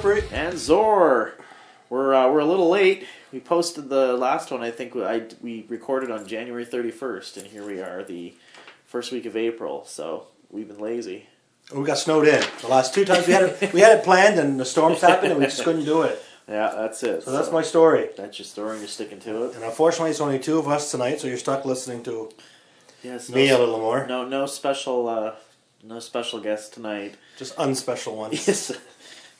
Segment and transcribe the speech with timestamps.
[0.00, 0.24] Slippery.
[0.32, 1.34] and Zor.
[1.90, 3.06] We're uh, we're a little late.
[3.32, 4.62] We posted the last one.
[4.62, 8.34] I think I we recorded on January thirty first, and here we are, the
[8.86, 9.84] first week of April.
[9.84, 11.26] So we've been lazy.
[11.74, 12.42] We got snowed in.
[12.62, 15.32] The last two times we had it, we had it planned, and the storms happened,
[15.32, 16.22] and we just couldn't do it.
[16.48, 17.22] Yeah, that's it.
[17.22, 18.08] So that's my story.
[18.16, 18.70] that's your story.
[18.72, 19.54] and You're sticking to it.
[19.54, 22.30] And unfortunately, it's only two of us tonight, so you're stuck listening to
[23.02, 23.28] Yes.
[23.30, 24.06] me a little more.
[24.06, 25.34] no, no special, uh,
[25.84, 27.14] no special guest tonight.
[27.38, 28.46] Just unspecial ones.
[28.48, 28.72] Yes,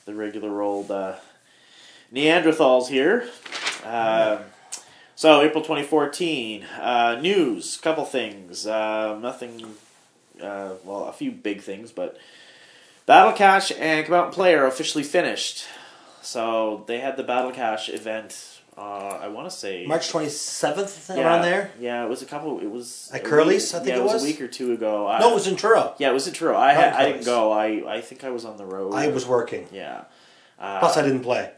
[0.05, 1.15] the regular old uh,
[2.13, 3.29] Neanderthals here.
[3.85, 4.39] Um,
[5.15, 9.75] so April 2014 uh, news, couple things, uh, nothing.
[10.41, 12.17] Uh, well, a few big things, but
[13.05, 15.65] Battle Cache and Come Out and Play are officially finished.
[16.21, 18.52] So they had the Battle Cache event.
[18.77, 21.71] Uh, I want to say March 27th, yeah, around there.
[21.79, 22.59] Yeah, it was a couple.
[22.59, 24.23] It was At Curly's, week- I think yeah, it was?
[24.23, 25.07] a week or two ago.
[25.07, 25.93] I, No, it was in Truro.
[25.99, 26.57] yeah, it was in Truro.
[26.57, 27.51] I had, I didn't go.
[27.51, 28.93] I I think I was on the road.
[28.93, 29.67] I was working.
[29.71, 30.05] Yeah.
[30.59, 31.51] Uh, Plus, I didn't play.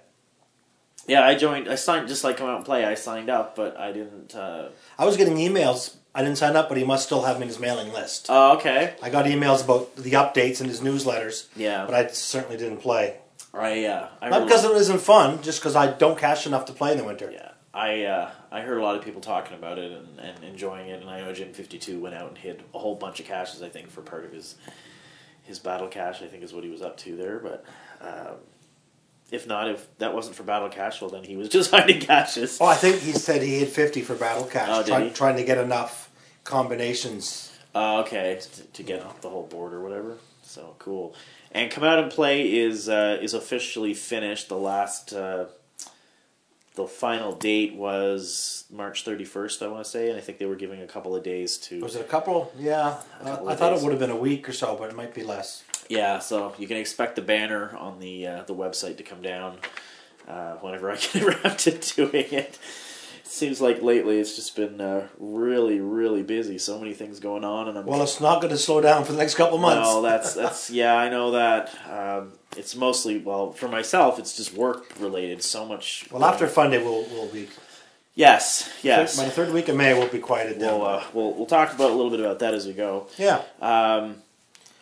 [1.08, 1.70] yeah, I joined.
[1.70, 2.84] I signed just like come out and play.
[2.86, 4.36] I signed up, but I didn't.
[4.36, 5.96] Uh, I was getting emails.
[6.14, 8.28] I didn't sign up, but he must still have me in his mailing list.
[8.30, 8.96] oh, okay.
[9.02, 11.86] I got emails about the updates in his newsletters, Yeah.
[11.86, 13.18] but I certainly didn't play.
[13.62, 16.74] I uh, I Not because it isn't fun, just because I don't cash enough to
[16.74, 17.30] play in the winter.
[17.32, 20.90] Yeah, I uh, I heard a lot of people talking about it and, and enjoying
[20.90, 23.26] it, and I know Jim Fifty Two went out and hid a whole bunch of
[23.26, 23.62] caches.
[23.62, 24.56] I think for part of his
[25.44, 27.40] his battle cache, I think is what he was up to there.
[27.40, 27.64] But
[28.02, 28.36] um,
[29.32, 32.58] if not, if that wasn't for battle cache, well then he was just hiding caches.
[32.60, 35.44] Oh, I think he said he hit 50 for Battle Cache, Oh, try- trying to
[35.44, 36.10] get enough
[36.44, 37.52] combinations.
[37.74, 40.18] Uh, okay, to, to get off the whole board or whatever.
[40.44, 41.14] So cool.
[41.56, 44.50] And come out and play is uh, is officially finished.
[44.50, 45.46] The last, uh,
[46.76, 49.64] the final date was March thirty first.
[49.64, 51.80] I want to say, and I think they were giving a couple of days to.
[51.80, 52.52] Was it a couple?
[52.60, 52.98] Yeah.
[53.22, 53.82] A Uh, I thought days.
[53.82, 55.64] it would have been a week or so, but it might be less.
[55.88, 59.60] Yeah, so you can expect the banner on the uh, the website to come down
[60.28, 62.60] uh, whenever I get around to doing it.
[63.36, 66.58] Seems like lately it's just been uh, really, really busy.
[66.58, 69.12] So many things going on, and I'm Well, it's not going to slow down for
[69.12, 69.90] the next couple of months.
[69.90, 71.70] No, that's that's yeah, I know that.
[71.92, 74.20] Um, it's mostly well for myself.
[74.20, 75.44] It's just work related.
[75.44, 76.08] So much.
[76.12, 77.50] well, after Fun Day, we'll, we'll be.
[78.14, 79.18] yes, yes.
[79.18, 80.80] By the third week of May, we'll be quieted down.
[80.80, 83.08] We'll, uh, we'll we'll talk about a little bit about that as we go.
[83.18, 83.42] yeah.
[83.60, 84.22] Um,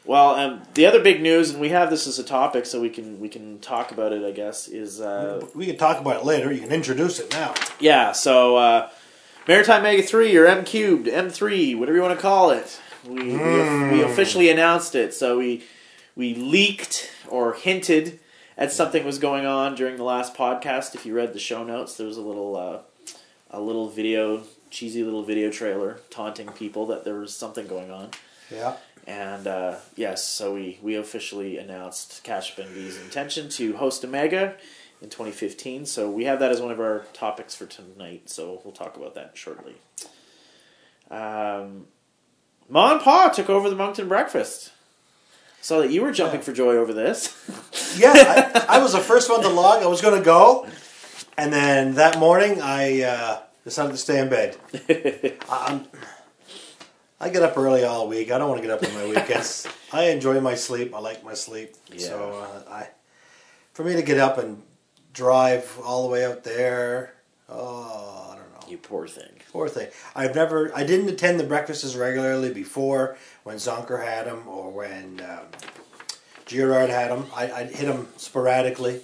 [0.06, 2.90] well, um, the other big news, and we have this as a topic, so we
[2.90, 4.24] can we can talk about it.
[4.24, 6.52] I guess is uh, we can talk about it later.
[6.52, 7.54] You can introduce it now.
[7.80, 8.12] yeah.
[8.12, 8.90] So uh,
[9.48, 12.80] Maritime Mega Three or M Cubed, M Three, whatever you want to call it.
[13.08, 15.14] We, we we officially announced it.
[15.14, 15.64] So we
[16.16, 18.20] we leaked or hinted
[18.58, 20.96] at something was going on during the last podcast.
[20.96, 22.80] If you read the show notes, there was a little uh,
[23.52, 28.10] a little video, cheesy little video trailer taunting people that there was something going on.
[28.52, 28.76] Yeah.
[29.06, 34.56] And uh, yes, so we, we officially announced Cash Bendy's intention to host a mega
[35.02, 35.86] in 2015.
[35.86, 38.30] So we have that as one of our topics for tonight.
[38.30, 39.76] So we'll talk about that shortly.
[41.12, 41.88] Um,
[42.70, 44.72] Ma and Pa took over the Moncton Breakfast.
[45.62, 46.46] Saw that you were jumping Yeah.
[46.46, 47.36] for joy over this.
[47.96, 48.12] Yeah,
[48.70, 49.84] I, I was the first one to log.
[49.84, 50.68] I was going to go,
[51.38, 54.58] and then that morning I uh, decided to stay in bed.
[54.74, 55.36] I-
[55.68, 55.86] I'm,
[57.24, 58.32] I get up early all week.
[58.32, 59.66] I don't want to get up on my weekends.
[59.94, 60.94] I enjoy my sleep.
[60.94, 61.74] I like my sleep.
[61.90, 62.00] Yeah.
[62.00, 62.90] So uh, I,
[63.72, 64.62] for me to get up and
[65.14, 67.14] drive all the way out there,
[67.48, 68.70] oh, I don't know.
[68.70, 69.32] you poor thing.
[69.54, 69.88] Poor thing.
[70.14, 70.76] I've never.
[70.76, 75.46] I didn't attend the breakfasts regularly before when Zonker had them or when um,
[76.46, 77.28] Girard had them.
[77.34, 79.00] I, I hit them sporadically,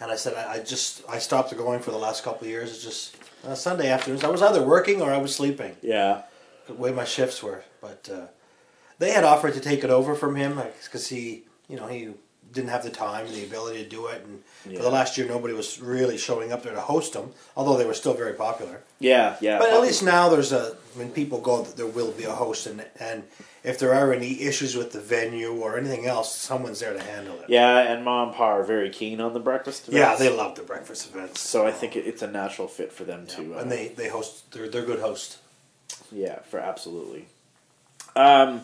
[0.00, 2.70] and I said I, I just I stopped going for the last couple of years.
[2.70, 3.16] It's just
[3.46, 4.24] uh, Sunday afternoons.
[4.24, 5.76] I was either working or I was sleeping.
[5.80, 6.22] Yeah.
[6.66, 8.26] The way my shifts were, but uh,
[8.98, 12.10] they had offered to take it over from him because he, you know, he
[12.52, 14.22] didn't have the time and the ability to do it.
[14.24, 14.78] And Yeah.
[14.78, 17.84] for the last year, nobody was really showing up there to host them, although they
[17.84, 18.82] were still very popular.
[19.00, 19.58] Yeah, yeah.
[19.58, 22.84] But at least now there's a when people go, there will be a host, and
[23.00, 23.24] and
[23.64, 27.34] if there are any issues with the venue or anything else, someone's there to handle
[27.40, 27.46] it.
[27.50, 29.88] Yeah, and mom and Pa are very keen on the breakfast.
[29.90, 31.40] Yeah, they love the breakfast events.
[31.40, 33.56] So I think it's a natural fit for them to.
[33.56, 34.52] Uh, and they they host.
[34.52, 35.38] They're they're good hosts.
[36.14, 37.26] Yeah, for absolutely.
[38.16, 38.62] Um,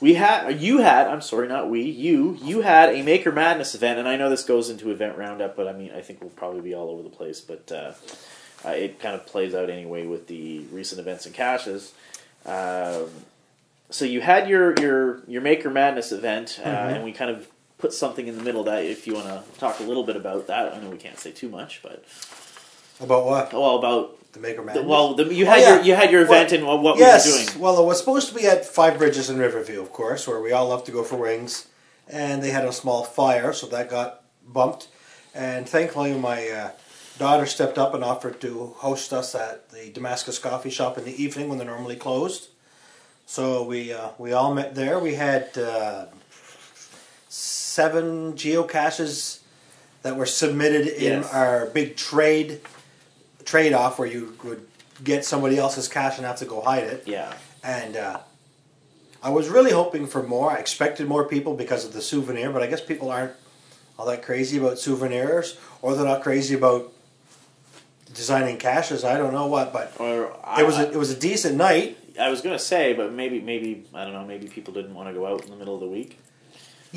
[0.00, 3.98] we had you had I'm sorry, not we you you had a Maker Madness event,
[3.98, 6.60] and I know this goes into event roundup, but I mean I think we'll probably
[6.60, 7.92] be all over the place, but uh,
[8.64, 11.92] uh, it kind of plays out anyway with the recent events and caches.
[12.46, 13.06] Um,
[13.90, 16.94] so you had your your your Maker Madness event, uh, Mhm.
[16.96, 17.48] and we kind of
[17.78, 20.46] put something in the middle that if you want to talk a little bit about
[20.46, 22.02] that, I know we can't say too much, but
[23.00, 23.52] About what?
[23.52, 25.74] well about The Maker the, well the, you Oh, had yeah.
[25.76, 27.26] your you had your event and what, what yes.
[27.26, 27.60] were you doing?
[27.60, 30.52] Well, it was supposed to be at Five Bridges in Riverview, of course, where we
[30.52, 31.66] all love to go for wings
[32.08, 34.88] and they had a small fire, so that got bumped.
[35.34, 36.70] And thankfully, my uh,
[37.18, 41.22] daughter stepped up and offered to host us at the Damascus Coffee Shop in the
[41.22, 42.48] evening when they're normally closed.
[43.26, 44.98] So we uh, we all met there.
[44.98, 46.06] We had uh,
[47.28, 49.40] seven geocaches
[50.02, 51.32] that were submitted in Yes.
[51.32, 52.60] our big trade
[53.44, 54.66] trade off, where you would
[55.02, 57.04] get somebody else's cash and have to go hide it.
[57.06, 57.32] Yeah.
[57.62, 58.20] And uh,
[59.22, 60.50] I was really hoping for more.
[60.50, 63.32] I expected more people because of the souvenir, but I guess people aren't
[63.98, 66.92] all that crazy about souvenirs, or they're not crazy about
[68.12, 69.04] designing caches.
[69.04, 71.98] I don't know what, but Or I, it was a, it was a decent night.
[72.20, 74.24] I was gonna say, but maybe maybe I don't know.
[74.24, 76.18] Maybe people didn't want to go out in the middle of the week.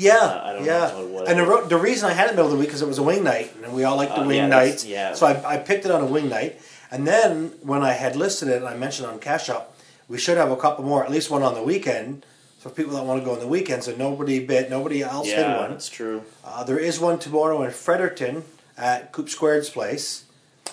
[0.00, 1.30] Yeah, Uh, I don't know yeah.
[1.30, 2.98] and the, ro- the reason I had it middle of the week because it was
[2.98, 4.84] a wing night, and we all like the Uh, wing yeah, nights.
[4.84, 5.12] yeah.
[5.14, 6.60] So I, I picked it on a wing night,
[6.92, 9.74] and then when I had listed it, and I mentioned on Cache Up,
[10.08, 12.24] we should have a couple more, at least one on the weekend,
[12.60, 13.82] for people that want to go on the weekend.
[13.84, 15.70] So nobody bit, nobody else hit Yeah, one.
[15.72, 16.22] that's true.
[16.44, 18.44] Uh, there is one tomorrow in Fredericton
[18.76, 20.24] at Coop Squared's place.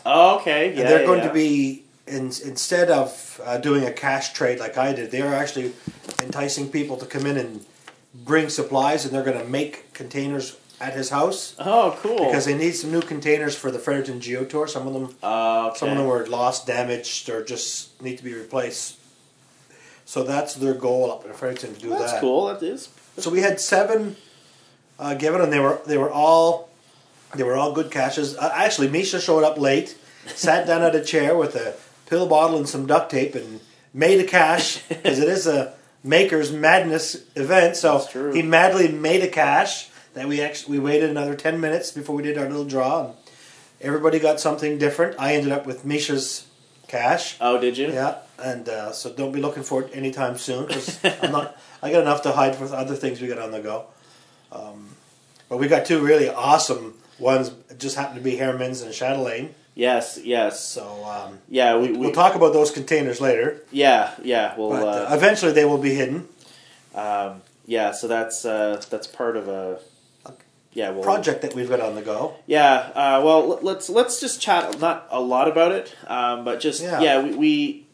[0.06, 0.70] Oh, okay.
[0.70, 1.28] And Yeah, they're going yeah.
[1.30, 5.34] to be in, instead of uh, doing a cash trade like I did, they are
[5.34, 5.74] actually
[6.22, 7.66] enticing people to come in and
[8.24, 12.18] bring supplies, and they're going to make containers at his house Oh, cool.
[12.26, 14.68] because they need some new containers for the Fredericton Geo Tour.
[14.68, 15.78] Some of them, uh, okay.
[15.78, 18.98] some of them were lost, damaged, or just need to be replaced.
[20.06, 22.08] So that's their goal up in Fredericton to do That's that.
[22.12, 22.46] That's cool.
[22.48, 22.90] That is.
[23.18, 24.18] So we had seven
[25.00, 26.70] uh, given, and they were they were all
[27.34, 28.36] they were all good caches.
[28.38, 29.98] Uh, actually, Misha showed up late,
[30.28, 31.74] sat down at a chair with a
[32.08, 33.62] pill bottle and some duct tape, and
[33.94, 35.74] made a cache because it is a
[36.06, 37.76] maker's madness event.
[37.76, 42.16] So he madly made a cache that we actually we waited another ten minutes before
[42.16, 43.08] we did our little draw.
[43.08, 43.14] And
[43.82, 45.20] everybody got something different.
[45.20, 46.48] I ended up with Misha's
[46.88, 47.36] cache.
[47.42, 47.92] Oh, did you?
[47.92, 51.58] Yeah, and uh, so don't be looking for it anytime soon because I'm not.
[51.82, 53.86] I got enough to hide with other things we got on the go.
[54.52, 54.96] Um,
[55.50, 57.52] but we got two really awesome ones.
[57.78, 59.54] Just happened to be Herman's and Chatelaine.
[59.76, 60.18] Yes.
[60.24, 60.64] Yes.
[60.64, 61.78] So um, Yeah.
[61.78, 61.92] We.
[61.92, 63.62] we we'll talk about those containers later.
[63.72, 64.14] Yeah.
[64.24, 64.56] Yeah.
[64.58, 64.70] Well.
[64.70, 66.28] But uh, uh, eventually they will be hidden.
[66.96, 69.80] Um, yeah, so that's uh, that's part of a
[70.74, 72.36] yeah well, Project that we've got on the go.
[72.48, 76.60] Yeah, uh, well let- let's let's just chat not a lot about it, um, but
[76.60, 77.02] just Yeah.
[77.02, 77.88] yeah, we, we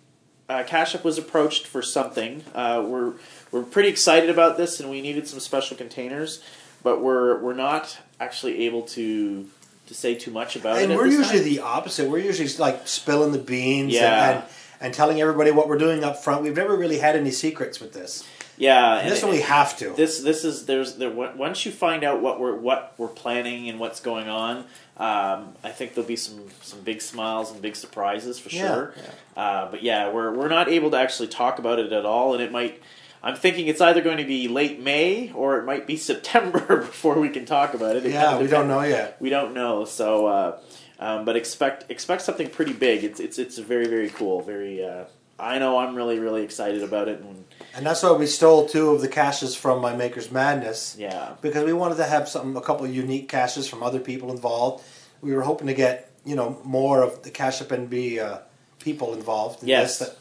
[0.50, 2.44] uh, Cash App was approached for something.
[2.54, 3.13] Uh, we're
[3.51, 6.44] we're pretty excited about this, and we needed some special containers,
[6.83, 9.48] but we're we're not actually able to
[9.91, 10.85] to say too much about it.
[10.89, 11.43] And we're usually time.
[11.49, 12.09] the opposite.
[12.09, 14.29] We're usually like spilling the beans Yeah.
[14.29, 14.45] and, and,
[14.79, 16.43] and telling everybody what we're doing up front.
[16.43, 18.23] We've never really had any secrets with this.
[18.57, 19.89] yeah, And this and- one we have to.
[19.91, 23.79] this this is there's there once you find out what we're what we're planning and
[23.79, 24.65] what's going on
[24.97, 28.94] um, I think there'll be some some big smiles and big surprises for Yeah, sure
[29.35, 32.41] Uh, but yeah we're we're not able to actually talk about it at all and
[32.44, 32.81] it might
[33.23, 37.19] I'm thinking it's either going to be late May or it might be September before
[37.19, 39.18] we can talk about it, it yeah, we don't know yet.
[39.19, 40.59] we don't know so uh,
[41.00, 45.04] um, but expect expect something pretty big it's it's it's very very cool very uh,
[45.40, 48.90] I know I'm really really excited about it and And that's why we stole two
[48.92, 50.95] of the caches from my Maker's Madness.
[50.99, 54.31] yeah because we wanted to have some a couple of unique caches from other people
[54.31, 54.83] involved.
[55.21, 58.40] We were hoping to get you know more of the cash up and be uh,
[58.80, 59.61] people involved.
[59.63, 59.99] In Yes.
[59.99, 60.16] this.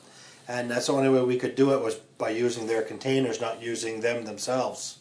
[0.50, 3.62] And that's the only way we could do it was by using their containers, not
[3.62, 4.98] using them themselves.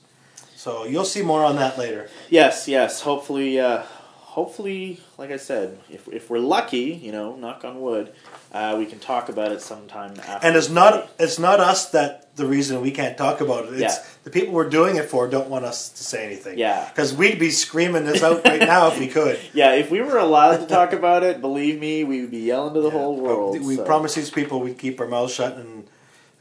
[0.56, 2.08] So you'll see more on that later.
[2.30, 3.02] Yes, yes.
[3.02, 3.84] Hopefully, uh,
[4.30, 8.12] hopefully, like I said, if if we're lucky, you know, knock on wood,
[8.54, 10.46] uh, we can talk about it sometime after.
[10.48, 13.74] And it's not it's not us that the reason we can't talk about it.
[13.74, 14.04] It's Yeah.
[14.24, 16.58] the people we're doing it for don't want us to say anything.
[16.58, 16.88] Yeah.
[16.90, 19.38] because we'd be screaming this out right now if we could.
[19.54, 22.74] Yeah, if we were allowed to talk about it, believe me, we would be yelling
[22.76, 23.60] to the Yeah, whole world.
[23.60, 25.88] We so, promise these people we'd keep our mouths shut, and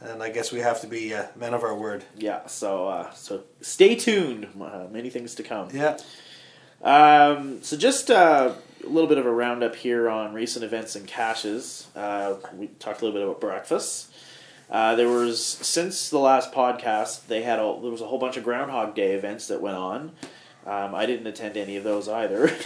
[0.00, 2.04] and I guess we have to be uh, men of our word.
[2.16, 4.47] Yeah, so uh, so stay tuned.
[4.61, 5.68] Uh, many things to come.
[5.73, 5.97] Yeah.
[6.83, 8.53] Um, so just uh,
[8.85, 11.89] a little bit of a roundup here on recent events and caches.
[11.97, 14.13] Uh, we talked a little bit about breakfast.
[14.71, 18.37] Uh, there was since the last podcast, they had a, there was a whole bunch
[18.37, 20.13] of Groundhog Day events that went on.
[20.67, 22.49] Um, I didn't attend any of those either.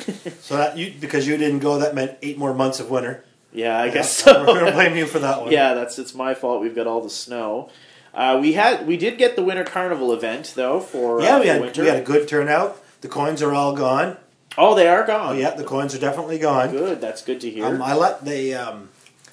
[0.43, 3.25] So that you because you didn't go, that meant eight more months of winter.
[3.53, 4.45] yeah, I guess so.
[4.45, 5.53] We're gonna blame you for that one.
[5.53, 6.61] yeah, that's it's my fault.
[6.61, 7.71] We've got all the snow.
[8.13, 11.47] Uh, we had we did get the winter carnival event though for Yeah, uh, we
[11.47, 11.83] had winter.
[11.83, 12.82] we had a good turnout.
[13.03, 14.17] The coins are all gone.
[14.57, 15.37] oh, they are gone.
[15.37, 16.71] Oh yeah, the coins are definitely gone.
[16.71, 17.01] good.
[17.01, 17.67] That's good to hear.
[17.67, 18.89] Um, I let they um,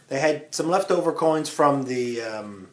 [0.09, 2.69] they had some leftover coins from the um,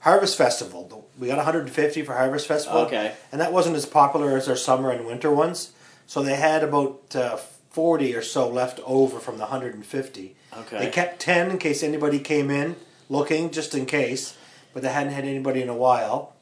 [0.00, 1.08] Harvest Festival.
[1.18, 2.80] We got 150 for Harvest Festival.
[2.82, 3.14] Okay.
[3.32, 5.72] And that wasn't as popular as our summer and winter ones.
[6.06, 7.38] So they had about uh,
[7.70, 10.36] 40 or so left over from the 150.
[10.56, 10.78] Okay.
[10.78, 12.76] They kept 10 in case anybody came in
[13.08, 14.36] looking, just in case.
[14.72, 16.35] But they hadn't had anybody in a while.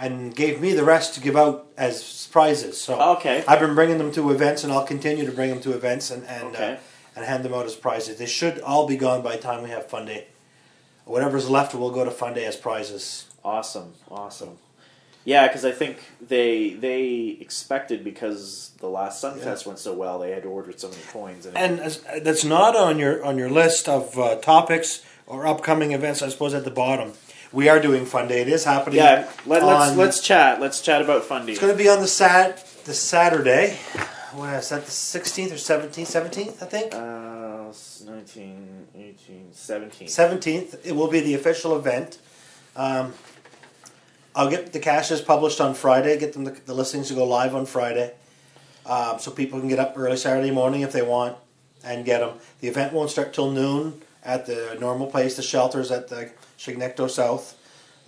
[0.00, 2.80] And gave me the rest to give out as prizes.
[2.80, 3.44] So Okay.
[3.46, 6.26] I've been bringing them to events, and I'll continue to bring them to events and
[6.26, 6.72] and, Okay.
[6.72, 6.76] uh,
[7.16, 8.16] and hand them out as prizes.
[8.16, 10.26] They should all be gone by the time we have Fun Day.
[11.04, 13.24] Whatever's left will go to Fun Day as prizes.
[13.44, 14.58] Awesome, awesome.
[15.24, 20.30] Yeah, because I think they they expected because the last Sunfest went so well, they
[20.30, 21.44] had to order so many coins.
[21.46, 25.92] And, And as, that's not on your on your list of uh, topics or upcoming
[25.92, 26.22] events.
[26.22, 27.12] I suppose at the bottom,
[27.52, 28.42] we are doing Fun Day.
[28.42, 28.96] It is happening.
[28.98, 30.60] yeah, let, let's on- let's chat.
[30.60, 31.52] Let's chat about Fundy.
[31.52, 33.76] It's going to be on the sat the Saturday.
[34.34, 34.84] When is that?
[34.84, 36.08] The sixteenth or seventeenth?
[36.08, 36.94] Seventeenth, I think.
[36.94, 40.08] Uh, s- 19, 18, 17.
[40.08, 40.86] Seventeenth.
[40.86, 42.18] It will be the official event.
[42.76, 43.12] Um,
[44.36, 46.16] I'll get the caches published on Friday.
[46.18, 48.14] Get them the, the listings to go live on Friday,
[48.86, 51.36] um, so people can get up early Saturday morning if they want
[51.82, 52.38] and get them.
[52.60, 55.34] The event won't start till noon at the normal place.
[55.34, 56.30] The shelters at the
[56.60, 57.56] Chignecto South.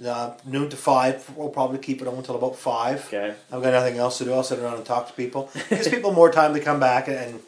[0.05, 1.29] Uh, noon to five.
[1.37, 3.07] We'll probably keep it on until about five.
[3.07, 3.35] Okay.
[3.51, 4.33] I've got nothing else to do.
[4.33, 5.51] I'll sit around and talk to people.
[5.71, 7.41] Gives people more time to come back and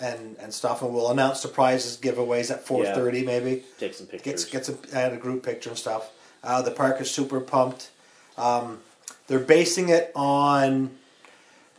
[0.00, 0.82] and and stuff.
[0.82, 3.62] And we'll announce the prizes, giveaways at four thirty maybe.
[3.78, 4.44] Take some pictures.
[4.44, 6.10] Get, gets a, add a group picture and stuff.
[6.42, 7.90] Uh, the park is super pumped.
[8.36, 8.80] Um,
[9.28, 10.90] they're basing it on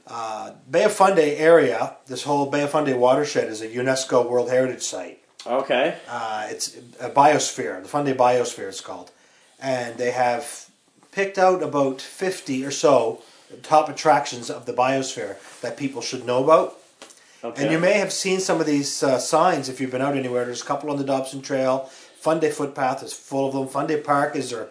[0.07, 1.97] uh, Bay of Fundy area.
[2.07, 5.21] This whole Bay of Fundy watershed is a UNESCO World Heritage Site.
[5.47, 5.97] Okay.
[6.07, 9.11] Uh, it's a biosphere, the Fundy Biosphere it's called.
[9.59, 10.69] And they have
[11.11, 13.21] picked out about 50 or so
[13.63, 16.77] top attractions of the biosphere that people should know about.
[17.43, 17.63] Okay.
[17.63, 20.45] And you may have seen some of these uh, signs if you've been out anywhere.
[20.45, 21.89] There's a couple on the Dobson Trail.
[22.19, 23.67] Fundy Footpath is full of them.
[23.67, 24.69] Fundy Park is their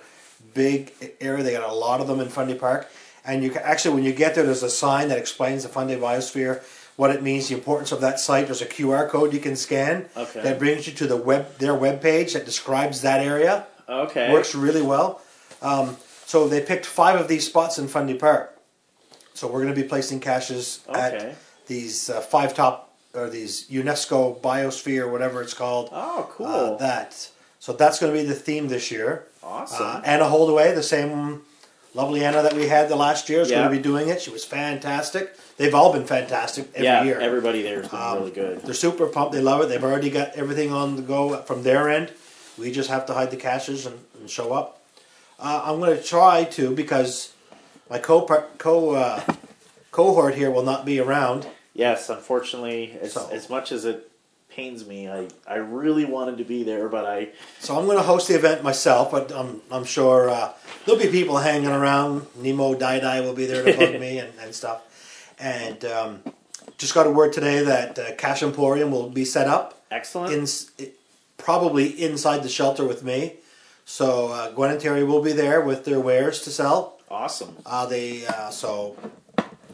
[0.55, 1.45] big area.
[1.45, 2.91] They got a lot of them in Fundy Park.
[3.25, 5.95] And you can, actually, when you get there, there's a sign that explains the Fundy
[5.95, 6.63] Biosphere,
[6.97, 8.47] what it means, the importance of that site.
[8.47, 10.43] There's a QR code you can scan Okay.
[10.43, 13.67] that brings you to the web their web page that describes that area.
[13.89, 14.33] Okay.
[14.33, 15.21] Works really well.
[15.61, 15.97] Um,
[16.27, 18.59] so they picked five of these spots in Fundy Park.
[19.35, 21.01] So we're going to be placing caches Okay.
[21.01, 21.37] at
[21.67, 25.89] these uh, five top or these UNESCO Biosphere, whatever it's called.
[25.93, 26.47] Oh, cool.
[26.47, 27.29] Uh, that.
[27.61, 29.25] So that's going to be the theme this year.
[29.43, 29.87] awesome.
[29.87, 31.43] Uh, Anna Holdaway, the same
[31.95, 33.59] lovely Anna that we had the last year, is Yeah.
[33.59, 34.21] going to be doing it.
[34.21, 35.37] She was fantastic.
[35.57, 37.21] They've all been fantastic every yeah, year.
[37.21, 38.63] everybody there has been Um, really good.
[38.63, 39.33] They're super pumped.
[39.33, 39.69] They love it.
[39.69, 42.13] They've already got everything on the go from their end.
[42.59, 44.81] We just have to hide the caches and, and show up.
[45.39, 47.33] Uh, I'm going to try to because
[47.91, 48.23] my co
[48.59, 49.23] co uh,
[49.91, 51.47] cohort here will not be around.
[51.75, 54.09] Yes, unfortunately, as, So- as much as it
[54.55, 58.03] pains me, I, I really wanted to be there, but I So I'm going to
[58.03, 60.53] host the event myself, but I'm, I'm sure uh,
[60.85, 62.27] there'll be people hanging around.
[62.37, 64.83] Nemo Dai Dai will be there to bug me and, and stuff.
[65.39, 66.23] And um,
[66.79, 70.33] just got a word today that uh, Cash Emporium will be set up excellent.
[70.79, 70.91] in,
[71.37, 73.35] probably inside the shelter with me.
[73.85, 76.99] So uh, Gwen and Terry will be there with their wares to sell.
[77.11, 77.57] awesome.
[77.67, 78.97] Uh, they uh, so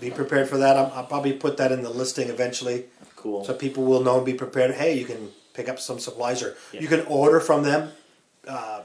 [0.00, 0.76] be prepared for that.
[0.76, 2.86] I'll, I'll probably put that in the listing eventually,
[3.22, 3.44] Cool.
[3.44, 4.74] so people will know and be prepared.
[4.74, 6.80] Hey, you can pick up some supplies, or Yeah.
[6.80, 7.92] you can order from them
[8.48, 8.80] uh,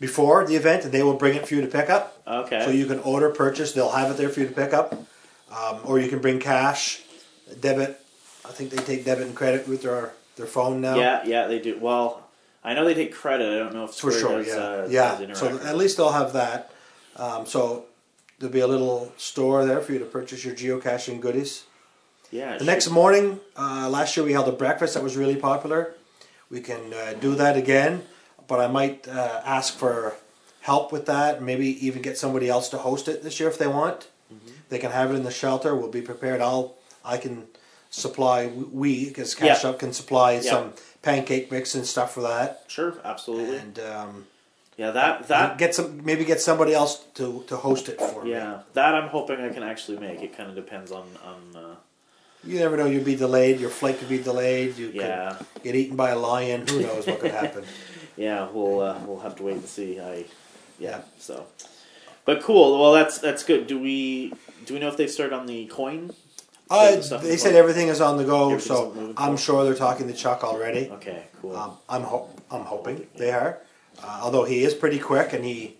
[0.00, 2.20] before the event, and they will bring it for you to pick up.
[2.26, 2.64] okay.
[2.64, 3.72] So you can order, purchase.
[3.72, 4.94] They'll have it there for you to pick up,
[5.50, 7.02] um, or you can bring cash,
[7.60, 8.00] debit.
[8.44, 10.96] I think they take debit and credit with their their phone now.
[10.96, 11.78] yeah, yeah, they do.
[11.80, 12.22] Well,
[12.62, 13.48] I know they take credit.
[13.54, 14.42] I don't know if for sure.
[14.42, 15.32] does, Yeah, uh, yeah.
[15.34, 16.70] So at least they'll have that.
[17.16, 17.86] Um, so
[18.38, 21.64] there'll be a little store there for you to purchase your geocaching goodies.
[22.30, 22.58] Yeah.
[22.58, 25.94] The next morning, uh, last year we held a breakfast that was really popular.
[26.50, 28.02] We can uh, do that again,
[28.46, 30.14] but I might uh, ask for
[30.60, 31.42] help with that.
[31.42, 34.08] Maybe even get somebody else to host it this year if they want.
[34.32, 34.52] Mm-hmm.
[34.68, 35.74] They can have it in the shelter.
[35.74, 36.40] We'll be prepared.
[36.40, 37.46] I'll I can
[37.90, 39.70] supply we because Cash Yeah.
[39.70, 40.40] Up can supply Yeah.
[40.50, 42.64] some pancake mix and stuff for that.
[42.66, 43.58] Sure, absolutely.
[43.58, 44.26] And um,
[44.76, 48.32] yeah, that that get some maybe get somebody else to, to host it for me.
[48.32, 50.20] yeah, that I'm hoping I can actually make.
[50.22, 51.56] It kind of depends on on.
[51.56, 51.74] Uh,
[52.46, 52.86] You never know.
[52.86, 53.60] You'd be delayed.
[53.60, 54.76] Your flight could be delayed.
[54.76, 56.66] You yeah, could get eaten by a lion.
[56.66, 57.64] Who knows what could happen?
[58.16, 58.48] yeah.
[58.50, 60.00] We'll uh, we'll have to wait and see.
[60.00, 60.24] I
[60.78, 61.02] yeah.
[61.18, 61.46] So,
[62.24, 62.80] but cool.
[62.80, 63.66] Well, that's that's good.
[63.66, 64.32] Do we
[64.64, 66.12] do we know if they start on the coin?
[66.68, 70.42] Uh, they said everything is on the go, so I'm sure they're talking to Chuck
[70.42, 70.90] already.
[70.90, 71.56] Okay, cool.
[71.56, 73.60] Um, I'm ho- I'm hoping they are.
[74.02, 75.75] Uh, although he is pretty quick, and he,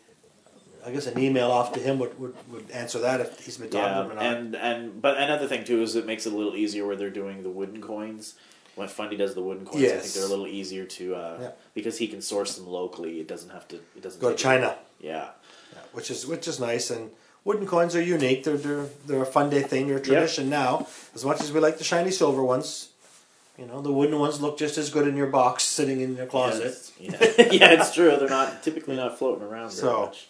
[0.86, 3.70] I guess an email off to him would, would, would answer that if he's been
[3.70, 4.24] talking yeah, to him or not.
[4.24, 7.10] and and but another thing too is it makes it a little easier where they're
[7.10, 8.34] doing the wooden coins.
[8.76, 11.50] When Fundy does the wooden coins, I think they're a little easier to uh, Yeah.
[11.74, 13.20] because he can source them locally.
[13.20, 13.76] It doesn't have to.
[13.76, 15.30] It doesn't Go to China, Yeah,
[15.72, 16.90] yeah, which is which is nice.
[16.90, 17.10] And
[17.42, 18.44] wooden coins are unique.
[18.44, 19.88] They're they're they're a fun day thing.
[19.88, 20.86] They're a tradition now.
[21.14, 22.90] As much as we like the shiny silver ones,
[23.58, 26.26] you know, the wooden ones look just as good in your box sitting in your
[26.26, 26.92] closet.
[27.00, 27.52] Yeah, it's, yeah.
[27.52, 28.14] yeah, it's true.
[28.18, 30.28] They're not typically not floating around So, much.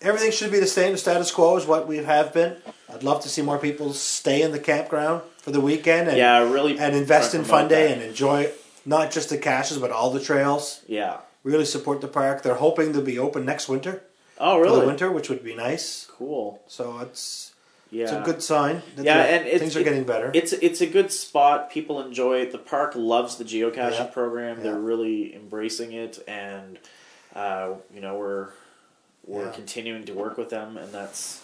[0.00, 0.92] Everything should be the same.
[0.92, 2.56] The status quo is what we have been.
[2.92, 6.38] I'd love to see more people stay in the campground for the weekend and yeah,
[6.50, 6.78] really.
[6.78, 7.94] and invest in Fun Day that.
[7.98, 8.50] and enjoy
[8.86, 10.80] not just the caches but all the trails.
[10.86, 11.18] yeah.
[11.42, 12.42] Really support the park.
[12.42, 14.02] They're hoping to be open next winter
[14.38, 14.86] Oh, for the really?
[14.86, 16.06] winter, which would be nice.
[16.10, 16.62] Cool.
[16.66, 17.52] So it's
[17.90, 18.04] Yeah.
[18.04, 18.82] it's a good sign.
[18.96, 20.30] that Yeah, and it's- things are it- getting better.
[20.32, 21.70] It's it's a good spot.
[21.70, 22.50] People enjoy it.
[22.52, 24.04] The park loves the geocaching Yeah.
[24.04, 24.62] program.
[24.62, 26.78] They're really embracing it, and
[27.36, 28.48] uh, you know we're
[29.26, 29.50] we're Yeah.
[29.52, 31.40] continuing to work with them, and that's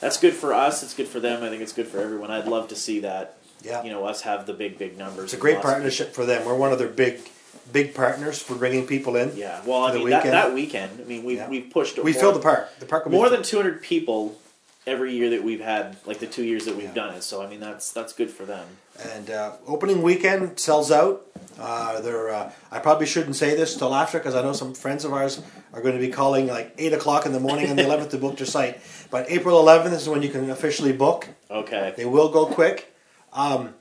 [0.00, 0.82] that's good for us.
[0.82, 1.44] It's good for them.
[1.44, 2.30] I think it's good for everyone.
[2.30, 3.36] I'd love to see that.
[3.62, 5.24] yeah, You know, us have the big big numbers.
[5.26, 6.44] it's a great partnership for them.
[6.44, 7.20] We're one of their big
[7.72, 9.36] big partners for bringing people in.
[9.36, 9.60] Yeah.
[9.64, 10.32] Well, I mean that, weekend.
[10.34, 11.00] that weekend.
[11.00, 11.48] I mean we've Yeah.
[11.48, 11.96] we've pushed.
[11.98, 12.68] We more, fill the park.
[12.80, 14.36] The park more than two hundred people
[14.86, 16.94] every year that we've had, like the two years that we've Yeah.
[16.94, 17.22] done it.
[17.22, 18.66] So I mean that's that's good for them.
[19.14, 21.22] And uh, opening weekend sells out.
[21.58, 25.04] Uh, they're, uh, I probably shouldn't say this till after because I know some friends
[25.04, 27.82] of ours are going to be calling like eight o'clock in the morning on the
[27.82, 28.80] 11th to book their site.
[29.10, 31.28] But April 11th is when you can officially book.
[31.50, 31.92] Okay.
[31.96, 32.94] They will go quick.
[33.32, 33.74] Um,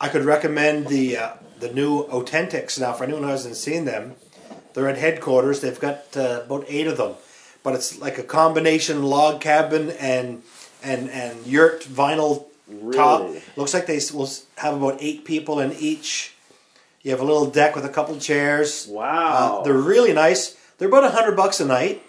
[0.00, 4.14] I could recommend the uh, the new oTENTiks now for anyone who hasn't seen them.
[4.74, 5.60] They're at headquarters.
[5.60, 7.14] They've got uh, about eight of them,
[7.62, 10.42] but it's like a combination log cabin and
[10.82, 12.46] and and yurt vinyl
[12.92, 13.22] top.
[13.22, 13.42] Really?
[13.56, 16.34] Looks like they will have about eight people in each.
[17.02, 18.86] You have a little deck with a couple chairs.
[18.88, 19.60] Wow.
[19.60, 20.56] Uh, they're really nice.
[20.78, 22.02] They're about a hundred bucks a night,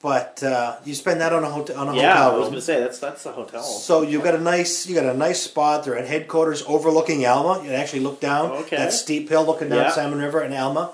[0.00, 2.54] but uh, you spend that on a hotel on a yeah, hotel I was going
[2.56, 3.62] to say that's that's the hotel.
[3.62, 5.84] So you've got a nice you got a nice spot.
[5.84, 7.62] They're at headquarters overlooking Alma.
[7.62, 8.76] You can actually look down Okay.
[8.76, 9.90] that steep hill looking down Yeah.
[9.90, 10.92] Salmon River and Alma.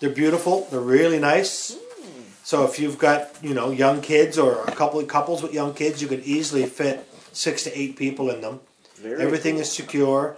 [0.00, 0.66] They're beautiful.
[0.70, 1.74] They're really nice.
[2.50, 5.72] So if you've got you know young kids or a couple of couples with young
[5.72, 8.58] kids, you could easily fit six to eight people in them.
[8.96, 9.60] Very Everything cool.
[9.62, 10.36] is secure.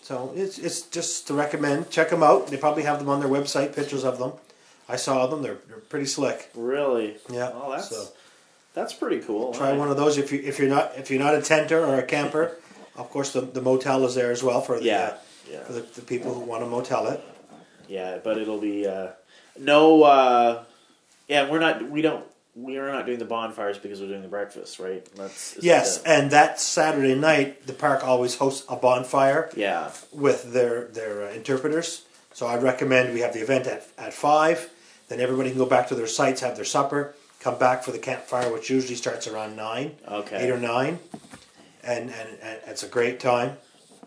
[0.00, 1.90] So it's it's just to recommend.
[1.90, 2.46] Check them out.
[2.46, 3.74] They probably have them on their website.
[3.76, 4.32] Pictures of them.
[4.88, 5.42] I saw them.
[5.42, 6.50] They're, they're pretty slick.
[6.54, 7.18] really.
[7.30, 7.50] Yeah.
[7.50, 8.06] Well, that's so
[8.72, 9.52] that's pretty cool.
[9.52, 11.96] try one of those if you if you're not if you're not a tenter or
[11.98, 12.56] a camper.
[12.96, 15.02] Of course, the, the motel is there as well for the Yeah.
[15.02, 15.16] uh,
[15.52, 15.64] Yeah.
[15.64, 17.20] for the, the people who want to motel it.
[17.88, 19.08] Yeah, but it'll be uh,
[19.58, 20.04] no.
[20.04, 20.62] Uh,
[21.28, 21.88] yeah, we're not.
[21.90, 22.24] We don't.
[22.56, 25.04] We are not doing the bonfires because we're doing the breakfast, right?
[25.16, 29.90] That's Yes, that and that Saturday night, the park always hosts a bonfire yeah.
[30.12, 32.04] with their their uh, interpreters.
[32.32, 34.70] So I'd recommend we have the event at at five.
[35.08, 37.98] Then everybody can go back to their sites, have their supper, come back for the
[37.98, 40.36] campfire, which usually starts around nine, Okay.
[40.44, 40.98] eight or nine,
[41.82, 43.56] and, and and it's a great time.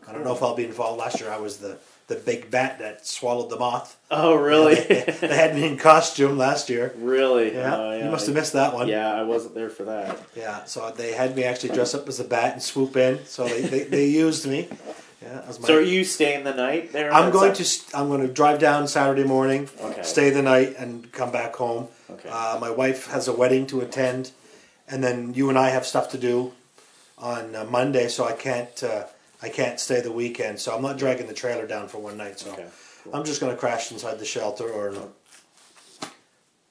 [0.08, 1.00] I don't know if I'll be involved.
[1.00, 1.78] Last year, I was the
[2.08, 3.98] the big bat that swallowed the moth.
[4.10, 4.76] Oh, really?
[4.76, 6.94] they had me in costume last year.
[6.98, 7.54] really?
[7.54, 8.06] Yeah, Oh, yeah.
[8.06, 8.88] you must have missed that one.
[8.88, 10.18] Yeah, I wasn't there for that.
[10.36, 13.26] Yeah, so they had me actually dress up as a bat and swoop in.
[13.26, 14.70] So they, they, they used me.
[15.22, 15.52] Yeah, my.
[15.68, 17.12] So, are you staying the night there?
[17.14, 20.04] I'm going to I'm going to drive down Saturday morning, Okay.
[20.04, 21.88] stay the night, and come back home.
[22.10, 22.30] Okay.
[22.32, 24.32] Uh, my wife has a wedding to attend,
[24.88, 26.54] and then you and I have stuff to do
[27.18, 29.06] on uh, Monday, so I can't uh,
[29.42, 30.60] I can't stay the weekend.
[30.60, 32.40] So I'm not dragging the trailer down for one night.
[32.40, 32.66] So Okay.
[33.04, 33.16] cool.
[33.16, 34.94] I'm just going to crash inside the shelter or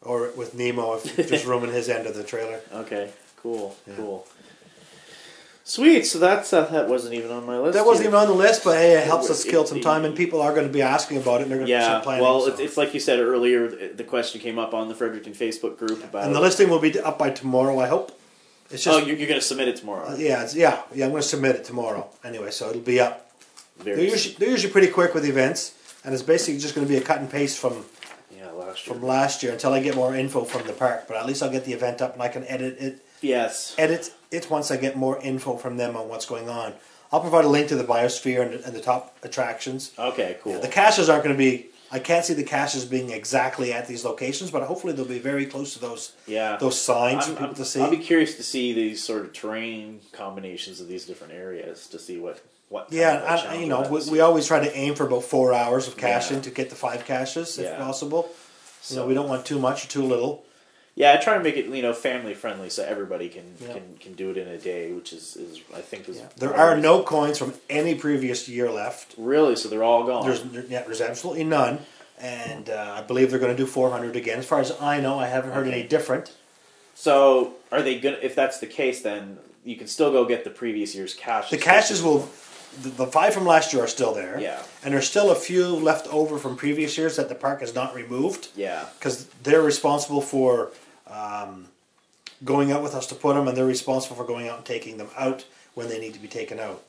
[0.02, 2.60] or with Nemo, if just rooming his end of the trailer.
[2.72, 3.10] Okay.
[3.42, 3.76] Cool.
[3.86, 3.94] Yeah.
[3.96, 4.26] Cool.
[5.62, 6.02] Sweet.
[6.04, 7.74] So that's uh, that wasn't even on my list.
[7.74, 9.80] That wasn't even on the list, but hey, it helps It- us kill it- some
[9.80, 11.42] time, and people are going to be asking about it.
[11.44, 12.24] and They're going to Yeah, planning.
[12.24, 12.48] well, so.
[12.48, 13.68] it's, it's like you said earlier.
[13.68, 16.24] The the question came up on the Fredericton Facebook group about.
[16.24, 17.78] and the listing will be up by tomorrow.
[17.80, 18.12] I hope.
[18.70, 20.08] It's just oh, you're, you're going to submit it tomorrow.
[20.08, 21.04] Uh, yeah, it's, yeah, yeah.
[21.04, 23.30] I'm going to submit it tomorrow anyway, so it'll be up.
[23.78, 25.74] They're usually they're usually pretty quick with events,
[26.04, 27.84] and it's basically just going to be a cut and paste from
[28.36, 28.94] yeah, last year.
[28.94, 31.06] from last year until I get more info from the park.
[31.06, 33.74] But at least I'll get the event up, and I can edit it yes.
[33.78, 36.74] edit it once I get more info from them on what's going on.
[37.12, 39.92] I'll provide a link to the biosphere and, and the top attractions.
[39.98, 40.38] Okay.
[40.42, 40.60] Cool.
[40.60, 41.66] The caches aren't going to be.
[41.92, 45.46] I can't see the caches being exactly at these locations, but hopefully they'll be very
[45.46, 46.56] close to those yeah.
[46.56, 47.80] those signs I'm- for people I'm- to see.
[47.80, 51.98] I'll be curious to see these sort of terrain combinations of these different areas to
[51.98, 52.92] see what what.
[52.92, 55.96] Yeah, a you know, we, we always try to aim for about four hours of
[55.96, 56.42] caching Yeah.
[56.42, 57.76] to get the five caches if Yeah.
[57.78, 58.28] possible.
[58.90, 60.44] You know, So- we don't want too much or too little.
[60.98, 63.74] Yeah, I try to make it you know family friendly so everybody can Yeah.
[63.74, 66.76] can, can do it in a day, which is, is I think is There are
[66.76, 69.14] no coins from any previous year left.
[69.18, 70.24] really so they're all gone.
[70.26, 71.80] There's yeah, there's absolutely none,
[72.18, 74.38] and uh, I believe they're going to do 400 again.
[74.38, 76.32] As far as I know, I haven't heard any different.
[76.94, 78.18] so are they gonna?
[78.22, 81.50] If that's the case, then you can still go get the previous year's cash.
[81.50, 82.28] The caches will,
[82.82, 84.38] the, the five from last year are still there.
[84.40, 84.62] Yeah.
[84.84, 87.94] and there's still a few left over from previous years that the park has not
[87.94, 88.48] removed.
[88.56, 88.86] Yeah.
[88.98, 90.70] because they're responsible for
[91.16, 91.68] um,
[92.44, 94.98] going out with us to put them, and they're responsible for going out and taking
[94.98, 96.82] them out when they need to be taken out.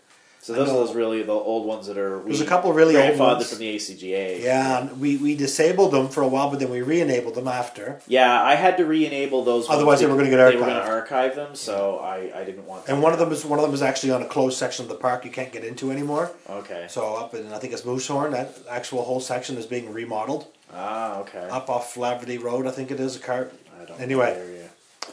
[0.47, 2.21] So those are those really the old ones that are.
[2.23, 3.49] There's a couple really old ones.
[3.49, 4.41] from the ACGA.
[4.41, 7.99] Yeah, and we, we disabled them for a while, but then we re-enabled them after.
[8.07, 9.67] Yeah, I had to re-enable those.
[9.67, 10.51] ones Otherwise they were gonna get archived.
[10.51, 12.85] They were going to archive them, so I, I didn't want.
[12.85, 14.85] To And one of them is one of them is actually on a closed section
[14.85, 16.31] of the park you can't get into anymore.
[16.49, 16.85] Okay.
[16.87, 20.47] So up in I think it's Moosehorn, that actual whole section is being remodeled.
[20.73, 21.47] Ah, okay.
[21.49, 23.49] Up off Laverty Road, I think it is a car.
[23.87, 24.33] Don't Anyway.
[24.33, 24.69] know area.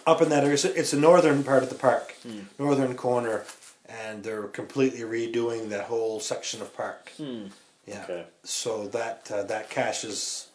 [0.07, 2.41] Up in that area, so it's the northern part of the park, Hmm.
[2.59, 3.45] northern corner,
[3.89, 7.13] and they're completely redoing that whole section of park.
[7.17, 7.47] Hmm.
[7.87, 8.03] Yeah.
[8.05, 8.25] Okay.
[8.43, 10.49] So that uh, that cache is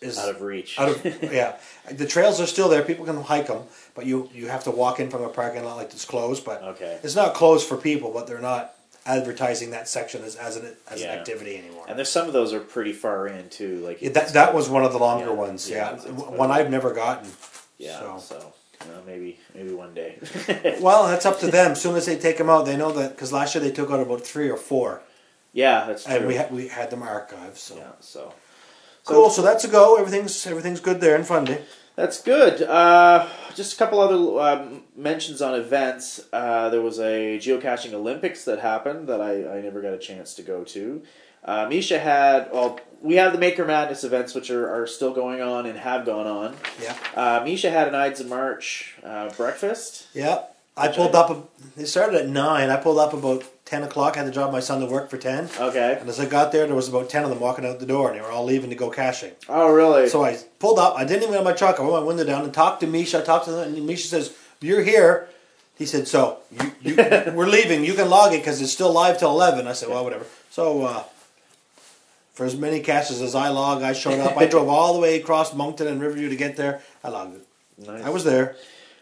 [0.00, 0.78] is Out of reach.
[0.78, 1.56] out of yeah.
[1.90, 2.82] The trails are still there.
[2.82, 3.62] People can hike them,
[3.94, 6.44] but you you have to walk in from a parking lot like it's closed.
[6.44, 6.98] But Okay.
[7.02, 8.12] it's not closed for people.
[8.12, 8.74] But they're not
[9.08, 11.12] advertising that section as as an as Yeah.
[11.12, 11.84] an activity anymore.
[11.88, 13.78] And there's some of those are pretty far in too.
[13.78, 15.68] Like Yeah, that that was one of the longer Yeah, ones.
[15.68, 16.50] yeah, Yeah, it's- it's one.
[16.50, 17.28] I've never gotten.
[17.78, 17.98] yeah.
[17.98, 18.18] So.
[18.20, 18.52] So,
[19.06, 20.18] maybe maybe one day.
[20.80, 21.72] Well, that's up to them.
[21.72, 23.90] As soon as they take them out, they know that because last year they took
[23.90, 25.02] out about three or four,
[25.52, 26.14] yeah, that's true.
[26.14, 27.56] and we had we had them archived.
[27.56, 27.92] So yeah.
[28.00, 28.32] So.
[29.04, 29.30] cool.
[29.30, 29.96] So that's a go.
[29.96, 31.58] Everything's everything's good there in Fundy.
[31.98, 32.62] That's good.
[32.62, 36.20] Uh, just a couple other um, mentions on events.
[36.32, 40.32] Uh, there was a geocaching Olympics that happened that I, I never got a chance
[40.34, 41.02] to go to.
[41.44, 45.40] Uh, Misha had, well, we have the Maker Madness events, which are, are still going
[45.40, 46.56] on and have gone on.
[46.80, 50.06] Yeah, Uh, Misha had an Ides of March uh, breakfast.
[50.14, 50.42] yeah.
[50.78, 51.30] I pulled up.
[51.30, 51.42] A,
[51.76, 52.70] they started at nine.
[52.70, 54.16] I pulled up about ten o'clock.
[54.16, 55.48] I had to drop my son to work for ten.
[55.58, 55.98] Okay.
[56.00, 58.10] And as I got there, there was about ten of them walking out the door,
[58.10, 59.32] and they were all leaving to go cashing.
[59.48, 60.08] Oh, really?
[60.08, 60.94] So I pulled up.
[60.96, 61.78] I didn't even have my truck.
[61.78, 63.18] I rolled my window down and talked to Misha.
[63.18, 65.28] I talked to them, and Misha says, "You're here."
[65.76, 66.96] He said, "So you, you
[67.34, 67.84] we're leaving.
[67.84, 69.66] You can log it because it's still live till 11.
[69.66, 71.04] I said, "Well, whatever." So uh,
[72.32, 74.36] for as many caches as I log, I showed up.
[74.36, 76.82] I drove all the way across Moncton and Riverview to get there.
[77.02, 77.46] I logged it.
[77.86, 78.04] Nice.
[78.04, 78.56] I was there.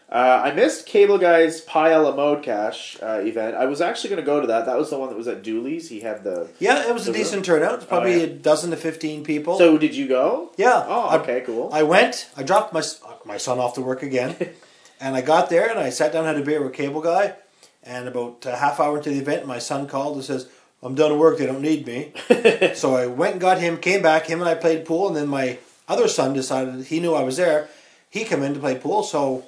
[0.09, 3.57] Uh, I missed Cable Guy's Pi Ella Mode Cash uh, event.
[3.57, 4.65] I was actually going to go to that.
[4.65, 5.89] That was the one that was at Dooley's.
[5.89, 6.47] He had the.
[6.59, 7.75] Yeah, it was a decent turnout.
[7.75, 8.23] It's probably Oh, yeah.
[8.23, 9.57] a dozen to fifteen people.
[9.57, 10.51] So did you go?
[10.55, 10.85] yeah.
[10.87, 11.69] Oh, okay, cool.
[11.73, 12.29] I went.
[12.37, 12.81] I dropped my
[13.25, 14.35] my son off to work again,
[15.01, 17.35] and I got there and I sat down had a beer with Cable Guy,
[17.83, 20.47] and about a half hour into the event, my son called and says,
[20.81, 21.37] "I'm done with work.
[21.37, 22.13] They don't need me."
[22.75, 23.75] so I went and got him.
[23.77, 24.27] Came back.
[24.27, 25.57] Him and I played pool, and then my
[25.89, 27.67] other son decided he knew I was there.
[28.09, 29.43] He came in to play pool, so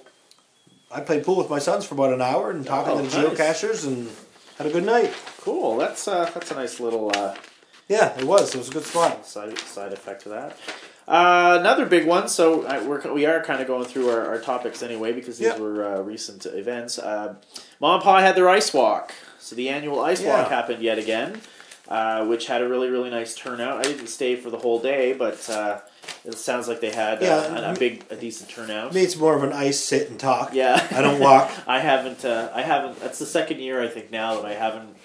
[0.91, 3.21] I played pool with my sons for about an hour and talking Oh, to the
[3.29, 3.37] nice.
[3.39, 4.09] geocachers and
[4.57, 5.13] had a good night.
[5.41, 5.77] cool.
[5.77, 7.35] That's uh, that's a nice little uh,
[7.87, 8.53] Yeah, it was.
[8.55, 9.25] It was a good spot.
[9.25, 10.57] side side effect to that.
[11.07, 12.27] Uh, another big one.
[12.27, 15.47] So I, we're we are kind of going through our, our topics anyway because these
[15.49, 15.59] Yeah.
[15.59, 16.97] were uh, recent events.
[16.99, 17.35] Uh,
[17.79, 19.11] Mom and Pa had their ice walk.
[19.39, 21.41] So the annual ice walk happened yet again,
[21.87, 23.77] uh, which had a really really nice turnout.
[23.77, 25.79] I didn't stay for the whole day, but uh,
[26.25, 28.93] it sounds like they had Yeah, uh, a, a big a decent turnout.
[28.93, 30.53] Me, it's more of an ice sit and talk.
[30.53, 31.51] Yeah, I don't walk.
[31.67, 32.23] I haven't.
[32.25, 32.99] Uh, I haven't.
[32.99, 34.95] That's the second year I think now that I haven't.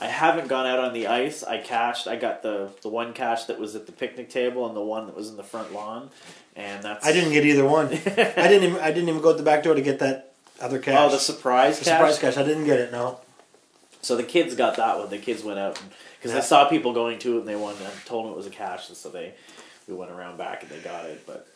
[0.00, 1.44] I haven't gone out on the ice.
[1.44, 2.08] I cached.
[2.08, 5.06] I got the the one cache that was at the picnic table and the one
[5.06, 6.10] that was in the front lawn,
[6.56, 7.06] and that's.
[7.06, 7.86] I didn't get either one.
[7.92, 10.78] I didn't even I didn't even go out the back door to get that other
[10.80, 10.96] cash.
[10.98, 11.94] Oh, the surprise The cache.
[11.98, 12.36] surprise cash.
[12.36, 12.90] I didn't get it.
[12.92, 13.20] No.
[14.00, 15.08] So the kids got that one.
[15.10, 15.80] The kids went out
[16.18, 16.40] because Yeah.
[16.40, 17.86] they saw people going to it and they wanted.
[17.86, 19.34] I told them it was a cache, and so they
[19.88, 21.26] we went around back and they got it.
[21.26, 21.46] But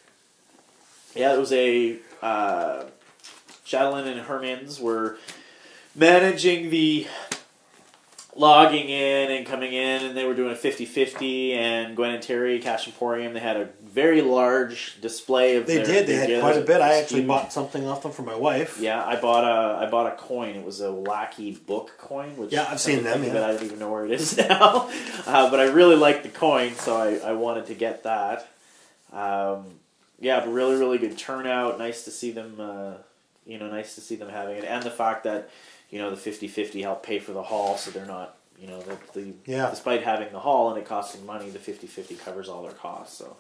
[1.14, 2.84] yeah, it was a uh,
[3.64, 5.18] Shadowland and Hermans were
[5.94, 7.06] managing the
[8.36, 12.58] logging in and coming in, and they were doing a 50-50, and Gwen and Terry
[12.58, 16.06] Cash Emporium, they had a very large display of They their- did.
[16.06, 16.80] They had quite a bit.
[16.80, 18.78] I actually bought something off them for my wife.
[18.78, 20.54] Yeah, I bought a I bought a coin.
[20.54, 22.36] It was a Lackey book coin.
[22.36, 23.30] Which Yeah, I've seen them, yeah.
[23.30, 24.90] it, I don't even know where it is now.
[25.26, 28.46] uh, but I really liked the coin, so I, I wanted to get that.
[29.12, 29.64] Um,
[30.20, 31.78] yeah, but really really good turnout.
[31.78, 32.56] Nice to see them.
[32.60, 32.94] Uh,
[33.46, 35.48] you know, nice to see them having it, and the fact that
[35.90, 38.34] you know the 50-50 helped pay for the hall, so they're not.
[38.58, 39.68] You know, the, the Yeah.
[39.68, 43.18] despite having the hall and it costing money, the 50-50 covers all their costs.
[43.18, 43.36] So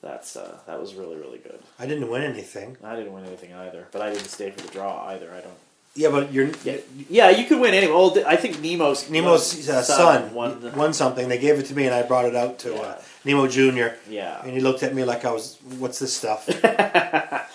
[0.00, 1.58] that's uh, that was really really good.
[1.80, 2.76] I didn't win anything.
[2.84, 5.32] I didn't win anything either, but I didn't stay for the draw either.
[5.34, 5.54] I don't.
[5.94, 6.76] Yeah, but your Yeah,
[7.10, 7.92] yeah, you could win anyway.
[7.92, 10.74] Well, I think Nemo's Nemo's uh, son won.
[10.76, 11.28] won, something.
[11.28, 12.80] They gave it to me, and I brought it out to Yeah.
[12.80, 13.96] uh, Nemo Junior.
[14.08, 14.40] Yeah.
[14.42, 16.48] And he looked at me like I was, "What's this stuff?"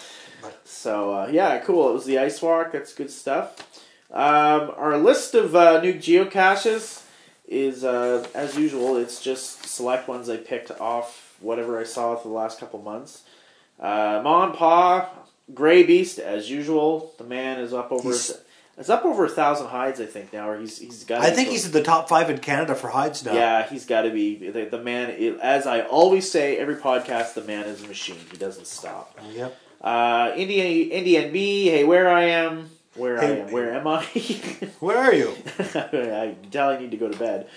[0.65, 1.89] so uh, yeah, cool.
[1.89, 2.73] It was the ice walk.
[2.73, 3.66] That's good stuff.
[4.12, 7.04] Um, our list of uh, new geocaches
[7.48, 12.28] is, uh, as usual, it's just select ones I picked off whatever I saw for
[12.30, 13.24] the last couple months.
[13.80, 15.10] Uh, Ma and Pa,
[15.54, 17.13] Gray Beast, as usual.
[17.17, 18.10] The man is up over.
[18.10, 18.32] He's-
[18.80, 21.22] it's up over a thousand hides, I think now, or he's he's got.
[21.22, 23.34] I think he's in the top five in Canada for hides now.
[23.34, 25.10] Yeah, he's got to be the, the man.
[25.41, 28.20] As I always say, every podcast, the man is a machine.
[28.32, 29.17] He doesn't stop.
[29.32, 29.58] Yep.
[29.82, 32.70] Uh, Indian Indian B, hey, where I am.
[32.97, 33.51] Where Hey, I am.
[33.51, 34.03] Where am I?
[34.79, 35.33] Where are you?
[35.60, 37.47] I tell I need to go to bed.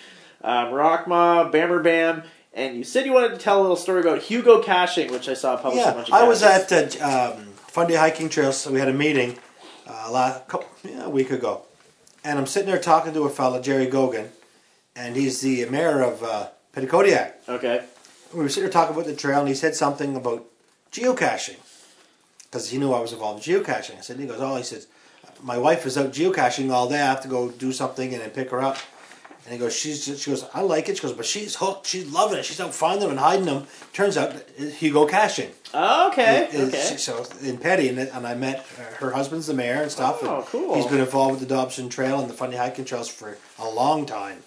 [0.43, 2.23] Um, Rockma, Bammer Bam,
[2.55, 5.35] and you said you wanted to tell a little story about Hugo caching, which I
[5.35, 8.59] saw published a Yeah, bunch of I was at uh, um, Fundy Hiking Trails.
[8.59, 9.39] So we had a meeting
[9.87, 11.63] uh, last couple, yeah, a week ago,
[12.25, 14.29] and I'm sitting there talking to a fella, Jerry Gogan,
[14.97, 17.33] and he's the mayor of uh, Petitcodiac.
[17.49, 17.85] Okay.
[18.33, 20.47] We were sitting there talking about the trail, and he said something about
[20.93, 21.57] geocaching
[22.45, 23.99] because he knew I was involved in geocaching.
[23.99, 24.87] I said, he goes, oh, he says,
[25.43, 26.97] my wife is out geocaching all day.
[27.01, 28.77] I have to go do something and then pick her up.
[29.47, 30.97] And he goes, she's just, she goes, I like it.
[30.99, 31.87] She goes, but she's hooked.
[31.87, 32.45] She's loving it.
[32.45, 33.67] She's out finding them and hiding them.
[33.93, 35.51] Turns out Hugo caching.
[35.75, 36.49] Oh, okay.
[36.53, 36.97] Is- Okay.
[36.99, 38.65] So in Petty, and, and I met
[38.99, 40.19] her husband's the mayor and stuff.
[40.23, 40.75] Oh, and cool.
[40.77, 44.05] He's been involved with the Dobson Trail and the Fundy Hiking Trails for a long
[44.07, 44.43] time.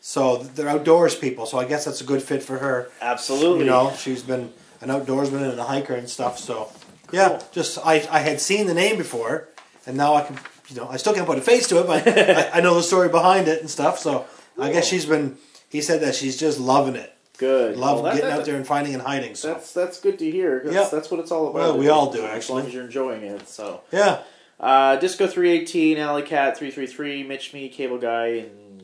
[0.00, 1.46] So they're outdoors people.
[1.46, 2.90] So I guess that's a good fit for her.
[3.00, 3.60] Absolutely.
[3.60, 6.38] You know, she's been an outdoorsman and a hiker and stuff.
[6.38, 6.72] So
[7.12, 9.48] yeah, just I, I had seen the name before,
[9.86, 12.06] and now I can you know I still can't put a face to it, but
[12.06, 13.98] I, I know the story behind it and stuff.
[13.98, 14.26] So
[14.58, 15.36] I guess she's been.
[15.68, 17.78] He said that she's just loving it, Good.
[17.78, 19.34] love Well, that- getting that- out there and finding and hiding.
[19.34, 20.60] So That's that's good to hear.
[20.64, 20.88] That's, Yeah.
[20.92, 21.54] that's what it's all about.
[21.54, 22.36] Well, we all do, actually.
[22.36, 23.48] As long as you're enjoying it.
[23.48, 24.18] So, yeah,
[24.60, 28.82] uh, Disco three eighteen, Alley Cat three three three, Mitch Me, Cable Guy, and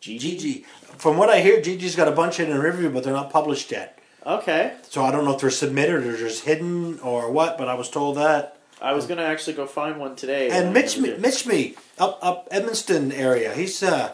[0.00, 0.36] Gigi.
[0.36, 0.64] Gigi.
[0.98, 3.70] From what I hear, Gigi's got a bunch in a review, but they're not published
[3.72, 3.98] yet.
[4.26, 4.74] Okay.
[4.90, 7.56] So I don't know if they're submitted or just hidden or what.
[7.56, 8.57] But I was told that.
[8.80, 10.50] I was gonna actually go find one today.
[10.50, 11.16] And Mitch, me.
[11.16, 13.52] Mitch, me up up Edmundston area.
[13.54, 14.12] He's uh,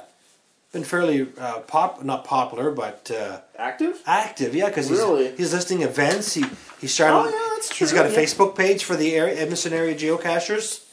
[0.72, 4.00] been fairly uh, pop, not popular, but uh, active.
[4.06, 4.54] active.
[4.54, 5.28] Yeah, because Really?
[5.30, 6.34] he's, he's listing events.
[6.34, 6.44] He
[6.80, 7.16] he started.
[7.16, 8.18] Oh, yeah, that's He's true, got a yeah.
[8.18, 10.83] Facebook page for the area, Edmundston area geocachers,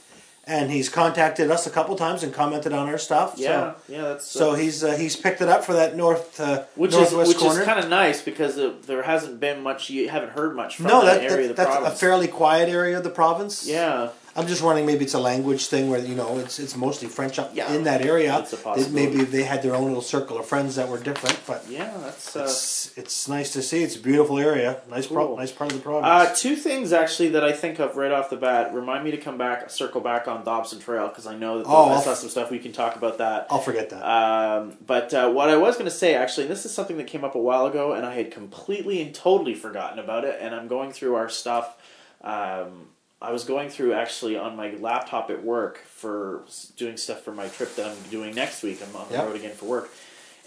[0.45, 3.35] and he's contacted us a couple times and commented on our stuff.
[3.37, 6.63] Yeah, So, yeah, that's so he's uh, he's picked it up for that north uh,
[6.75, 7.59] which is which corner.
[7.61, 9.89] is kind of nice because it, there hasn't been much.
[9.89, 11.93] You haven't heard much from no, that, that, area that of the that's province.
[11.95, 13.67] a fairly quiet area of the province.
[13.67, 17.09] yeah, I'm just wondering, maybe it's a language thing where you know it's it's mostly
[17.09, 18.39] French up Yeah, in that area.
[18.39, 21.37] it's a They- maybe they had their own little circle of friends that were different,
[21.45, 22.35] but yeah, that's.
[22.35, 23.83] Uh, it's it's nice to see.
[23.83, 26.41] It's a beautiful area, nice pro- nice part of the Uh, province.
[26.41, 29.37] two things actually that I think of right off the bat remind me to come
[29.37, 32.49] back, circle back on Dobson Trail because I know that Oh, I saw some stuff
[32.51, 33.47] we can talk about that.
[33.49, 34.01] I'll forget that.
[34.01, 37.07] Um, but uh, what I was going to say, actually, and this is something that
[37.07, 40.37] came up a while ago, and I had completely and totally forgotten about it.
[40.39, 41.75] And I'm going through our stuff.
[42.21, 42.87] Um,
[43.21, 46.41] I was going through actually on my laptop at work for
[46.75, 48.81] doing stuff for my trip that I'm doing next week.
[48.81, 49.25] I'm on the Yep.
[49.27, 49.89] road again for work.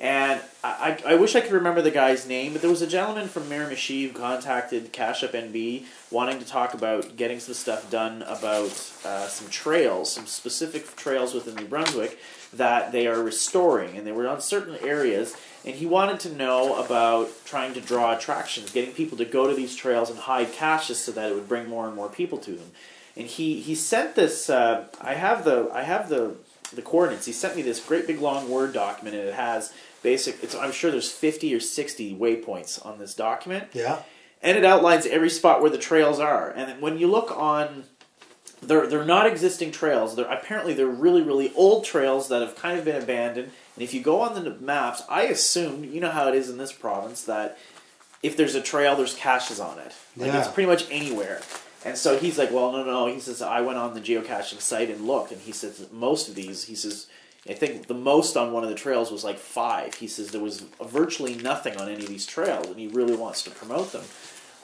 [0.00, 2.86] And I, I, I wish I could remember the guy's name, but there was a
[2.86, 7.88] gentleman from Miramichi who contacted Cache Up NB wanting to talk about getting some stuff
[7.92, 8.72] done about
[9.04, 12.18] uh, some trails, some specific trails within New Brunswick
[12.52, 15.36] that they are restoring, and they were on certain areas.
[15.66, 19.54] And he wanted to know about trying to draw attractions, getting people to go to
[19.54, 22.52] these trails and hide caches so that it would bring more and more people to
[22.52, 22.70] them.
[23.16, 24.50] And he, he sent this.
[24.50, 26.36] Uh, I have the I have the
[26.74, 27.26] the coordinates.
[27.26, 29.72] He sent me this great big long Word document, and it has
[30.02, 30.42] basic.
[30.42, 34.02] It's, I'm sure there's 50 or 60 waypoints on this document, yeah,
[34.42, 36.50] and it outlines every spot where the trails are.
[36.50, 37.84] And when you look on,
[38.60, 40.16] they're they're not existing trails.
[40.16, 43.50] They're apparently they're really really old trails that have kind of been abandoned.
[43.76, 46.58] And if you go on the maps, I assume you know how it is in
[46.58, 47.58] this province that
[48.22, 49.92] if there's a trail, there's caches on it.
[50.16, 50.38] Like Yeah.
[50.38, 51.40] it's pretty much anywhere.
[51.84, 53.06] And so he's like, well, no, no.
[53.06, 56.34] He says I went on the geocaching site and looked, and he says most of
[56.34, 56.64] these.
[56.64, 57.06] He says
[57.48, 59.94] I think the most on one of the trails was like five.
[59.96, 63.42] He says there was virtually nothing on any of these trails, and he really wants
[63.42, 64.04] to promote them.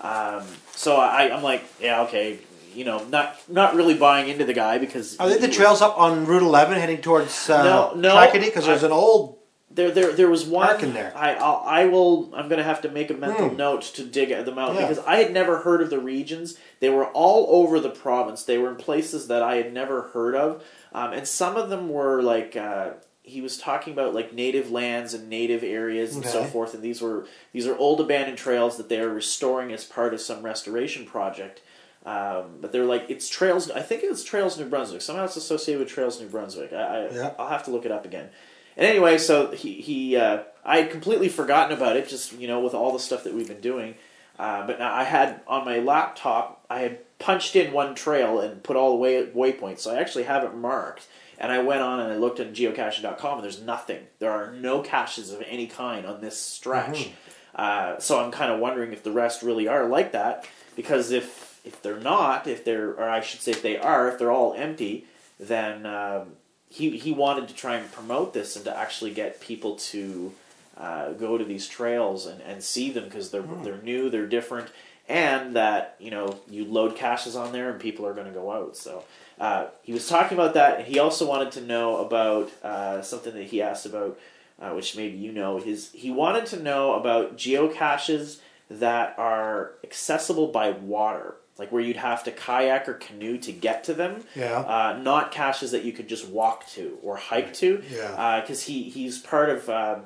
[0.01, 0.45] Um,
[0.75, 2.39] so I, I'm like, yeah, okay,
[2.75, 5.99] you know, not not really buying into the guy because are they the trails up
[5.99, 8.31] on Route 11 heading towards uh, No, no?
[8.33, 9.37] Because there's an old.
[9.73, 10.67] There, there, there was one.
[10.67, 11.13] Park in there.
[11.15, 12.35] I, I'll, I will.
[12.35, 13.57] I'm going to have to make a mental Hmm.
[13.57, 14.81] note to dig them out Yeah.
[14.89, 16.59] because I had never heard of the regions.
[16.81, 18.43] They were all over the province.
[18.43, 21.89] They were in places that I had never heard of, um, and some of them
[21.89, 26.43] were like uh, he was talking about like native lands and native areas and so
[26.43, 26.75] forth.
[26.75, 30.21] And these were these are old abandoned trails that they are restoring as part of
[30.21, 31.63] some restoration project.
[32.07, 33.71] Um, but they're like it's trails.
[33.71, 35.03] I think it's Trails New Brunswick.
[35.03, 36.73] Somehow it's associated with Trails New Brunswick.
[36.73, 37.35] I, I Yeah.
[37.39, 38.31] I'll have to look it up again.
[38.77, 42.09] And anyway, so he he uh, I had completely forgotten about it.
[42.09, 43.97] Just you know, with all the stuff that we've been doing.
[44.39, 48.63] Uh, but now I had on my laptop, I had punched in one trail and
[48.63, 49.81] put all the way waypoints.
[49.81, 51.07] So I actually have it marked.
[51.39, 54.07] And I went on and I looked at geocaching.com and there's nothing.
[54.19, 57.11] There are no caches of any kind on this stretch.
[57.55, 60.47] Uh, so I'm kind of wondering if the rest really are like that.
[60.77, 64.19] Because if if they're not, if they're, or I should say, if they are, if
[64.19, 65.07] they're all empty,
[65.39, 66.33] then um,
[66.69, 70.33] he he wanted to try and promote this and to actually get people to
[70.77, 74.69] uh, go to these trails and, and see them because they're they're new, they're different,
[75.09, 78.51] and that you know you load caches on there and people are going to go
[78.51, 78.77] out.
[78.77, 79.05] So
[79.41, 83.35] uh, he was talking about that, and he also wanted to know about uh, something
[83.35, 84.19] that he asked about,
[84.61, 85.59] uh, which maybe you know.
[85.59, 88.39] His he wanted to know about geocaches
[88.71, 93.85] that are accessible by water, like where you'd have to kayak or canoe to get
[93.85, 94.25] to them.
[94.35, 94.59] Yeah.
[94.61, 97.83] Uh, not caches that you could just walk to or hike to.
[97.89, 98.41] Yeah.
[98.41, 99.69] Because he he's part of.
[99.71, 100.01] Um,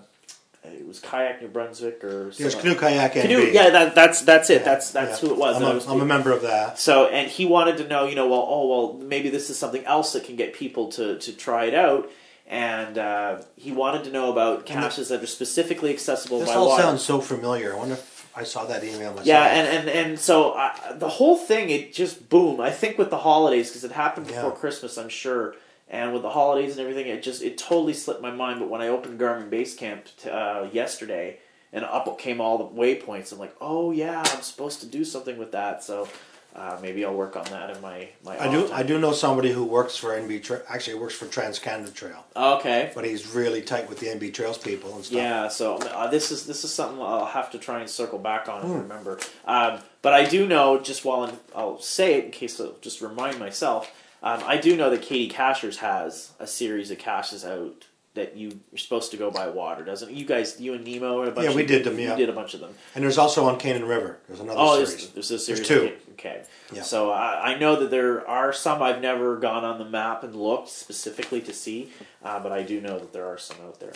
[0.67, 3.23] it was kayak New Brunswick or some- canoe kayak NB.
[3.23, 4.65] Canoe, yeah, that, that's that's it.
[4.65, 5.29] That's that's Yeah.
[5.29, 5.57] who it was.
[5.57, 6.79] I'm a, was I'm a member of that.
[6.79, 9.85] so, and he wanted to know, you know, well, oh, well, maybe this is something
[9.85, 12.11] else that can get people to, to try it out.
[12.47, 16.69] And uh, he wanted to know about caches that are specifically accessible This by all
[16.69, 16.83] water.
[16.83, 17.75] sounds so familiar.
[17.75, 19.27] I wonder if I saw that email myself.
[19.27, 22.61] yeah, and, and, and so uh, the whole thing, it just boom.
[22.61, 24.57] I think with the holidays, because it happened before Yeah.
[24.57, 25.55] Christmas, I'm sure.
[25.89, 28.59] And with the holidays and everything, it just it totally slipped my mind.
[28.59, 31.39] But when I opened Garmin Basecamp t- uh, yesterday,
[31.73, 35.37] and up came all the waypoints, I'm like, oh yeah, I'm supposed to do something
[35.39, 35.85] with that.
[35.85, 36.09] So
[36.55, 38.39] uh, maybe I'll work on that in my my.
[38.41, 38.69] I do.
[38.69, 38.77] time.
[38.77, 40.43] I do know somebody who works for NB.
[40.43, 42.93] Tra- actually, works for Trans Canada Trail, Okay.
[42.95, 45.17] but he's really tight with the NB Trails people and stuff.
[45.17, 48.49] Yeah, so uh, this is this is something I'll have to try and circle back
[48.49, 48.79] on and Hmm.
[48.81, 49.19] remember.
[49.47, 53.01] Um, but I do know, just while I'm, I'll say it in case I'll just
[53.01, 53.91] remind myself,
[54.23, 58.61] um, I do know that Katie Cashers has a series of caches out that you,
[58.71, 60.15] you're supposed to go by water, doesn't it?
[60.15, 62.15] You guys, you and Nemo, a bunch Yeah, we of- did them, yeah.
[62.15, 62.73] did a bunch of them.
[62.95, 64.19] And there's also on Canaan River.
[64.29, 65.09] There's another Oh, series.
[65.09, 65.67] there's a series.
[65.67, 65.93] two.
[66.15, 66.45] Okay.
[66.73, 66.83] Yeah.
[66.83, 70.35] So I, I know that there are some I've never gone on the map and
[70.35, 71.91] looked specifically to see,
[72.25, 73.93] uh, but I do know that there are some out there.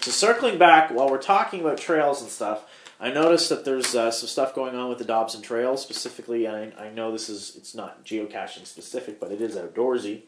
[0.00, 2.64] So circling back, while we're talking about trails and stuff,
[3.00, 6.46] I noticed that there's uh, some stuff going on with the Dobson Trail specifically.
[6.46, 10.22] And I, I know this is it's not geocaching specific, but it is outdoorsy.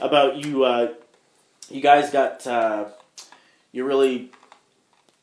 [0.00, 0.94] About you, uh,
[1.68, 2.86] you guys got uh,
[3.72, 4.30] you're really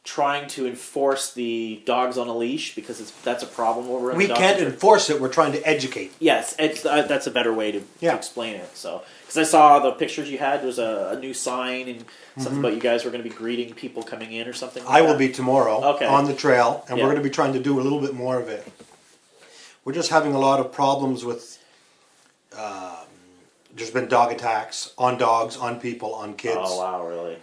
[0.05, 4.17] trying to enforce the dogs on a leash because it's that's a problem over in
[4.17, 5.19] we can't enforce it.
[5.19, 6.13] We're trying to educate.
[6.19, 8.11] Yes, it's, uh, that's a better way to, Yeah.
[8.11, 8.77] to explain it.
[8.77, 12.05] So, because I saw the pictures you had, there was a, a new sign and
[12.37, 14.83] something about you guys were going to be greeting people coming in or something.
[14.83, 14.97] Like Mm-hmm.
[14.97, 15.17] I will that.
[15.19, 16.05] be tomorrow Okay.
[16.05, 17.03] on the trail, and Yeah.
[17.03, 18.65] we're going to be trying to do a little bit more of it.
[19.83, 21.57] We're just having a lot of problems with.
[22.57, 22.93] Um,
[23.75, 26.57] there's been dog attacks on dogs, on people, on kids.
[26.61, 27.37] Oh wow, really?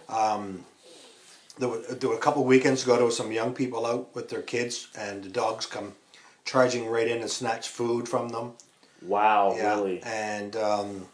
[1.57, 2.95] There were, there were a couple of weekends ago.
[2.95, 5.93] There were some young people out with their kids, and the dogs come
[6.45, 8.53] charging right in and snatch food from them.
[9.01, 10.01] Wow, Yeah, really?
[10.03, 11.07] and um,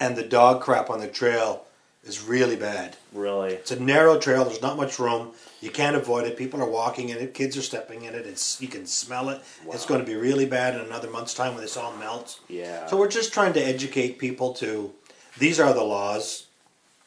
[0.00, 1.64] and the dog crap on the trail
[2.04, 2.96] is really bad.
[3.12, 3.54] Really?
[3.54, 4.44] It's a narrow trail.
[4.44, 5.32] There's not much room.
[5.60, 6.36] You can't avoid it.
[6.36, 7.34] People are walking in it.
[7.34, 8.26] Kids are stepping in it.
[8.26, 9.40] It's you can smell it.
[9.68, 12.40] It's going to be really bad in another month's time when this all melts.
[12.48, 12.86] Yeah.
[12.86, 14.92] So we're just trying to educate people to
[15.38, 16.46] these are the laws.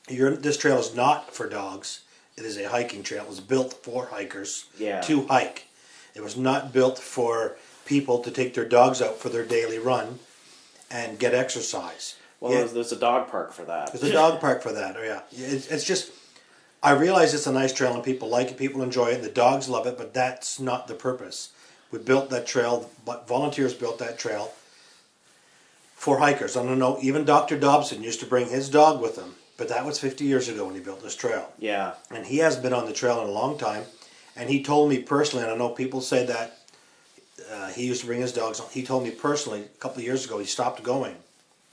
[0.09, 2.01] You're, this trail is not for dogs.
[2.41, 3.21] It is a hiking trail.
[3.23, 4.99] It was built for hikers Yeah.
[5.01, 5.65] to hike.
[6.15, 10.17] It was not built for people to take their dogs out for their daily run
[10.89, 12.15] and get exercise.
[12.39, 12.57] well, Yeah.
[12.61, 13.91] there's, there's a dog park for that.
[13.93, 14.95] There's a dog park for that.
[14.97, 16.11] Oh yeah, it's, it's just.
[16.81, 19.29] I realize it's a nice trail and people like it, people enjoy it, and the
[19.29, 21.49] dogs love it, but that's not the purpose.
[21.91, 24.51] We built that trail, but volunteers built that trail
[25.93, 26.57] for hikers.
[26.57, 26.97] I don't know.
[27.01, 27.59] Even Dr.
[27.59, 30.73] Dobson used to bring his dog with him, but that was 50 years ago when
[30.73, 31.93] he built this trail, yeah.
[32.09, 33.83] and he hasn't been on the trail in a long time.
[34.35, 36.57] And he told me personally, and I know people say that
[37.53, 38.59] uh, he used to bring his dogs.
[38.71, 41.15] He told me personally a couple of years ago he stopped going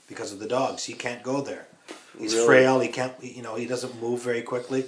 [0.07, 0.83] because of the dogs.
[0.83, 1.65] He can't go there.
[2.19, 2.45] He's Really?
[2.45, 2.79] frail.
[2.79, 3.13] He can't.
[3.23, 4.85] You know, he doesn't move very quickly,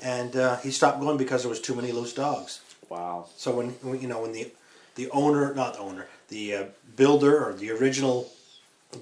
[0.00, 2.62] and uh, he stopped going because there was too many loose dogs.
[2.88, 3.26] Wow.
[3.36, 4.50] So when, when you know when the
[4.94, 6.64] the owner, not the owner, the uh,
[6.96, 8.32] builder or the original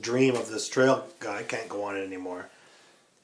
[0.00, 2.48] dream of this trail guy can't go on it anymore,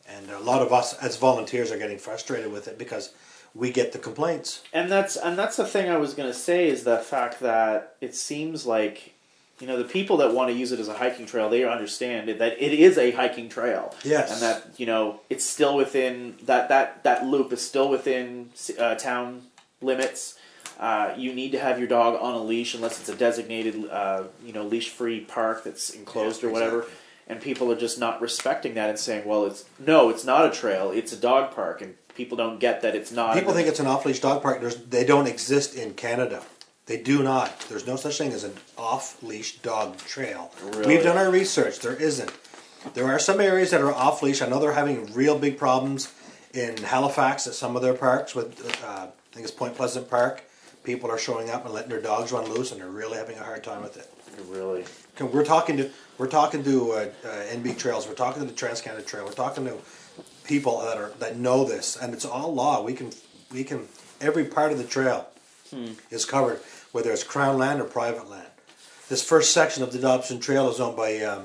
[0.09, 3.13] and a lot of us as volunteers are getting frustrated with it because
[3.55, 4.63] we get the complaints.
[4.73, 7.97] And that's and that's the thing I was going to say is the fact that
[8.01, 9.15] it seems like
[9.61, 12.29] you know the people that want to use it as a hiking trail they understand
[12.29, 13.95] that it is a hiking trail.
[14.05, 14.33] Yes.
[14.33, 18.95] And that you know it's still within that that that loop is still within uh,
[18.97, 19.43] town
[19.81, 20.39] limits.
[20.81, 24.25] Uh, you need to have your dog on a leash unless it's a designated uh,
[24.45, 26.79] you know leash free park that's enclosed Yeah, or whatever.
[26.79, 26.99] exactly.
[27.27, 30.51] And people are just not respecting that and saying, "Well, it's no, it's not a
[30.51, 33.35] trail; it's a dog park." And people don't get that it's not.
[33.35, 34.61] People think it's an off-leash dog park.
[34.61, 36.43] There's, they don't exist in Canada.
[36.87, 37.61] They do not.
[37.69, 40.53] There's no such thing as an off-leash dog trail.
[40.63, 40.89] Really?
[40.89, 41.79] We've done our research.
[41.79, 42.33] There isn't.
[42.95, 44.43] There are some areas that are off-leash.
[44.43, 46.13] I know they're having real big problems
[46.53, 48.35] in Halifax at some of their parks.
[48.35, 50.43] With uh, I think it's Point Pleasant Park.
[50.83, 53.45] People are showing up and letting their dogs run loose, and they're really having a
[53.45, 54.13] hard time with it.
[54.49, 54.85] Really.
[55.21, 58.07] We're talking to we're talking to uh, uh, NB Trails.
[58.07, 59.25] We're talking to the Trans Canada Trail.
[59.25, 59.77] We're talking to
[60.45, 62.83] people that are that know this, and it's all law.
[62.83, 63.11] We can
[63.53, 63.89] we can
[64.21, 65.29] every part of the trail
[66.11, 66.61] is covered.
[66.93, 68.47] whether it's crown land or private land.
[69.09, 71.45] This first section of the Dobson Trail is owned by um,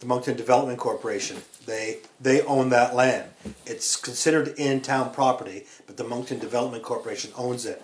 [0.00, 1.36] the Moncton Development Corporation.
[1.66, 3.30] They they own that land.
[3.66, 7.82] It's considered in town property, but the Moncton Development Corporation owns it.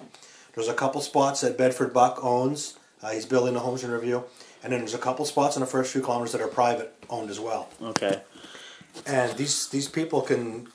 [0.55, 2.79] There's a couple spots that Bedford Buck owns.
[3.07, 4.25] Uh, he's building a homes in review,
[4.65, 7.31] and then there's a couple spots in the first few kilometers that are private owned
[7.31, 7.69] as well.
[7.81, 8.21] Okay.
[9.07, 10.67] And these these people can,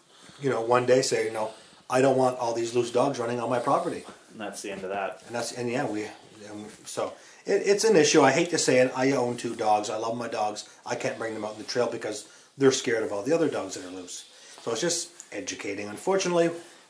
[0.42, 1.52] you know, one day say, you know,
[1.90, 4.84] I don't want all these loose dogs running on my property, And that's the end
[4.86, 5.22] of that.
[5.26, 6.06] and that's and yeah, we
[6.50, 7.12] um, so
[7.46, 8.22] it, it's an issue.
[8.22, 8.94] I hate to say it.
[8.96, 9.90] I own two dogs.
[9.90, 10.70] I love my dogs.
[10.86, 13.50] I can't bring them out in the trail because they're scared of all the other
[13.50, 14.24] dogs that are loose.
[14.62, 16.50] So it's just educating, unfortunately.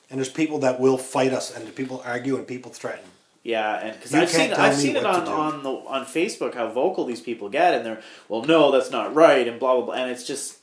[0.09, 3.09] And there's people that will fight us, and people argue, and people threaten.
[3.43, 7.05] Yeah, and because I've seen I've seen it on on the on Facebook how vocal
[7.05, 10.11] these people get, and they're well, no, that's not right, and blah blah blah, and
[10.11, 10.57] it's just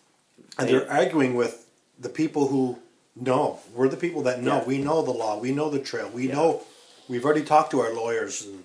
[0.58, 1.66] And they- they're arguing with
[1.98, 2.78] the people who
[3.16, 3.58] know.
[3.74, 4.58] We're the people that know.
[4.58, 4.64] Yeah.
[4.64, 5.38] We know the law.
[5.38, 6.08] We know the trail.
[6.08, 6.34] We Yeah.
[6.34, 6.62] know.
[7.08, 8.62] We've already talked to our lawyers, and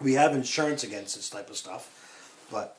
[0.00, 1.90] we have insurance against this type of stuff.
[2.52, 2.76] But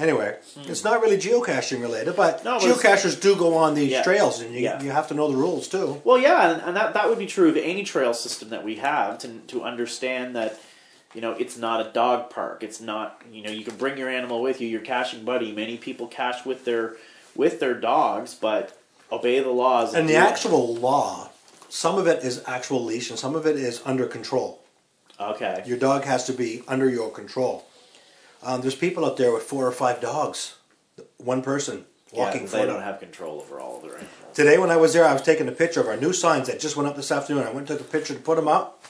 [0.00, 0.36] anyway,
[0.66, 2.16] it's not really geocaching related.
[2.16, 2.46] But Hmm.
[2.48, 4.02] No, geocachers do go on these Yeah.
[4.02, 4.82] trails, and you, Yeah.
[4.82, 6.00] you have to know the rules too.
[6.04, 8.76] Well, yeah, and, and that that would be true of any trail system that we
[8.76, 10.58] have to to understand that
[11.14, 12.62] you know it's not a dog park.
[12.62, 14.68] It's not you know you can bring your animal with you.
[14.68, 15.52] Your caching buddy.
[15.52, 16.96] Many people cache with their
[17.36, 18.76] with their dogs, but
[19.12, 19.94] obey the laws.
[19.94, 21.30] And the actual law,
[21.68, 24.58] some of it is actual leash, and some of it is under control.
[25.20, 25.62] okay.
[25.66, 27.64] Your dog has to be under your control.
[28.42, 30.56] Um, there's people out there with four or five dogs,
[31.18, 34.14] one person walking yeah, they don't have control over all of their animals.
[34.34, 36.60] Today, when I was there, I was taking a picture of our new signs that
[36.60, 37.42] just went up this afternoon.
[37.44, 38.84] I went and took a picture to put them up.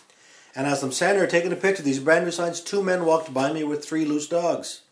[0.55, 3.05] And as I'm standing there taking a picture of these brand new signs, two men
[3.05, 4.83] walked by me with three loose dogs.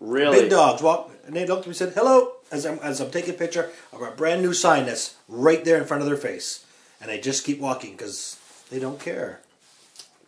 [0.00, 0.42] Really?
[0.42, 0.82] Big dogs.
[0.82, 3.38] Walked, and they looked at me and said, hello, as I'm, as I'm taking a
[3.38, 6.64] picture of our brand new sign that's right there in front of their face.
[7.00, 8.38] And they just keep walking because
[8.70, 9.40] they don't care.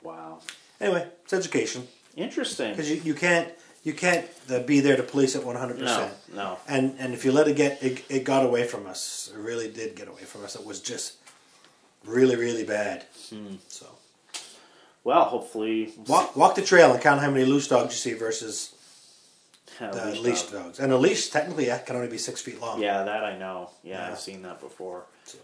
[0.03, 0.41] Wow.
[0.81, 1.89] Anyway, it's education.
[2.17, 2.71] Interesting.
[2.71, 3.49] Because you, you can't,
[3.85, 5.79] you can't uh, be there to police it 100%.
[5.81, 6.59] No, no.
[6.69, 9.31] And and if you let it get it, it got away from us.
[9.35, 10.55] It really did get away from us.
[10.55, 11.17] It was just
[12.05, 13.07] really really bad.
[13.31, 13.57] Hmm.
[13.69, 13.87] So
[15.05, 15.93] Well, hopefully.
[16.07, 18.75] walk walk the trail and count how many loose dogs you see versus
[19.81, 20.63] Yeah, the leash leashed dog.
[20.65, 20.79] dogs.
[20.81, 22.81] And a leash technically can only be six feet long.
[22.81, 23.71] Yeah, that I know.
[23.83, 24.13] Yeah, Yeah.
[24.13, 25.05] I've seen that before.
[25.25, 25.39] So-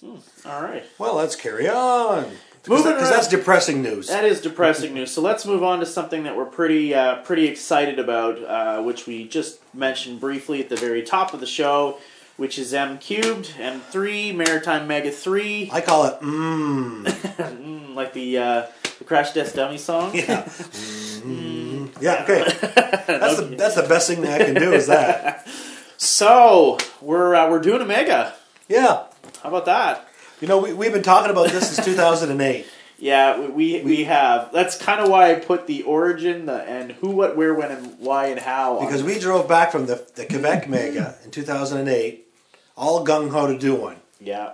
[0.00, 0.16] Hmm.
[0.48, 0.84] All right.
[0.98, 2.32] Well, let's carry on.
[2.62, 3.00] Because around.
[3.00, 4.08] that's depressing news.
[4.08, 5.10] That is depressing news.
[5.10, 9.06] So let's move on to something that we're pretty uh, pretty excited about, uh, which
[9.06, 11.98] we just mentioned briefly at the very top of the show,
[12.36, 17.04] which is M cubed, M three, Maritime Mega three, I call it mmm.
[17.50, 18.66] Mm, like the uh,
[18.98, 20.14] the Crash Test Dummy song.
[20.14, 20.44] yeah.
[20.44, 21.90] Mm.
[22.00, 22.22] Yeah.
[22.24, 22.44] Okay.
[23.06, 25.46] That's the that's the best thing that I can do is that.
[26.02, 28.34] So we're uh, we're doing a mega.
[28.70, 29.04] Yeah.
[29.42, 30.08] How about that?
[30.40, 32.66] You know we we've been talking about this since 2008.
[33.02, 34.52] Yeah, we we, we have.
[34.52, 37.98] That's kind of why I put the origin, the and who, what, where, when, and
[37.98, 38.78] why, and how.
[38.78, 42.28] Because we drove back from the, the Quebec Mega in 2008,
[42.76, 43.96] all gung ho to do one.
[44.20, 44.52] yeah,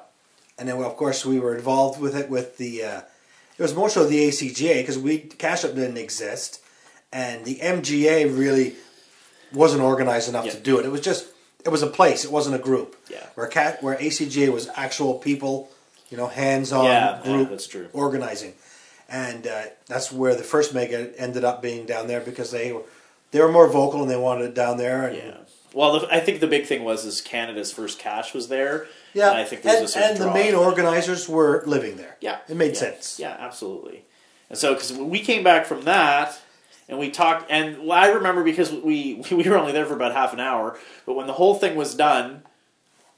[0.61, 3.01] And then, of course, we were involved with it with the, uh,
[3.59, 6.63] it was more so the ACGA because we, Cache Up didn't exist.
[7.13, 8.77] And the MGA really
[9.53, 10.53] wasn't organized enough Yeah.
[10.53, 10.87] to do it.
[10.87, 11.27] It was just,
[11.65, 12.95] it was a place, it wasn't a group.
[13.11, 13.27] Yeah.
[13.35, 15.69] Where, Ca- where ACGA was actual people,
[16.11, 17.89] you know, hands on Yeah, yeah, group that's true.
[17.93, 18.55] organizing.
[19.09, 22.83] And uh, that's where the first mega ended up being down there because they were,
[23.31, 25.07] they were more vocal and they wanted it down there.
[25.07, 25.37] And, yeah.
[25.73, 28.87] Well, the, I think the big thing was is Canada's first cache was there.
[29.13, 32.17] Yeah, and I think there was and, and the main organizers were living there.
[32.21, 33.19] Yeah, it made yeah, sense.
[33.19, 34.05] Yeah, absolutely.
[34.49, 36.41] And so, because we came back from that,
[36.89, 40.13] and we talked, and well, I remember because we we were only there for about
[40.13, 42.43] half an hour, but when the whole thing was done,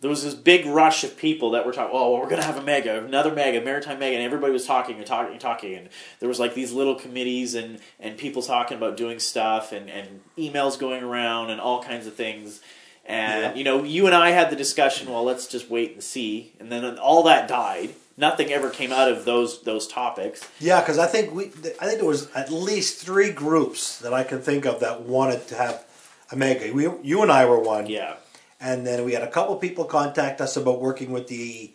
[0.01, 1.91] there was this big rush of people that were talking.
[1.97, 4.97] Oh, well, we're gonna have a mega, another mega, maritime mega, and everybody was talking
[4.97, 5.89] and talking and talking, and
[6.21, 10.21] there was like these little committees and and people talking about doing stuff and and
[10.37, 12.61] emails going around and all kinds of things.
[13.05, 13.55] And Yeah.
[13.55, 15.11] you know, you and I had the discussion.
[15.11, 16.53] Well, let's just wait and see.
[16.61, 17.91] And then all that died.
[18.19, 20.47] Nothing ever came out of those those topics.
[20.61, 21.45] Yeah, because I think we,
[21.81, 25.47] I think there was at least three groups that I can think of that wanted
[25.49, 25.85] to have
[26.33, 26.73] a mega.
[26.73, 27.87] We, you and I were one.
[27.87, 28.15] Yeah,
[28.61, 31.73] and then we had a couple people contact us about working with the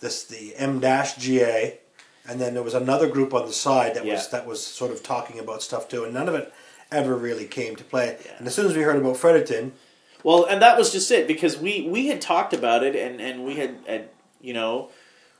[0.00, 1.78] this the M dash GA,
[2.28, 4.14] and then there was another group on the side that Yeah.
[4.14, 6.52] was that was sort of talking about stuff too, and none of it
[6.90, 8.16] ever really came to play.
[8.24, 8.32] Yeah.
[8.38, 9.72] And as soon as we heard about Fredericton,
[10.24, 13.44] Well, and that was just it because we we had talked about it and and
[13.44, 14.08] we had, had
[14.40, 14.88] you know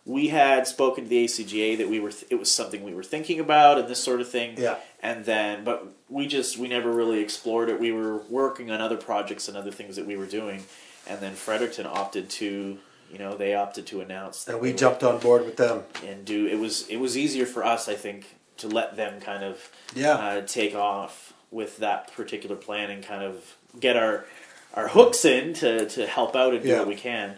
[0.04, 3.04] we had spoken to the ACGA that we were th- it was something we were
[3.04, 4.54] thinking about and this sort of thing.
[4.58, 4.76] Yeah.
[5.00, 7.78] And then, but we just we never really explored it.
[7.80, 10.64] We were working on other projects and other things that we were doing,
[11.08, 12.78] and then Fredericton opted to.
[13.10, 15.82] You know, they opted to announce that and we jumped on board with them.
[16.06, 18.24] and do it was it was easier for us, I think,
[18.56, 20.14] to let them kind of Yeah.
[20.14, 24.24] uh, take off with that particular plan and kind of get our
[24.72, 26.78] our hooks in to, to help out and do Yeah.
[26.78, 27.36] what we can.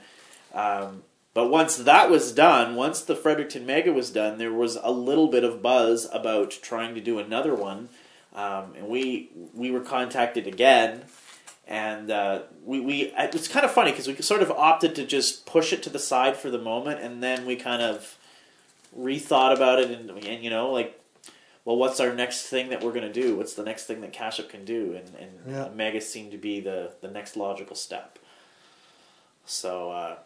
[0.54, 1.02] Um,
[1.34, 5.28] but once that was done, once the Fredericton Mega was done, there was a little
[5.28, 7.88] bit of buzz about trying to do another one,
[8.34, 11.02] um, and we we were contacted again,
[11.66, 15.04] and uh, we we it was kind of funny because we sort of opted to
[15.04, 18.16] just push it to the side for the moment, and then we kind of
[18.96, 21.00] rethought about it, and, and you know like.
[21.66, 23.36] Well, what's our next thing that we're going to do?
[23.36, 24.94] What's the next thing that Cache Up can do?
[24.98, 25.68] And, and Yeah.
[25.74, 28.18] Mega seemed to be the, the next logical step.
[29.46, 30.16] So, uh,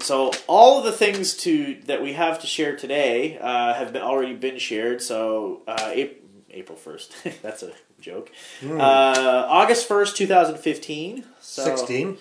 [0.00, 4.02] so all of the things to that we have to share today uh, have been,
[4.02, 5.02] already been shared.
[5.02, 8.30] So uh, April, April first, that's a joke.
[8.60, 8.80] Hmm.
[8.80, 11.24] Uh, August first, two thousand fifteen.
[11.40, 12.18] So, 16.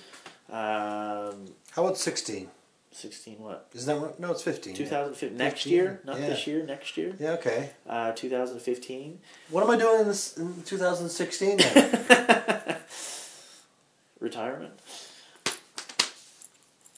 [0.49, 2.49] Um, How about 16?
[2.91, 3.35] Sixteen.
[3.39, 3.67] What?
[3.73, 4.19] Isn't that right?
[4.19, 4.73] No, it's 15.
[4.73, 5.37] Two thousand fifteen.
[5.37, 6.27] Next 15, year, not yeah.
[6.27, 6.65] this year.
[6.65, 7.13] Next year.
[7.19, 7.71] Yeah, okay.
[7.87, 9.19] Uh, two thousand fifteen.
[9.49, 12.77] What am I doing in, this, in 2016 then?
[14.21, 14.79] Retirement.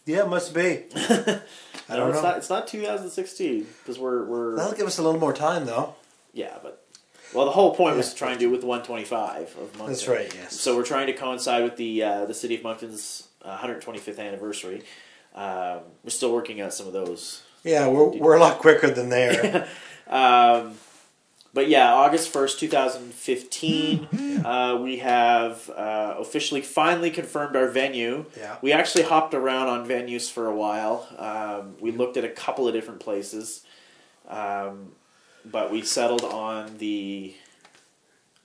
[0.08, 0.86] Yeah, it must be.
[0.96, 2.22] I don't it's know.
[2.24, 2.38] not.
[2.38, 5.96] It's not 2016 because we're we're That'll give us a little more time, though.
[6.34, 6.84] yeah, but
[7.34, 8.12] well, the whole point was Yeah.
[8.14, 9.88] to try and do it with 125 of Moncton.
[9.88, 10.60] That's right, yes.
[10.60, 14.84] So we're trying to coincide with the uh, the city of Moncton's uh, 125th anniversary.
[15.36, 17.44] Um, we're still working out some of those.
[17.64, 19.68] Yeah, we're, we're a lot quicker than there.
[20.10, 20.76] Um,
[21.58, 28.26] but yeah, August 1st, 2015, uh, we have uh, officially finally confirmed our venue.
[28.38, 28.58] Yeah.
[28.62, 31.08] We actually hopped around on venues for a while.
[31.18, 33.64] Um, we looked at a couple of different places,
[34.28, 34.92] um,
[35.44, 37.34] but we settled on the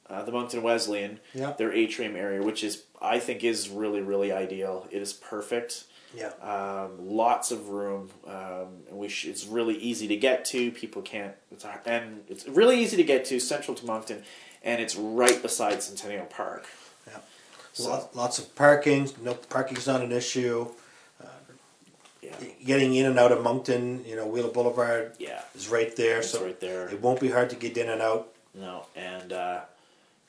[0.09, 1.53] uh, the Moncton Wesleyan, Yeah.
[1.53, 4.87] their atrium area, which is I think is really really ideal.
[4.91, 5.85] It is perfect.
[6.15, 6.33] Yeah.
[6.43, 10.71] Um, lots of room, um, and we sh- it's really easy to get to.
[10.73, 14.23] People can't, it's, a- and it's really easy to get to, central to Moncton,
[14.63, 16.67] and it's right beside Centennial Park.
[17.07, 17.19] Yeah.
[17.73, 19.11] So- Lot, lots of parking.
[19.23, 20.69] No parking's not an issue.
[22.23, 26.19] Yeah, Getting in and out of Moncton, you know, Wheeler Boulevard yeah, is right there,
[26.21, 26.89] it's so right there.
[26.89, 28.29] it won't be hard to get in and out.
[28.55, 29.63] No, and uh,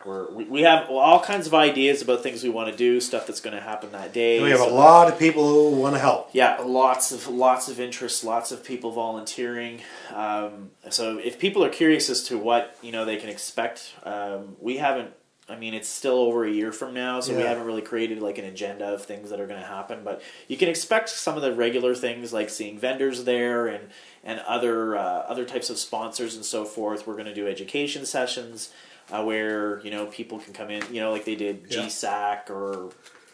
[0.05, 3.27] we're we, we have all kinds of ideas about things we want to do, stuff
[3.27, 4.41] that's going to happen that day.
[4.41, 6.29] we have a lot of people who want to help.
[6.33, 9.81] Yeah, lots of lots of interest, lots of people volunteering.
[10.13, 14.55] Um, so if people are curious as to what you know they can expect, um,
[14.59, 15.11] we haven't.
[15.49, 18.37] I mean, it's still over a year from now, so we haven't really created like
[18.37, 19.99] an agenda of things that are going to happen.
[20.01, 23.89] But you can expect some of the regular things like seeing vendors there and
[24.23, 27.05] and other uh, other types of sponsors and so forth.
[27.05, 28.71] We're going to do education sessions
[29.13, 31.83] uh, where you know people can come in, you know, like they did Yeah.
[31.83, 32.89] GSAK or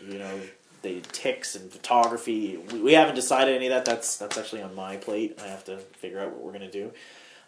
[0.06, 0.40] you know
[0.82, 2.58] they did ticks and photography.
[2.72, 3.86] We, we haven't decided any of that.
[3.86, 5.40] That's that's actually on my plate.
[5.44, 6.92] I have to figure out what we're going to do.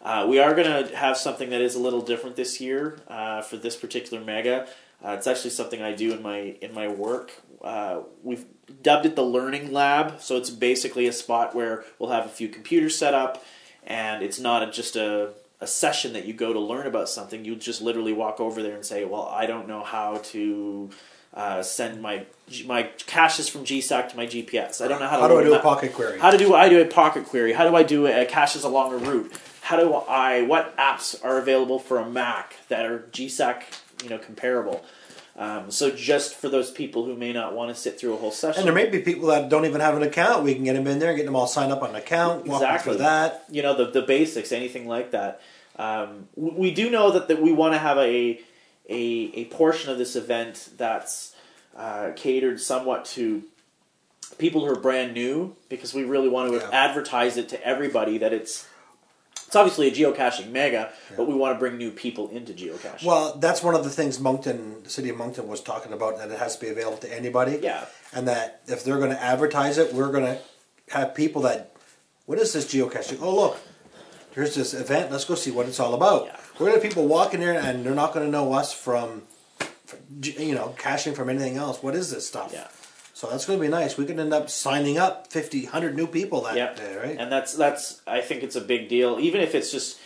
[0.02, 3.40] Uh, we are going to have something that is a little different this year uh,
[3.42, 4.66] for this particular mega.
[5.04, 7.32] Uh, it's actually something I do in my in my work.
[7.62, 8.44] Uh, we've
[8.82, 12.48] dubbed it the Learning Lab, so it's basically a spot where we'll have a few
[12.48, 13.44] computers set up,
[13.86, 17.44] and it's not a, just a a session that you go to learn about something.
[17.44, 20.90] You just literally walk over there and say, "Well, I don't know how to."
[21.34, 22.26] Uh, send my
[22.66, 24.84] my caches from GSAK to my GPS.
[24.84, 25.22] I don't know how to.
[25.22, 25.62] How do I do a up.
[25.62, 26.18] pocket query?
[26.18, 27.54] How to do I do a pocket query?
[27.54, 29.32] How do I do a caches along a route?
[29.62, 33.62] How do I what apps are available for a Mac that are GSAK
[34.02, 34.84] you know comparable?
[35.36, 38.30] Um, so just for those people who may not want to sit through a whole
[38.30, 40.44] session, And there may be people that don't even have an account.
[40.44, 42.96] We can get them in there, get them all signed up on an account, Exactly.
[42.98, 43.44] that.
[43.50, 45.40] you know the the basics, anything like that.
[45.78, 48.40] Um, we, we do know that, that we want to have a,
[48.90, 49.00] a
[49.34, 51.34] a portion of this event that's
[51.76, 53.42] uh, catered somewhat to
[54.38, 56.68] people who are brand new because we really want to Yeah.
[56.72, 58.66] advertise it to everybody that it's
[59.52, 63.04] it's obviously a geocaching mega, but we want to bring new people into geocaching.
[63.04, 66.30] Well, that's one of the things Moncton, the city of Moncton, was talking about that
[66.30, 67.60] it has to be available to anybody.
[67.62, 67.84] yeah,
[68.14, 70.38] And that if they're going to advertise it, we're going to
[70.88, 71.76] have people that,
[72.24, 73.18] what is this geocaching?
[73.20, 73.58] Oh, look,
[74.34, 75.12] here's this event.
[75.12, 76.24] Let's go see what it's all about.
[76.24, 76.40] Yeah.
[76.54, 79.24] We're going to have people walking there and they're not going to know us from,
[79.84, 81.82] from, you know, caching from anything else.
[81.82, 82.52] What is this stuff?
[82.54, 82.68] yeah.
[83.22, 83.96] So that's going to be nice.
[83.96, 86.74] We could end up signing up 50, 100 new people that Yeah.
[86.74, 87.16] day, right?
[87.16, 90.00] And that's that's I think it's a big deal, even if it's just.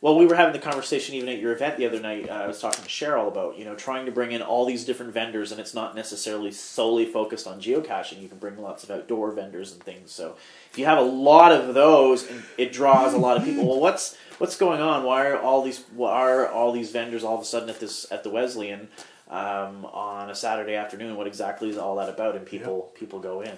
[0.00, 2.30] Well, we were having the conversation even at your event the other night.
[2.30, 4.84] Uh, I was talking to Cheryl about you know trying to bring in all these
[4.84, 8.22] different vendors, and it's not necessarily solely focused on geocaching.
[8.22, 10.12] You can bring lots of outdoor vendors and things.
[10.12, 10.36] So
[10.70, 13.66] if you have a lot of those, and it draws a lot of people.
[13.68, 15.02] Well, what's what's going on?
[15.02, 18.06] Why are all these why are all these vendors all of a sudden at this
[18.12, 18.88] at the Wesleyan
[19.30, 21.16] um, on a Saturday afternoon?
[21.16, 22.36] What exactly is all that about?
[22.36, 23.56] And people people go in.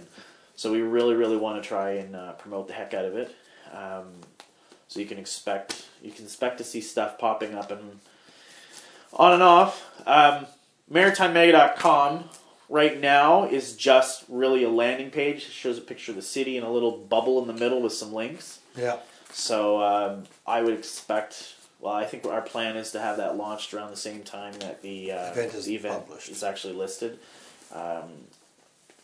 [0.54, 3.34] So we really really want to try and uh, promote the heck out of it.
[3.72, 4.12] Um,
[4.86, 7.98] so you can expect you can expect to see stuff popping up and
[9.14, 9.90] on and off.
[10.06, 10.46] Um,
[10.90, 12.24] MaritimeMega.com
[12.68, 15.44] right now is just really a landing page.
[15.44, 17.92] It shows a picture of the city and a little bubble in the middle with
[17.92, 18.60] some links.
[18.76, 18.98] Yeah.
[19.30, 21.54] So um, I would expect.
[21.82, 24.82] Well, I think our plan is to have that launched around the same time that
[24.82, 26.30] the uh, Event is the event published.
[26.30, 27.18] is actually listed.
[27.74, 28.04] Um,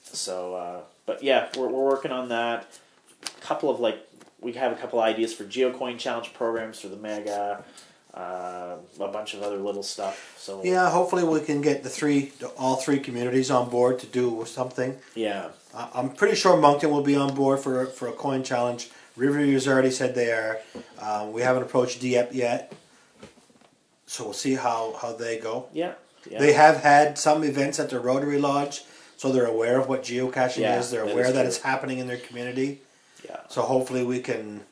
[0.05, 2.66] so, uh, but yeah, we're, we're working on that.
[3.24, 3.99] A couple of like
[4.41, 7.64] we have a couple ideas for geocoin challenge programs for the mega.
[8.14, 10.35] Uh, a bunch of other little stuff.
[10.39, 14.45] So Yeah, hopefully we can get the three, all three communities on board to do
[14.47, 14.97] something.
[15.14, 18.91] yeah, I- I'm pretty sure Moncton will be on board for for a coin challenge.
[19.19, 20.59] Riverview's already said they are.
[21.01, 22.73] Um, we haven't approached Dieppe yet,
[24.07, 25.66] so we'll see how how they go.
[25.73, 25.93] yeah,
[26.31, 26.39] yeah.
[26.39, 28.85] They have had some events at the Rotary Lodge,
[29.16, 30.91] so they're aware of what geocaching Yeah, is.
[30.91, 32.81] They're that aware is that it's happening in their community.
[33.25, 33.41] yeah.
[33.49, 34.62] So hopefully we can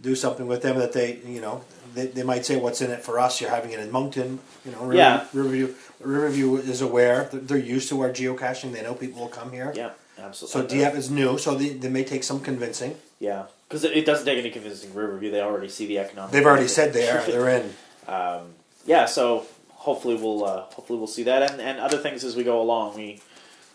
[0.00, 1.62] do something with them that they, you know,
[1.94, 3.40] they, they might say, "What's in it for us?
[3.40, 5.26] You're having it in Moncton." You know, River, Yeah.
[5.32, 7.28] Riverview, Riverview is aware.
[7.30, 8.72] They're, they're used to our geocaching.
[8.72, 9.72] They know people will come here.
[9.76, 9.90] Yeah,
[10.22, 10.62] absolutely.
[10.62, 12.96] So Dieppe is new, so they, they may take some convincing.
[13.18, 15.30] Yeah, because it, it doesn't take any convincing Riverview.
[15.30, 16.32] They already see the economic.
[16.32, 17.22] They've already said they are.
[17.26, 17.72] They're in.
[18.08, 18.54] um,
[18.84, 22.44] yeah, so hopefully we'll uh, hopefully we'll see that and, and other things as we
[22.44, 22.96] go along.
[22.96, 23.20] We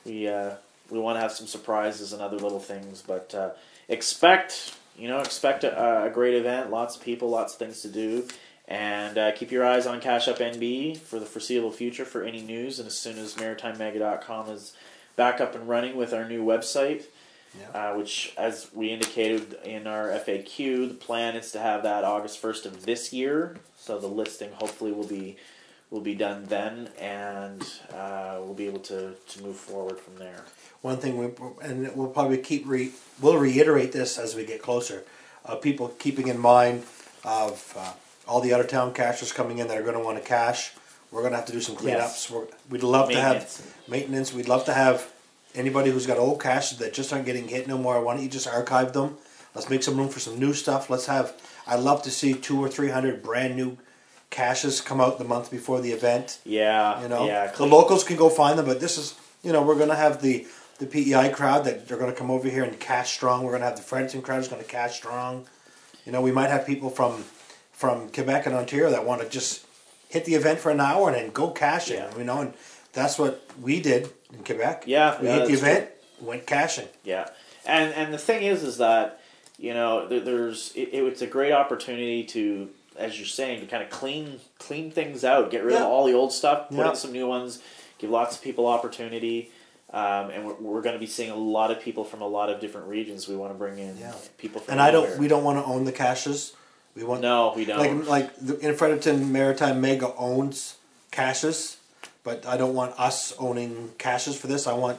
[0.05, 0.55] we uh,
[0.89, 3.49] we want to have some surprises and other little things, but uh,
[3.87, 6.71] expect you know expect a, a great event.
[6.71, 8.27] Lots of people, lots of things to do.
[8.69, 12.41] And uh, keep your eyes on Cache Up NB for the foreseeable future for any
[12.41, 12.79] news.
[12.79, 14.73] And as soon as MaritimeMega.com is
[15.18, 17.05] back up and running with our new website,
[17.74, 22.39] uh, which, as we indicated in our FAQ, the plan is to have that August
[22.39, 23.57] first of this year.
[23.76, 25.36] So the listing hopefully will be
[25.89, 27.61] will be done then, and
[27.93, 30.43] uh, we'll be able to, to move forward from there.
[30.82, 31.30] One thing we
[31.61, 32.91] and we'll probably keep re
[33.22, 35.03] we'll reiterate this as we get closer.
[35.45, 36.84] Uh, people keeping in mind
[37.24, 37.93] of uh,
[38.28, 40.74] all the out of town cachers coming in that are going to want to cache.
[41.12, 42.30] We're going to have to do some cleanups.
[42.30, 42.32] Yes.
[42.70, 44.34] We'd love to have maintenance.
[44.34, 45.12] We'd love to have
[45.55, 48.01] anybody who's got old caches that just aren't getting hit no more.
[48.01, 49.18] Why don't you just archive them?
[49.55, 50.89] Let's make some room for some new stuff.
[50.89, 51.34] Let's have.
[51.66, 53.78] I'd love to see two or three hundred brand new
[54.30, 56.39] caches come out the month before the event.
[56.45, 59.64] Yeah, You know, yeah, the locals can go find them, but this is, you know,
[59.64, 60.45] we're going to have the
[60.80, 63.43] the PEI crowd that they're going to come over here and cache strong.
[63.43, 65.47] We're going to have the Fredericton crowd is going to cache strong.
[66.05, 67.24] You know, we might have people from
[67.72, 69.66] from Quebec and Ontario that want to just
[70.10, 71.97] hit the event for an hour and then go caching.
[71.97, 72.18] Yeah.
[72.18, 72.53] You know, and
[72.93, 74.84] that's what we did in Quebec.
[74.88, 75.89] Yeah, we yeah, hit the event,
[76.22, 76.88] went caching.
[77.03, 77.30] Yeah,
[77.66, 79.20] and and the thing is, is that
[79.58, 83.84] you know there, there's it, it's a great opportunity to, as you're saying, to kind
[83.84, 85.82] of clean clean things out, get rid Yeah.
[85.82, 87.60] of all the old stuff, put in some new ones,
[87.99, 89.51] give lots of people opportunity.
[89.93, 92.49] Um, and we're, we're going to be seeing a lot of people from a lot
[92.49, 93.26] of different regions.
[93.30, 94.14] We want to bring in Yeah.
[94.38, 95.18] people from And I don't.
[95.18, 96.51] We don't want to own the caches.
[96.97, 98.07] We want no, we don't.
[98.07, 100.77] like like the, in Fredericton Maritime Mega owns
[101.11, 101.77] caches,
[102.23, 104.65] but I don't want us owning caches for this.
[104.65, 104.97] I want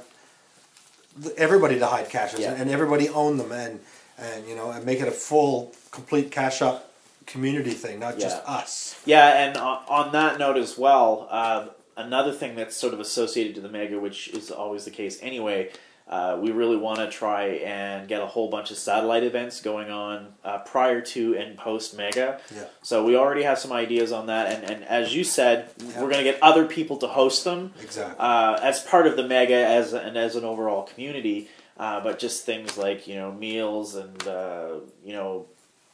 [1.17, 2.53] the, everybody to hide caches Yeah.
[2.53, 3.81] and everybody own them and
[4.17, 6.93] and you know and make it a full complete Cache Up
[7.27, 9.01] community thing, not just us.
[9.05, 13.57] Yeah, and on, on that note as well, uh, another thing that's sort of associated
[13.57, 15.71] to the mega, which is always the case anyway,
[16.09, 19.91] uh, we really want to try and get a whole bunch of satellite events going
[19.91, 22.41] on uh, prior to and post mega.
[22.55, 22.65] Yeah.
[22.83, 26.01] So we already have some ideas on that, and, and as you said, Yeah.
[26.03, 28.17] we're going to get other people to host them Exactly.
[28.19, 31.49] uh, as part of the mega as and as an overall community.
[31.77, 34.71] Uh, but just things like you know meals and uh,
[35.05, 35.47] you know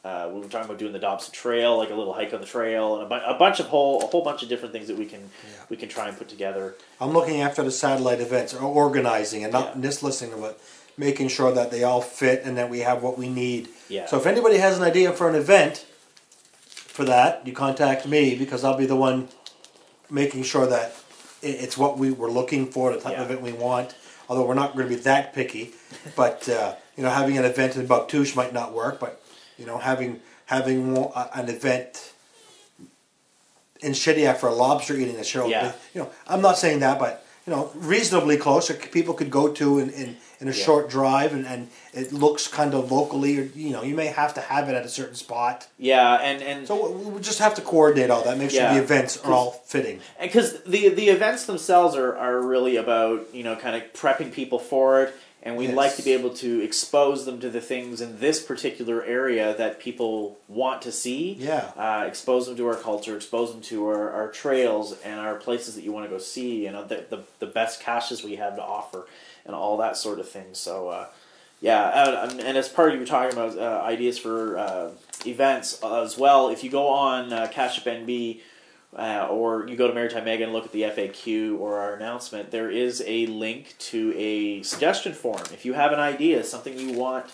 [0.04, 2.46] uh, we were talking about doing the Dobson Trail, like a little hike on the
[2.46, 4.98] trail, and a, bu- a bunch of whole a whole bunch of different things that
[4.98, 5.60] we can Yeah.
[5.70, 6.74] we can try and put together.
[7.00, 9.82] I'm looking after the satellite events or organizing and not Yeah.
[9.82, 10.60] just listening to it,
[10.98, 13.68] making sure that they all fit and that we have what we need.
[13.88, 14.06] Yeah.
[14.06, 15.86] So if anybody has an idea for an event
[16.68, 19.28] for that, you contact me because I'll be the one
[20.10, 20.94] making sure that
[21.42, 23.22] it's what we were looking for, the type Yeah.
[23.22, 23.94] of event we want.
[24.28, 25.72] Although we're not going to be that picky,
[26.16, 28.98] but uh, you know, having an event in Bouctouche might not work.
[29.00, 29.20] But
[29.58, 32.12] you know, having having uh, an event
[33.80, 35.72] in Shediac for a lobster eating a show, Yeah.
[35.94, 39.48] you know, I'm not saying that, but you know, reasonably close, or people could go
[39.52, 40.64] to in, in, in a Yeah.
[40.64, 44.32] short drive, and, and it looks kind of locally, or you know, you may have
[44.34, 45.66] to have it at a certain spot.
[45.78, 48.74] Yeah, and and So we we just have to coordinate all that, make sure Yeah.
[48.74, 50.00] the events are all fitting.
[50.18, 54.32] And because the the events themselves are, are really about you know kind of prepping
[54.32, 55.14] people for it
[55.44, 55.76] and we'd Yes.
[55.76, 59.78] like to be able to expose them to the things in this particular area that
[59.78, 61.70] people want to see Yeah.
[61.76, 65.74] uh, expose them to our culture expose them to our, our trails and our places
[65.74, 68.62] that you want to go see and the, the, the best caches we have to
[68.62, 69.06] offer
[69.44, 71.06] and all that sort of thing so uh,
[71.60, 74.90] Yeah, and and as part of you were talking about uh, ideas for uh,
[75.26, 78.40] events as well, if you go on uh, Cache Up NB
[78.96, 82.50] uh, or you go to Maritime Mega and look at the FAQ or our announcement,
[82.50, 85.42] there is a link to a suggestion form.
[85.52, 87.26] If you have an idea, something you want,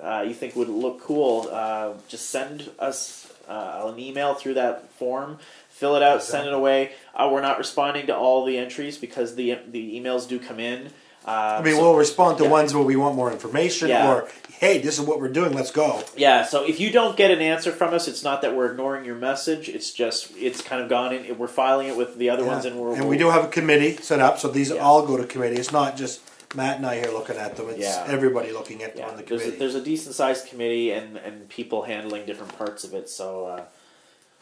[0.00, 4.90] uh, you think would look cool, uh, just send us uh, an email through that
[4.92, 5.38] form.
[5.70, 6.92] Fill it out, send it away.
[7.14, 10.90] Uh, we're not responding to all the entries because the the emails do come in.
[11.24, 12.50] Uh, I mean, so- we'll respond to yeah.
[12.50, 14.12] ones where we want more information, Yeah.
[14.12, 14.28] or
[14.58, 15.52] hey, this is what we're doing.
[15.52, 16.02] Let's go.
[16.16, 19.04] Yeah, so if you don't get an answer from us, it's not that we're ignoring
[19.04, 19.68] your message.
[19.68, 21.38] It's just it's kind of gone in.
[21.38, 23.96] We're filing it with the other ones, and we're and we do have a committee
[23.96, 24.76] set up, so these Yeah.
[24.82, 25.56] all go to committee.
[25.56, 26.20] It's not just
[26.54, 27.68] Matt and I here looking at them.
[27.70, 28.04] It's Yeah.
[28.08, 29.58] everybody looking at them Yeah, on the there's a, committee.
[29.58, 33.08] there's a decent sized committee and and people handling different parts of it.
[33.08, 33.62] So uh,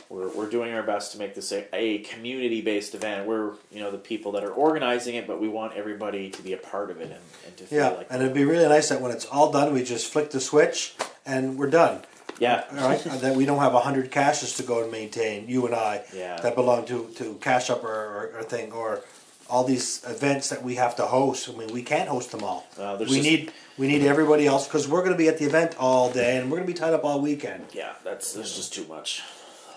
[0.09, 3.27] we're we're doing our best to make this a, a community based event.
[3.27, 6.53] We're you know the people that are organizing it, but we want everybody to be
[6.53, 8.89] a part of it and, and to feel yeah, like and it'd be really nice
[8.91, 10.95] that when it's all done, we just flick the switch
[11.25, 12.03] and we're done.
[12.39, 15.49] yeah All right, that we don't have a hundred caches to go and maintain.
[15.49, 16.39] You and I Yeah.
[16.41, 19.01] that belong to to Cache Up or, or, or thing or
[19.49, 21.49] all these events that we have to host.
[21.49, 22.67] I mean, we can't host them all.
[22.79, 25.45] Uh, we just- need we need everybody else because we're going to be at the
[25.45, 27.65] event all day and we're going to be tied up all weekend.
[27.73, 29.23] yeah that's there's just too much.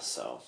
[0.02, 0.42] So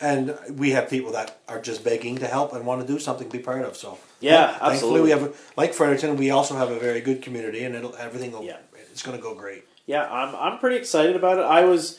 [0.00, 3.28] And we have people that are just begging to help and want to do something,
[3.30, 3.76] to be part of.
[3.76, 5.00] So Yeah, thankfully absolutely.
[5.02, 8.44] we have like Fredericton, we also have a very good community, and it'll everything will
[8.44, 8.58] Yeah.
[8.90, 9.64] it's going to go great.
[9.86, 11.42] Yeah, I'm I'm pretty excited about it.
[11.44, 11.98] I was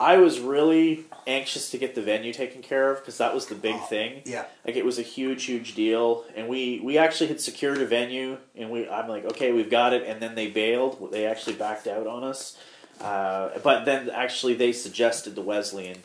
[0.00, 3.54] I was really anxious to get the venue taken care of because that was the
[3.54, 4.22] big Oh, thing.
[4.24, 4.46] yeah.
[4.66, 8.38] like it was a huge huge deal, and we we actually had secured a venue,
[8.56, 11.12] and we I'm like okay we've got it, and then they bailed.
[11.12, 12.56] They actually backed out on us,
[13.00, 15.98] uh, but then actually they suggested the Wesleyan,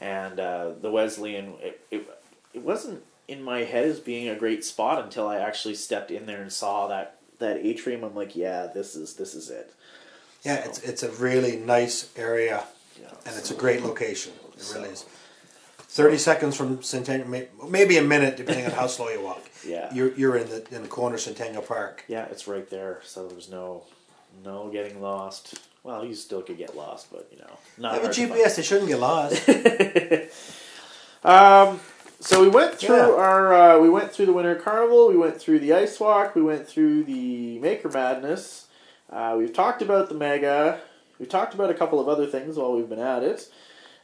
[0.00, 2.08] and uh, the Wesleyan it, it
[2.54, 6.26] it wasn't in my head as being a great spot until I actually stepped in
[6.26, 8.02] there and saw that that atrium.
[8.04, 9.72] I'm like yeah this is this is it.
[10.42, 12.64] Yeah, So- it's it's a really nice area,
[13.00, 13.10] Yeah.
[13.26, 14.32] and it's a great location.
[14.56, 15.04] It really is.
[15.78, 19.42] Thirty seconds from Centennial, maybe a minute depending on how slow you walk.
[19.66, 19.92] Yeah.
[19.92, 22.04] you're you're in the in the corner of Centennial Park.
[22.08, 23.82] Yeah, it's right there, so there's no
[24.44, 25.58] no getting lost.
[25.82, 28.88] Well, you still could get lost, but you know, not Have a GPS, they shouldn't
[28.88, 29.48] get lost.
[31.24, 31.80] um,
[32.20, 33.14] so we went through Yeah.
[33.14, 36.42] our uh, we went through the Winter Carnival, we went through the Ice Walk, we
[36.42, 38.66] went through the Maker Madness.
[39.10, 40.80] Uh, we've talked about the Mega.
[41.18, 43.50] We've talked about a couple of other things while we've been at it.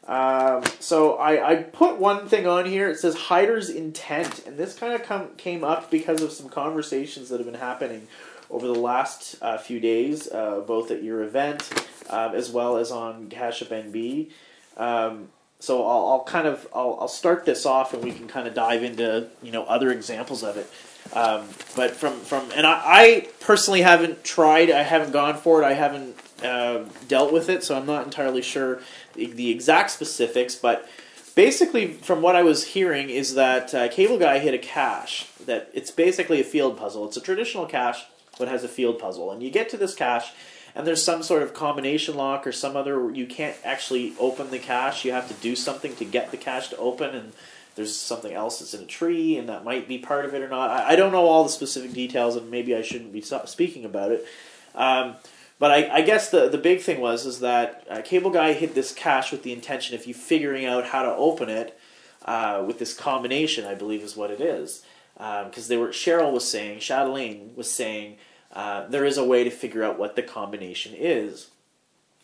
[0.07, 2.89] Um, so I, I put one thing on here.
[2.89, 7.29] It says hider's intent, and this kind of come came up because of some conversations
[7.29, 8.07] that have been happening
[8.51, 11.69] over the last uh, few days, uh, both at your event
[12.11, 14.31] um, as well as on Cache Up NB.
[14.77, 15.29] Um,
[15.59, 18.55] so I'll, I'll kind of I'll, I'll start this off, and we can kind of
[18.55, 20.71] dive into you know other examples of it.
[21.13, 24.71] Um, but from from and I, I personally haven't tried.
[24.71, 25.65] I haven't gone for it.
[25.65, 28.81] I haven't uh, dealt with it, so I'm not entirely sure
[29.15, 30.55] the, the exact specifics.
[30.55, 30.89] But
[31.35, 35.27] basically, from what I was hearing, is that uh, Cable Guy hit a cache.
[35.47, 37.07] That it's basically a field puzzle.
[37.07, 38.05] It's a traditional cache,
[38.39, 40.33] but has a field puzzle, and you get to this cache.
[40.75, 43.11] And there's some sort of combination lock or some other.
[43.11, 45.07] You can't actually open the cache.
[45.07, 47.33] You have to do something to get the cache to open, and
[47.77, 50.49] there's something else that's in a tree, and that might be part of it or
[50.49, 50.69] not.
[50.69, 54.13] I, I don't know all the specific details, and maybe I shouldn't be speaking about
[54.13, 54.27] it.
[54.75, 55.17] Um,
[55.59, 58.75] but I, I guess the the big thing was is that uh, Cable Guy hit
[58.75, 61.79] this cache with the intention of you figuring out how to open it
[62.27, 63.65] uh, with this combination.
[63.65, 64.83] I believe is what it is
[65.17, 68.17] because they were Cheryl was saying Chatelaine was saying
[68.53, 71.51] uh, there is a way to figure out what the combination is.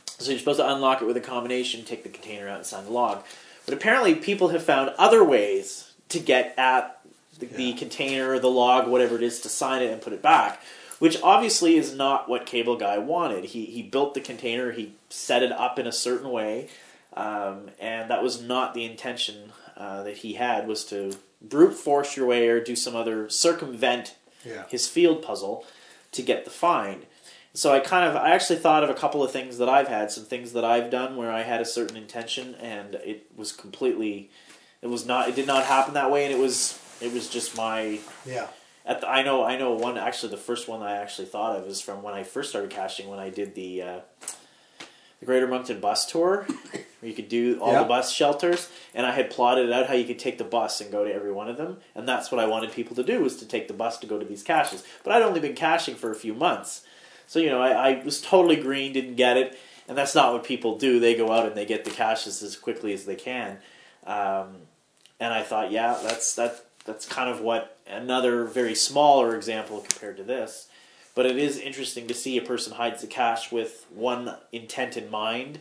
[0.07, 2.84] So you're supposed to unlock it with a combination, take the container out, and sign
[2.84, 3.24] the log.
[3.64, 7.01] But apparently, people have found other ways to get at
[7.38, 10.62] the, the container, the log, whatever it is, to sign it and put it back.
[10.99, 13.47] Which obviously is not what Cable Guy wanted.
[13.47, 16.68] He he built the container, he set it up in a certain way,
[17.14, 20.68] um, and that was not the intention uh, that he had.
[20.68, 24.14] Was to brute force your way or do some other circumvent
[24.45, 24.64] Yeah.
[24.68, 25.64] his field puzzle
[26.12, 27.07] to get the find.
[27.55, 30.11] So I kind of I actually thought of a couple of things that I've had,
[30.11, 34.30] some things that I've done where I had a certain intention and it was completely
[34.80, 37.57] it was not it did not happen that way and it was it was just
[37.57, 38.47] my Yeah.
[38.86, 41.66] at the, I know I know one actually the first one I actually thought of
[41.66, 44.01] is from when I first started caching when I did the uh,
[45.20, 46.47] the Greater Moncton bus tour
[47.03, 47.82] where you could do all Yeah.
[47.82, 50.90] the bus shelters and I had plotted out how you could take the bus and
[50.92, 53.36] go to every one of them and that's what I wanted people to do was
[53.38, 54.84] to take the bus to go to these caches.
[55.03, 56.82] But I'd only been caching for a few months.
[57.26, 60.44] So you know I, I was totally green didn't get it and that's not what
[60.44, 61.00] people do.
[61.00, 63.59] They go out and they get the caches as quickly as they can.
[64.07, 64.59] Um,
[65.18, 70.16] and I thought yeah that's that that's kind of what another very smaller example compared
[70.18, 70.68] to this.
[71.14, 75.11] But it is interesting to see a person hides the cache with one intent in
[75.11, 75.61] mind,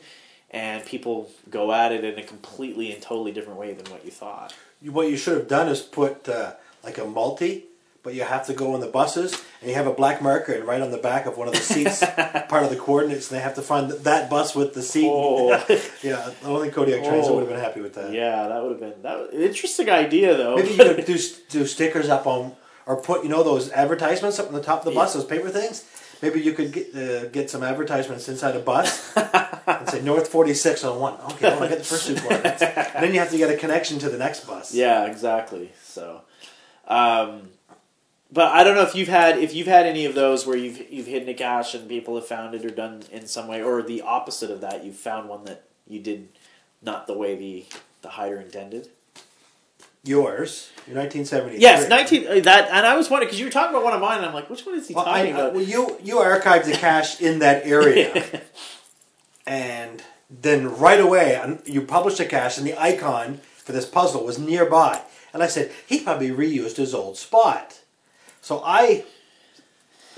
[0.51, 4.11] and people go at it in a completely and totally different way than what you
[4.11, 4.53] thought.
[4.85, 7.65] What you should have done is put uh, like a multi,
[8.03, 9.31] but you have to go on the buses,
[9.61, 11.59] and you have a black marker, and right on the back of one of the
[11.59, 11.99] seats,
[12.49, 15.07] part of the coordinates, and they have to find that bus with the seat.
[15.07, 15.49] Oh.
[16.03, 17.35] yeah, I don't think Codiac Trains Oh.
[17.35, 18.11] would have been happy with that.
[18.11, 19.19] Yeah, that would have been that.
[19.19, 20.55] Was, interesting idea though.
[20.55, 22.55] Maybe you could do do stickers up on,
[22.87, 25.49] or put you know those advertisements up on the top of the bus, those paper
[25.49, 25.85] things.
[26.21, 29.15] Maybe you could get uh, get some advertisements inside a bus
[29.67, 31.15] and say North Forty Six on one.
[31.31, 33.49] Okay, I want to get the first two coordinates, and then you have to get
[33.49, 34.73] a connection to the next bus.
[34.73, 35.71] Yeah, exactly.
[35.83, 36.21] So,
[36.87, 37.49] um,
[38.31, 40.91] but I don't know if you've had if you've had any of those where you've
[40.91, 43.81] you've hidden a cache and people have found it or done in some way, or
[43.81, 46.29] the opposite of that, you've found one that you did
[46.83, 47.65] not the way the
[48.03, 48.89] the hider intended.
[50.03, 51.59] Yours, your nineteen seventy.
[51.59, 54.01] Yes, nineteen uh, that, and I was wondering because you were talking about one of
[54.01, 55.53] mine, and I'm like, which one is he Well, talking I- about?
[55.53, 58.41] well, you you archived the cache in that area,
[59.45, 64.39] and then right away you published a cache, and the icon for this puzzle was
[64.39, 65.01] nearby.
[65.35, 67.81] And I said he probably reused his old spot,
[68.41, 69.05] so I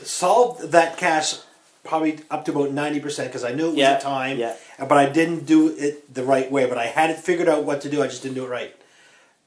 [0.02, 1.40] solved that cache
[1.84, 4.56] probably up to about ninety percent because I knew it was Yeah, a time, yeah.
[4.80, 6.68] but I didn't do it the right way.
[6.68, 8.02] But I had it figured out what to do.
[8.02, 8.74] I just didn't do it right.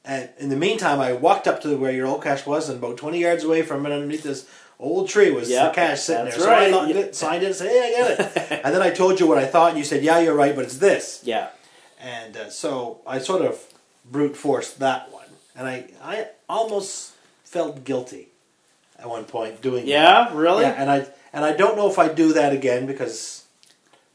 [0.07, 2.95] And in the meantime, I walked up to where your old cache was, and about
[2.97, 4.47] twenty yards away from it, underneath this
[4.79, 6.39] old tree, was Yep, the cache sitting there.
[6.39, 6.67] So right.
[6.67, 7.01] I looked Yeah.
[7.01, 8.11] it, signed it, and said, "Hey, I got
[8.51, 10.55] it." and then I told you what I thought, and you said, "Yeah, you're right,
[10.55, 11.49] but it's this." yeah,
[12.01, 13.61] And uh, so I sort of
[14.09, 15.27] brute forced that one,
[15.57, 17.11] and I I almost
[17.43, 18.29] felt guilty
[18.97, 19.91] at one point doing that.
[19.91, 20.63] yeah, really.
[20.63, 23.43] Yeah, and I and I don't know if I do that again because,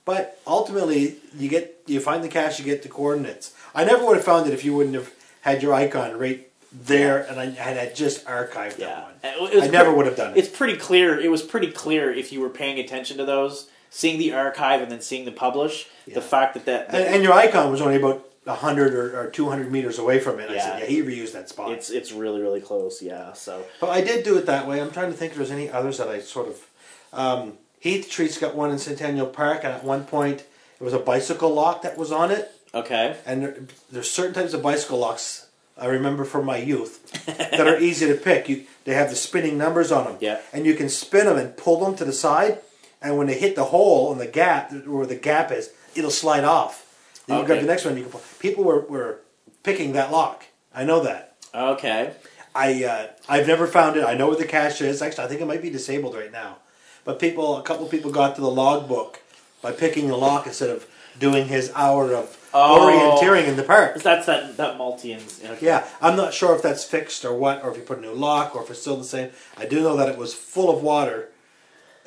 [0.06, 3.52] but ultimately you get you find the cache, you get the coordinates.
[3.74, 5.10] I never would have found it if you wouldn't have
[5.42, 9.60] had your icon right there, and I had just archived Yeah, that one.
[9.62, 10.38] I never would have done it.
[10.38, 11.20] It's pretty clear.
[11.20, 14.90] It was pretty clear if you were paying attention to those, seeing the archive and
[14.90, 15.88] then seeing the publish.
[16.06, 16.14] Yeah.
[16.14, 19.48] The fact that that, And, and your icon was only about hundred or, or two
[19.50, 20.50] hundred meters away from it.
[20.50, 20.62] I Yeah.
[20.64, 21.70] said, yeah, he reused that spot.
[21.72, 23.02] it's it's really really close.
[23.02, 23.34] Yeah.
[23.34, 24.80] So But I did do it that way.
[24.80, 26.66] I'm trying to think if there's any others that I sort of.
[27.12, 30.40] Um, Heath Treat's got one in Centennial Park, and at one point
[30.80, 32.50] it was a bicycle lock that was on it.
[32.74, 33.16] Okay.
[33.26, 33.56] And there,
[33.90, 35.46] there's certain types of bicycle locks
[35.76, 38.48] I remember from my youth that are easy to pick.
[38.48, 40.40] You, they have the spinning numbers on them, Yeah.
[40.52, 42.58] and you can spin them and pull them to the side.
[43.00, 46.44] And when they hit the hole in the gap where the gap is, it'll slide
[46.44, 46.86] off.
[47.26, 47.96] Then you grab the next one.
[47.96, 48.22] You can pull.
[48.38, 49.20] People were, were
[49.62, 50.44] picking that lock.
[50.74, 51.34] I know that.
[51.54, 52.12] Okay.
[52.54, 54.04] I uh, I've never found it.
[54.04, 55.00] I know where the cache is.
[55.00, 56.58] Actually, I think it might be disabled right now.
[57.04, 59.20] But people, a couple of people got to the logbook
[59.62, 60.86] by picking the lock instead of
[61.18, 63.18] doing his hour of Oh.
[63.20, 64.02] orienteering in the park.
[64.02, 65.66] That's that that multi and okay.
[65.66, 68.12] Yeah, I'm not sure if that's fixed or what, or if you put a new
[68.12, 69.30] lock, or if it's still the same.
[69.56, 71.30] I do know that it was full of water,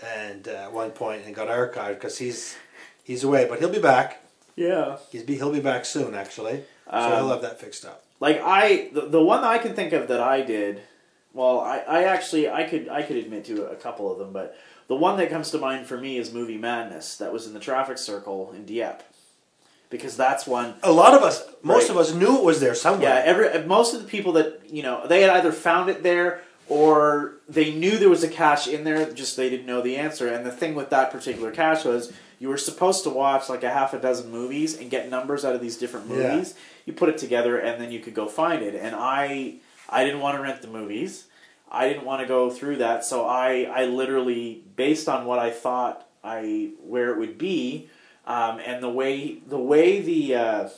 [0.03, 2.55] and uh, at one point and got archived because he's
[3.03, 4.21] he's away, but he'll be back.
[4.55, 4.97] Yeah.
[5.11, 6.63] He's be, he'll be back soon, actually.
[6.89, 8.03] So Um, he'll have that fixed up.
[8.19, 10.81] Like I the, the one that I can think of that I did.
[11.33, 14.55] Well, I, I actually I could I could admit to a couple of them, but
[14.87, 17.59] the one that comes to mind for me is Movie Madness that was in the
[17.59, 19.03] traffic circle in Dieppe.
[19.97, 21.89] Because that's one A lot of us, most Right.
[21.91, 23.09] of us, knew it was there somewhere.
[23.09, 26.41] Yeah, every most of the people that you know, they had either found it there
[26.67, 30.27] or they knew there was a cache in there, just they didn't know the answer.
[30.27, 33.69] And the thing with that particular cache was you were supposed to watch like a
[33.69, 36.15] half a dozen movies and get numbers out of these different Yeah.
[36.33, 36.55] movies.
[36.85, 38.75] You put it together and then you could go find it.
[38.75, 39.55] And I
[39.89, 41.25] I didn't want to rent the movies.
[41.71, 45.51] I didn't want to go through that, so I I literally based on what I
[45.51, 47.89] thought I where it would be,
[48.25, 50.69] um, and the way the way the uh,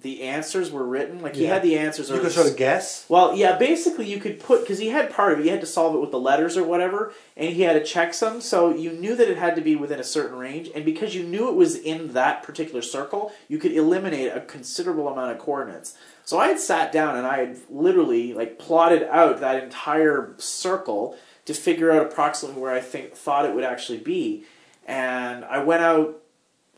[0.00, 1.54] the answers were written, like he Yeah.
[1.54, 2.08] had the answers.
[2.08, 3.04] you or could sort of guess.
[3.08, 5.44] well, yeah, basically you could put because he had part of it.
[5.44, 8.40] You had to solve it with the letters or whatever, and he had a checksum.
[8.40, 11.24] So you knew that it had to be within a certain range, and because you
[11.24, 15.96] knew it was in that particular circle, you could eliminate a considerable amount of coordinates.
[16.24, 21.16] So I had sat down and I had literally like plotted out that entire circle
[21.46, 24.44] to figure out approximately where I think thought it would actually be,
[24.86, 26.22] and I went out.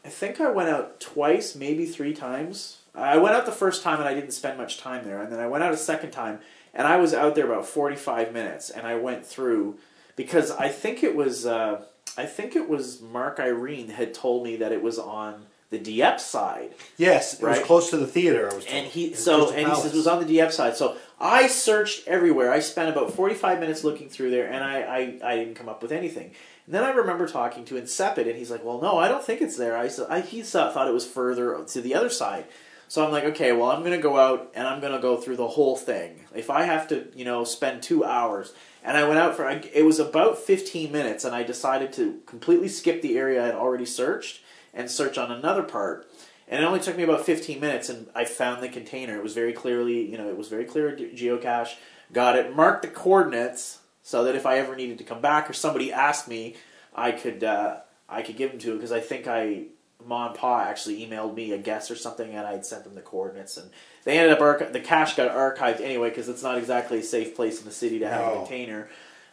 [0.05, 2.79] I think I went out twice, maybe three times.
[2.95, 5.39] I went out the first time and I didn't spend much time there, and then
[5.41, 6.41] I went out a second time
[6.75, 9.79] and I was out there about forty five minutes, and I went through
[10.17, 11.85] because I think it was uh,
[12.17, 16.19] I think it was Mark Irene had told me that it was on the Dieppe
[16.19, 18.51] side, Yes, it was close to the theater.
[18.51, 20.77] I was and he so and he says it was on the Dieppe side.
[20.77, 22.53] So I searched everywhere.
[22.53, 25.69] I spent about forty five minutes looking through there, and I, I I didn't come
[25.69, 26.33] up with anything.
[26.71, 29.41] And then I remember talking to Incepid, and he's like, "Well, no, I don't think
[29.41, 32.45] it's there." I I, he thought it was further to the other side.
[32.87, 35.17] So I'm like, okay, well, I'm going to go out and I'm going to go
[35.17, 36.27] through the whole thing.
[36.33, 38.53] If I have to, you know, spend two hours,
[38.85, 42.69] and I went out for it was about 15 minutes, and I decided to completely
[42.69, 44.41] skip the area I had already searched
[44.73, 46.09] and search on another part.
[46.47, 49.17] And it only took me about 15 minutes, and I found the container.
[49.17, 51.75] It was very clearly, you know, it was very clear geocache.
[52.13, 53.80] Got it, marked the coordinates
[54.11, 56.57] so that if I ever needed to come back or somebody asked me,
[56.97, 57.77] I could uh,
[58.09, 59.67] I could give them to it because I think I
[60.05, 63.03] Ma and Pa actually emailed me a guess or something, and I'd sent them the
[63.03, 63.71] coordinates, and
[64.03, 67.37] they ended up archi- the cache got archived anyway because it's not exactly a safe
[67.37, 68.33] place in the city to have no.
[68.33, 68.89] a container.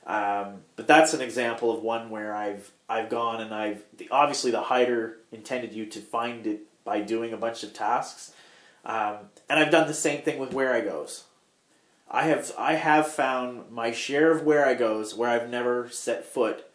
[0.05, 4.51] Um, but that's an example of one where I've I've gone and I've the, obviously
[4.51, 8.31] the hider intended you to find it by doing a bunch of tasks,
[8.85, 9.17] um,
[9.49, 11.23] and I've done the same thing with Wherigos.
[12.09, 16.65] I have I have found my share of Wherigos where I've never set foot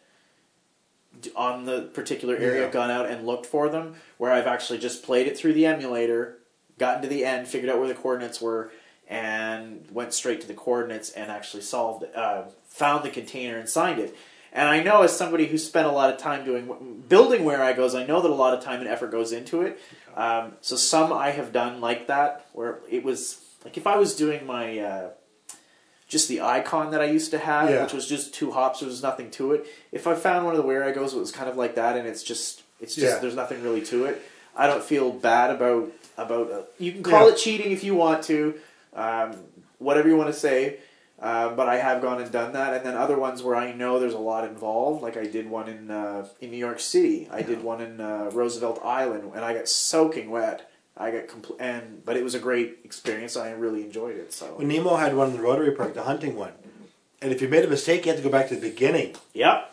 [1.35, 2.71] on the particular area, yeah.
[2.71, 6.39] gone out and looked for them, where I've actually just played it through the emulator,
[6.77, 8.71] gotten to the end, figured out where the coordinates were,
[9.07, 13.99] and went straight to the coordinates and actually solved, uh, found the container and signed
[13.99, 14.15] it.
[14.51, 18.05] And I know as somebody who spent a lot of time doing building Wherigos, I
[18.05, 19.79] know that a lot of time and effort goes into it.
[20.15, 24.15] Um, so some I have done like that, where it was like if I was
[24.15, 25.09] doing my uh,
[26.13, 27.83] just the icon that I used to have, yeah.
[27.83, 28.79] which was just two hops.
[28.79, 29.65] There was nothing to it.
[29.91, 32.23] If I found one of the Wherigos, it was kind of like that, and it's
[32.23, 33.19] just it's just yeah.
[33.19, 34.21] there's nothing really to it.
[34.55, 36.51] I don't feel bad about about.
[36.51, 37.33] Uh, you can call yeah.
[37.33, 38.53] it cheating if you want to,
[38.93, 39.35] um,
[39.79, 40.77] whatever you want to say.
[41.19, 43.97] Uh, but I have gone and done that, and then other ones where I know
[43.99, 45.01] there's a lot involved.
[45.01, 47.27] Like I did one in uh, in New York City.
[47.31, 51.59] I did one in uh, Roosevelt Island, and I got soaking wet I got complete,
[51.59, 53.35] and but it was a great experience.
[53.35, 54.33] I really enjoyed it.
[54.33, 56.53] So well, Nemo had one in the Rotary Park, the hunting one,
[57.21, 59.15] and if you made a mistake, you had to go back to the beginning.
[59.33, 59.71] Yep.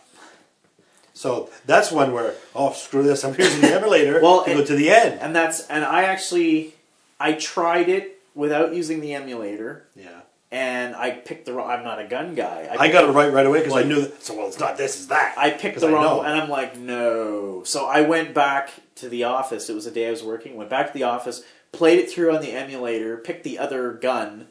[1.12, 4.64] So that's one where oh screw this, I'm using the emulator well, to and, go
[4.64, 5.20] to the end.
[5.20, 6.74] And that's and I actually
[7.18, 9.84] I tried it without using the emulator.
[9.94, 10.19] Yeah
[10.52, 11.70] and I picked the wrong.
[11.70, 12.68] I'm not a gun guy.
[12.70, 14.02] I, I got it right right away because I knew.
[14.02, 15.34] That, so well, it's not this, it's that.
[15.38, 17.62] I picked the wrong, and I'm like, no.
[17.64, 19.70] So I went back to the office.
[19.70, 20.56] It was a day I was working.
[20.56, 24.48] Went back to the office, played it through on the emulator, picked the other gun,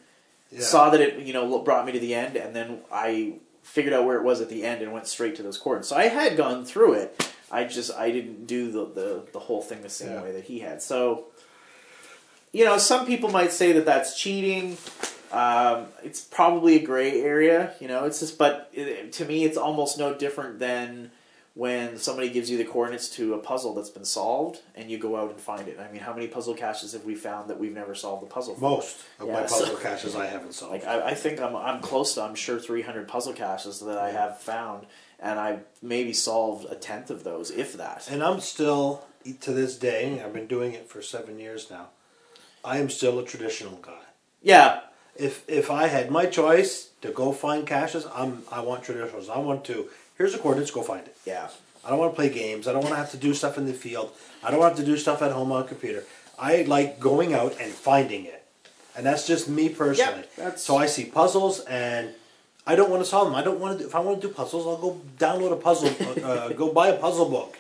[0.51, 0.61] yeah.
[0.61, 4.05] saw that it you know brought me to the end, and then I figured out
[4.05, 5.89] where it was at the end and went straight to those coordinates.
[5.89, 7.29] So I had gone through it.
[7.51, 10.23] I just I didn't do the the, the whole thing the same yeah.
[10.23, 10.81] way that he had.
[10.81, 11.25] So
[12.51, 14.77] you know, some people might say that that's cheating.
[15.31, 18.05] Um, it's probably a gray area, you know.
[18.05, 21.11] It's just, but it, to me, it's almost no different than
[21.55, 25.17] when somebody gives you the coordinates to a puzzle that's been solved, and you go
[25.17, 25.79] out and find it.
[25.79, 28.55] I mean, how many puzzle caches have we found that we've never solved the puzzle?
[28.55, 28.61] For?
[28.61, 30.73] Most of yeah, my puzzle so, caches I haven't solved.
[30.73, 34.11] Like I, I, think I'm I'm close to I'm sure 300 puzzle caches that I
[34.11, 34.85] have found,
[35.19, 38.07] and I've maybe solved a tenth of those, if that.
[38.09, 39.03] And I'm still
[39.41, 40.21] to this day.
[40.23, 41.87] I've been doing it for seven years now.
[42.63, 43.99] I am still a traditional guy.
[44.41, 44.79] Yeah,
[45.19, 49.29] if if I had my choice to go find caches, I'm I want traditionals.
[49.29, 51.15] I want to here's the coordinates, go find it.
[51.25, 51.49] Yeah.
[51.83, 52.67] I don't want to play games.
[52.67, 54.11] I don't want to have to do stuff in the field.
[54.43, 56.03] I don't want to do stuff at home on a computer.
[56.37, 58.43] I like going out and finding it,
[58.95, 60.25] and that's just me personally.
[60.37, 62.09] Yeah, so I see puzzles and.
[62.67, 63.35] I don't want to solve them.
[63.35, 63.83] I don't want to.
[63.83, 65.89] Do, if I want to do puzzles, I'll go download a puzzle.
[66.23, 67.57] uh, go buy a puzzle book,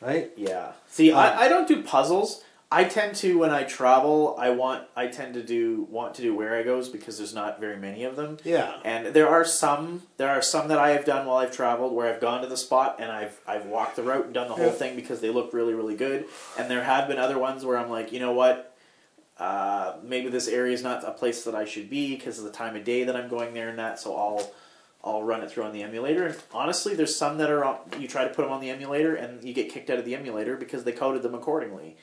[0.00, 0.30] right?
[0.36, 0.72] Yeah.
[0.86, 2.44] See, I, uh, I don't do puzzles.
[2.74, 6.36] I tend to when I travel, I want I tend to do want to do
[6.36, 8.38] Wherigos because there's not very many of them.
[8.42, 8.80] Yeah.
[8.84, 12.12] And there are some there are some that I have done while I've traveled where
[12.12, 14.66] I've gone to the spot and I've I've walked the route and done the whole
[14.66, 14.72] yeah.
[14.72, 16.26] thing because they look really really good.
[16.58, 18.76] And there have been other ones where I'm like, you know what,
[19.38, 22.50] uh, maybe this area is not a place that I should be because of the
[22.50, 24.00] time of day that I'm going there and that.
[24.00, 24.52] So I'll
[25.04, 26.26] I'll run it through on the emulator.
[26.26, 29.14] And honestly, there's some that are on, you try to put them on the emulator
[29.14, 31.96] and you get kicked out of the emulator because they coded them accordingly.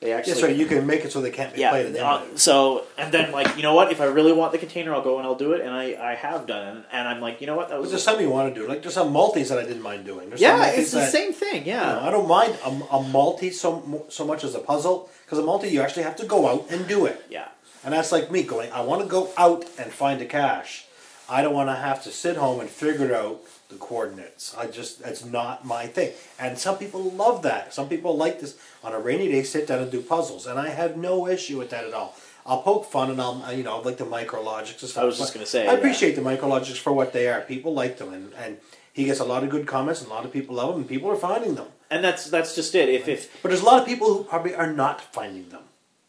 [0.00, 0.34] They actually.
[0.34, 1.96] Yeah, so you can make it so they can't be yeah, played.
[1.96, 3.90] Uh, so and then like you know what?
[3.90, 6.14] If I really want the container, I'll go and I'll do it, and I, I
[6.14, 7.68] have done it, and I'm like you know what?
[7.70, 8.68] That was there's some you want to do.
[8.68, 10.28] Like there's some multis that I didn't mind doing.
[10.28, 11.66] There's yeah, it's the that, same thing.
[11.66, 15.10] Yeah, you know, I don't mind a, a multi so so much as a puzzle
[15.24, 17.24] because a multi you actually have to go out and do it.
[17.28, 17.48] Yeah,
[17.82, 18.70] and that's like me going.
[18.70, 20.84] I want to go out and find a cache.
[21.28, 24.56] I don't want to have to sit home and figure out the coordinates.
[24.56, 26.12] I just that's not my thing.
[26.38, 27.74] And some people love that.
[27.74, 30.68] Some people like this on a rainy day sit down and do puzzles, and I
[30.68, 32.14] have no issue with that at all.
[32.46, 35.02] I'll poke fun and I'll uh, you know like the micrologics and stuff.
[35.02, 35.78] I was just going to say I yeah.
[35.78, 37.42] appreciate the micrologics for what they are.
[37.42, 38.58] People like them, and and
[38.92, 40.88] he gets a lot of good comments, and a lot of people love them, and
[40.88, 41.68] people are finding them.
[41.90, 42.88] And that's that's just it.
[42.88, 45.62] If if but there's a lot of people who probably are not finding them.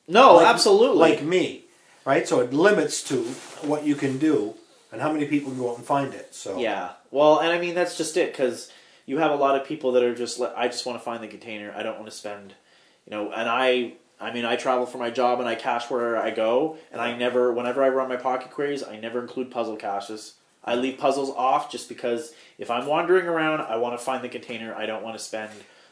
[0.07, 0.97] No, like, absolutely.
[0.97, 1.65] Like me,
[2.05, 2.27] right?
[2.27, 3.23] So it limits to
[3.61, 4.55] what you can do
[4.91, 6.33] and how many people can go out and find it.
[6.33, 8.71] So yeah, well, and I mean that's just it because
[9.09, 11.27] you have a lot of people that are just I just want to find the
[11.27, 11.73] container.
[11.75, 12.53] I don't want to spend,
[13.07, 16.17] you know, and I I mean, I travel for my job and I cache where
[16.17, 19.77] I go, and I never, whenever I run my pocket queries, I never include puzzle
[19.77, 20.33] caches.
[20.63, 24.27] I leave puzzles off just because if I'm wandering around, I want to find the
[24.29, 24.75] container.
[24.75, 25.51] I don't want to spend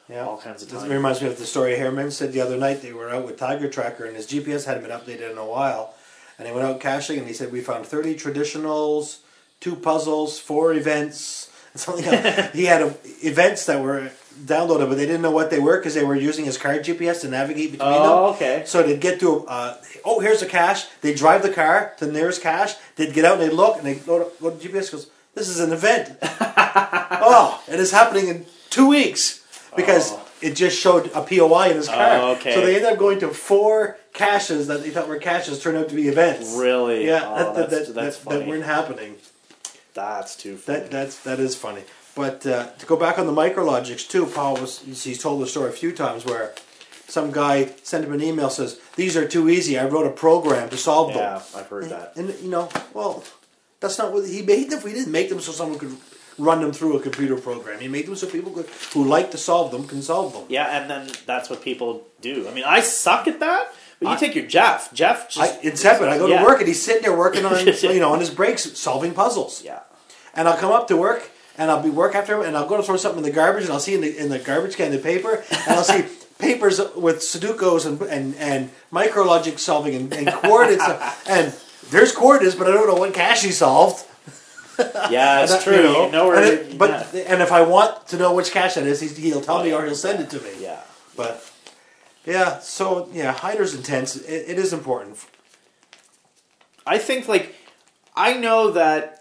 [0.09, 0.26] Yeah.
[0.28, 0.82] all kinds of time.
[0.82, 2.82] This reminds me of the story Hairman said the other night.
[2.82, 5.95] They were out with Tiger Tracker, and his GPS hadn't been updated in a while.
[6.38, 9.20] And he went out caching, and he said we found thirty traditionals,
[9.59, 11.47] two puzzles, four events,
[11.86, 12.05] something.
[12.05, 12.53] Else.
[12.53, 12.91] he had uh
[13.23, 14.11] events that were
[14.45, 17.21] downloaded, but they didn't know what they were because they were using his car GPS
[17.21, 18.01] to navigate between them.
[18.03, 18.63] Oh, okay.
[18.67, 20.86] So they'd get to, uh, oh, here's a cache.
[21.01, 22.75] They'd drive the car to the nearest cache.
[22.97, 25.49] They'd get out and they'd look, and they'd load up, load the GPS goes, this
[25.49, 26.17] is an event.
[26.21, 29.43] oh, and it is happening in two weeks
[29.75, 30.21] because Oh.
[30.41, 32.17] it just showed a POI in his car.
[32.17, 32.53] Oh, okay.
[32.53, 35.89] So they ended up going to four caches that they thought were caches turned out
[35.89, 36.55] to be events.
[36.57, 37.05] Really?
[37.07, 38.39] Yeah, Oh, that, that, that's, that, that's that, funny.
[38.39, 39.15] that weren't happening.
[39.98, 40.80] That's too funny.
[40.80, 41.84] That that's that is funny.
[42.16, 45.70] But uh, to go back on the micrologics too, Paul was he's told the story
[45.70, 46.54] a few times where
[47.08, 49.78] some guy sent him an email says these are too easy.
[49.78, 51.18] I wrote a program to solve them.
[51.20, 51.41] yeah.
[51.60, 52.16] I've heard that.
[52.18, 53.24] And you know, well,
[53.80, 54.82] that's not what he made them.
[54.84, 55.95] We didn't make them so someone could
[56.39, 57.80] run them through a computer program.
[57.80, 60.45] He made them so people could, who like to solve them can solve them.
[60.50, 62.48] Yeah, and then that's what people do.
[62.48, 63.74] I mean, I suck at that.
[64.00, 64.93] But you I- take your Jeff.
[64.93, 66.39] Jeff just I, in seven, I go Yeah.
[66.39, 69.64] to work and he's sitting there working on you know on his breaks solving puzzles.
[69.64, 69.80] yeah.
[70.38, 72.78] And I'll come up to work and I'll be work after him and I'll go
[72.78, 74.92] to throw something in the garbage and I'll see in the in the garbage can
[74.92, 76.06] the paper and I'll see
[76.40, 80.84] papers with Sudokus and and, and micrologic solving and, and coordinates
[81.28, 81.54] and
[81.90, 84.06] there's coordinates but I don't know what cache he solved.
[85.10, 85.74] Yeah, And it's that, true.
[85.74, 88.76] you You know, know, and it- but and if I want to know which cache
[88.76, 89.78] that is, he'll tell Oh, me yeah.
[89.78, 90.52] or he'll send it to me.
[90.62, 90.82] yeah.
[91.16, 91.44] But
[92.26, 94.16] yeah, so yeah, hiders intense.
[94.18, 95.18] It, it is important.
[96.86, 97.56] I think like
[98.16, 99.16] I know that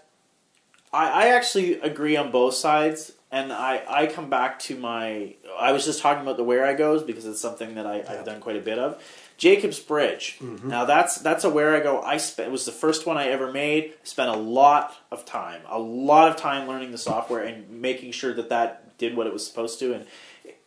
[0.93, 5.71] I, I actually agree on both sides, and I I come back to my I
[5.71, 8.61] was just talking about the Wherigos because it's something that I, I've done quite a
[8.61, 9.01] bit of.
[9.37, 10.37] Jacob's Bridge.
[10.39, 10.67] Mm-hmm.
[10.67, 12.03] Now that's that's a Wherigo.
[12.03, 13.93] I spent it was the first one I ever made.
[14.03, 18.33] Spent a lot of time, a lot of time learning the software and making sure
[18.33, 20.05] that that did what it was supposed to, and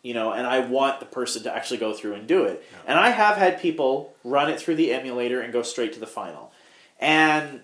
[0.03, 2.65] you know, and I want the person to actually go through and do it.
[2.87, 6.07] And I have had people run it through the emulator and go straight to the
[6.07, 6.53] final.
[7.01, 7.61] And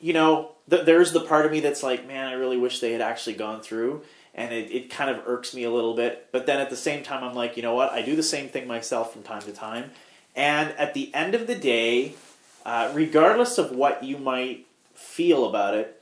[0.00, 2.92] you know, th- there's the part of me that's like, man, I really wish they
[2.92, 4.02] had actually gone through.
[4.34, 6.28] And it, it kind of irks me a little bit.
[6.30, 7.92] But then at the same time, I'm like, you know what?
[7.92, 9.90] I do the same thing myself from time to time.
[10.36, 12.14] And at the end of the day,
[12.64, 16.00] uh, regardless of what you might feel about it,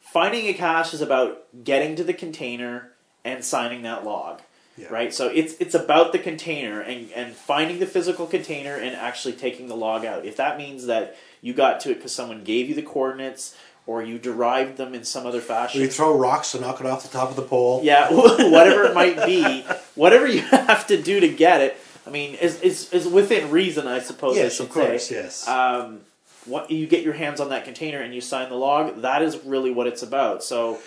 [0.00, 2.92] finding a cache is about getting to the container
[3.24, 4.40] and signing that log.
[4.78, 4.88] Yeah.
[4.90, 5.12] Right?
[5.12, 9.66] So it's it's about the container and, and finding the physical container and actually taking
[9.66, 10.24] the log out.
[10.24, 13.56] If that means that you got to it because someone gave you the coordinates
[13.88, 15.80] or you derived them in some other fashion.
[15.80, 17.80] You throw rocks to knock it off the top of the pole.
[17.82, 19.62] Yeah, whatever it might be,
[19.94, 21.74] whatever you have to do to get it.
[22.06, 24.36] I mean, is is, is within reason, I suppose.
[24.36, 25.06] I Yes, should of course.
[25.06, 25.14] say.
[25.14, 25.48] Yes.
[25.48, 26.02] Um,
[26.44, 29.00] what you get your hands on that container and you sign the log.
[29.00, 30.44] That is really what it's about.
[30.44, 30.80] So,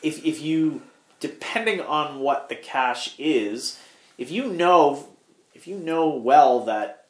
[0.00, 0.82] if if you,
[1.18, 3.80] depending on what the cache is,
[4.16, 5.08] if you know,
[5.54, 7.06] if you know well that,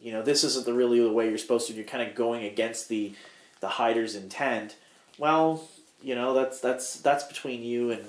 [0.00, 1.72] you know, this isn't the really the way you're supposed to.
[1.74, 3.12] You're kind of going against the,
[3.58, 4.76] the hider's intent.
[5.18, 5.62] Well,
[6.02, 8.04] you know that's that's that's between you and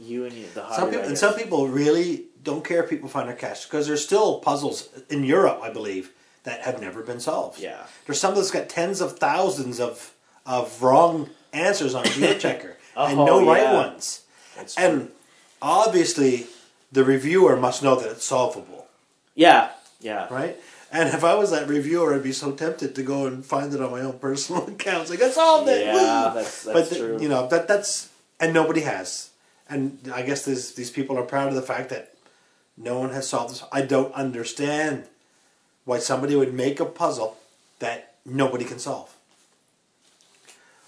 [0.00, 0.74] you and the hider.
[0.74, 4.04] Some people, and some people really don't care if people find their cache because there's
[4.04, 6.12] still puzzles in Europe, I believe,
[6.44, 7.60] that have never been solved.
[7.60, 7.86] Yeah.
[8.06, 10.14] There's some that's got tens of thousands of
[10.44, 14.22] of wrong answers on GeoChecker and Oh, no right ones.
[14.56, 14.84] That's true.
[14.84, 15.10] And
[15.60, 16.46] obviously,
[16.92, 18.86] the reviewer must know that it's solvable,
[19.34, 19.70] yeah,
[20.00, 20.28] yeah.
[20.30, 20.56] right?
[20.92, 23.80] And if I was that reviewer, I'd be so tempted to go and find it
[23.82, 25.10] on my own personal account.
[25.10, 25.84] Like I solved it.
[25.86, 27.18] Yeah, woo!" that's- but that's the- true.
[27.20, 28.08] you know that that's
[28.40, 29.30] and nobody has.
[29.68, 32.14] And I guess this, these people are proud of the fact that
[32.76, 33.64] no one has solved this.
[33.72, 35.04] I don't understand
[35.84, 37.36] why somebody would make a puzzle
[37.80, 39.12] that nobody can solve.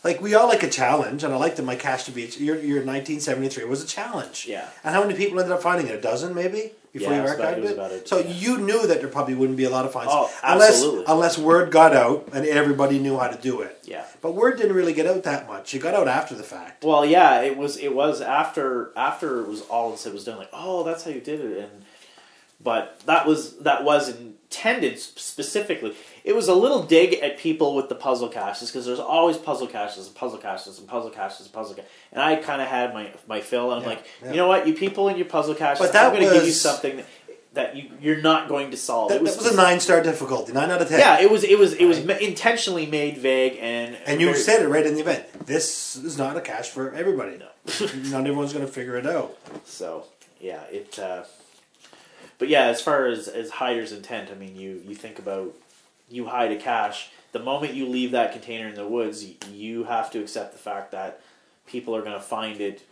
[0.04, 2.54] Like we all like a challenge, and I like that my cash to be your
[2.56, 4.46] your 1973 was a challenge.
[4.48, 4.68] Yeah.
[4.84, 5.96] And how many people ended up finding it?
[5.96, 8.30] A dozen, maybe before Yeah, you it was about- archived it about it, so yeah.
[8.30, 10.08] you knew that there probably wouldn't be a lot of fines.
[10.10, 11.04] Oh, unless absolutely.
[11.08, 13.78] unless word got out and everybody knew how to do it.
[13.84, 14.04] Yeah.
[14.20, 15.74] But word didn't really get out that much.
[15.74, 16.84] It got out after the fact.
[16.84, 17.76] Well, yeah, it was.
[17.76, 20.38] It was after after it was all it was done.
[20.38, 21.84] Like, oh, that's how you did it, and
[22.60, 24.14] but that was that was
[24.50, 25.94] intended specifically.
[26.24, 29.66] It was a little dig at people with the puzzle caches because there's always puzzle
[29.66, 32.94] caches and puzzle caches and puzzle caches and puzzle caches, and I kind of had
[32.94, 33.72] my my fill.
[33.72, 34.30] And I'm Yeah, like, yeah.
[34.30, 36.44] you know what, you people in your puzzle caches, But that I'm going to give
[36.46, 37.06] you something that,
[37.54, 39.10] that you you're not going to solve.
[39.10, 40.98] That, it was, that was a nine star difficulty, nine out of ten.
[40.98, 41.44] Yeah, it was.
[41.44, 41.74] It was.
[41.74, 42.20] It was Right.
[42.22, 45.46] intentionally made vague and And you said it right in the event.
[45.46, 47.36] This is not a cache for everybody.
[47.38, 47.48] No.
[48.10, 49.36] not everyone's going to figure it out.
[49.64, 50.04] So
[50.40, 50.98] yeah, it.
[50.98, 51.24] Uh,
[52.38, 55.54] but yeah, as far as as hider's intent, I mean, you you think about
[56.08, 57.10] you hide a cache.
[57.32, 60.92] The moment you leave that container in the woods, you have to accept the fact
[60.92, 61.20] that
[61.66, 62.82] people are going to find it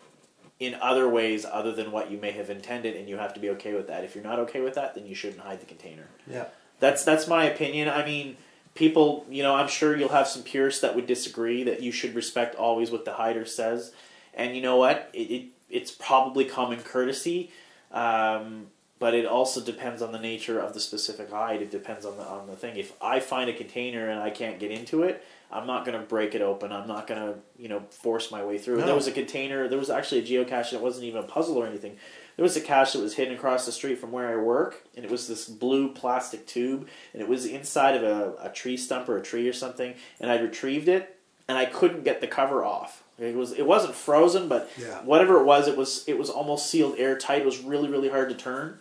[0.58, 3.50] in other ways other than what you may have intended, and you have to be
[3.50, 4.04] okay with that.
[4.04, 6.06] If you're not okay with that, then you shouldn't hide the container.
[6.26, 6.46] Yeah.
[6.80, 7.88] That's that's my opinion.
[7.88, 8.36] I mean,
[8.74, 12.14] people, you know, I'm sure you'll have some purists that would disagree that you should
[12.14, 13.92] respect always what the hider says.
[14.34, 15.10] And you know what?
[15.12, 17.50] It, it it's probably common courtesy,
[17.90, 18.68] um,
[18.98, 21.62] but it also depends on the nature of the specific hide.
[21.62, 22.76] It depends on the on the thing.
[22.76, 26.04] If I find a container and I can't get into it, I'm not going to
[26.06, 26.72] break it open.
[26.72, 28.78] I'm not going to you know force my way through.
[28.78, 28.86] No.
[28.86, 29.68] There was a container.
[29.68, 30.72] There was actually a geocache.
[30.72, 31.96] It wasn't even a puzzle or anything.
[32.36, 35.04] There was a cache that was hidden across the street from where I work, and
[35.06, 39.08] it was this blue plastic tube, and it was inside of a, a tree stump
[39.08, 41.18] or a tree or something, and I retrieved it,
[41.48, 43.02] and I couldn't get the cover off.
[43.18, 45.00] It was it wasn't frozen, but Yeah.
[45.02, 47.40] whatever it was, it was it was almost sealed airtight.
[47.40, 48.80] It was really really hard to turn,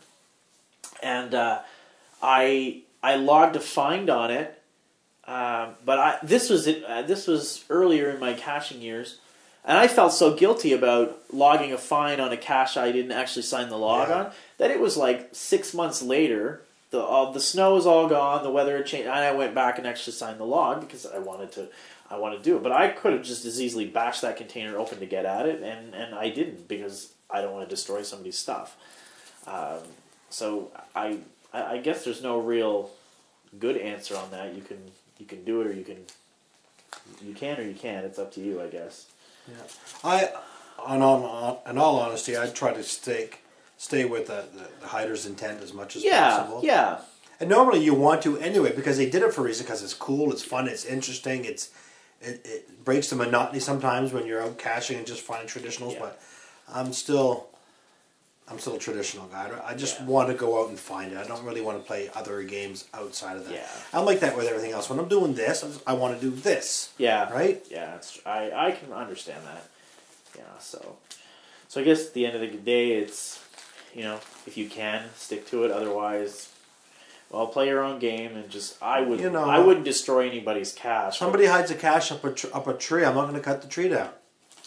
[1.02, 1.60] and uh,
[2.22, 4.62] I I logged a find on it,
[5.28, 6.84] um, but I this was it.
[6.84, 9.20] Uh, this was earlier in my caching years,
[9.64, 13.44] and I felt so guilty about logging a fine on a cache I didn't actually
[13.44, 14.16] sign the log Yeah.
[14.26, 16.62] on that it was like six months later.
[16.92, 18.44] The all the snow was all gone.
[18.44, 21.20] The weather had changed, and I went back and actually signed the log because I
[21.20, 21.68] wanted to.
[22.08, 24.78] I wanted to do it, but I could have just as easily bashed that container
[24.78, 28.04] open to get at it, and and I didn't because I don't want to destroy
[28.04, 28.78] somebody's stuff.
[29.48, 29.80] Um,
[30.36, 31.20] so I,
[31.54, 32.90] I I guess there's no real
[33.60, 34.54] good answer on that.
[34.54, 34.78] You can
[35.18, 35.98] you can do it or you can
[37.24, 38.06] you can or you can't.
[38.06, 39.06] It's up to you, I guess.
[39.48, 39.56] Yeah,
[40.04, 40.30] I,
[40.84, 43.30] on all, in all honesty, I try to stay
[43.78, 46.62] stay with the, the, the hider's intent as much as Yeah, possible.
[46.64, 47.00] yeah,
[47.40, 49.94] And normally you want to anyway because they did it for a reason because it's
[49.94, 51.70] cool, it's fun, it's interesting, it's
[52.22, 55.94] it, it breaks the monotony sometimes when you're out caching and just finding traditionals.
[55.94, 56.00] Yeah.
[56.00, 56.22] But
[56.74, 57.48] I'm still
[58.48, 59.50] I'm still a traditional guy.
[59.66, 60.06] I I just Yeah.
[60.06, 61.18] want to go out and find it.
[61.18, 63.54] I don't really want to play other games outside of that.
[63.54, 63.68] Yeah.
[63.94, 64.88] I'm like that with everything else.
[64.90, 66.90] When I'm doing this, I'm- I want to do this.
[66.98, 67.32] yeah.
[67.34, 67.66] Right?
[67.72, 69.64] Yeah, I I can understand that.
[70.38, 70.98] Yeah, so
[71.68, 73.40] so I guess at the end of the day, it's
[73.96, 75.72] you know if you can stick to it.
[75.72, 76.50] Otherwise,
[77.32, 80.72] well, play your own game and just I would You know- I wouldn't destroy anybody's
[80.72, 81.18] cache.
[81.18, 83.04] Somebody hides a cache up a tr- up a tree.
[83.04, 84.10] I'm not going to cut the tree down.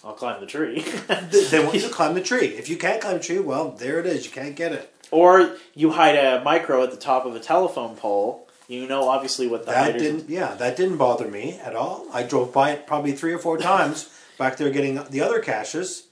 [0.09, 0.81] I'll climb the tree.
[1.51, 2.47] they, want you to climb the tree.
[2.47, 4.25] If you can't climb the tree, well, there it is.
[4.25, 4.91] You can't get it.
[5.11, 8.49] Or you hide a micro at the top of a telephone pole.
[8.69, 10.31] You know, obviously, what the That didn't.
[10.31, 12.07] Yeah, that didn't bother me at all.
[12.13, 14.09] I drove by it probably three or four times
[14.39, 16.07] back there getting the other caches,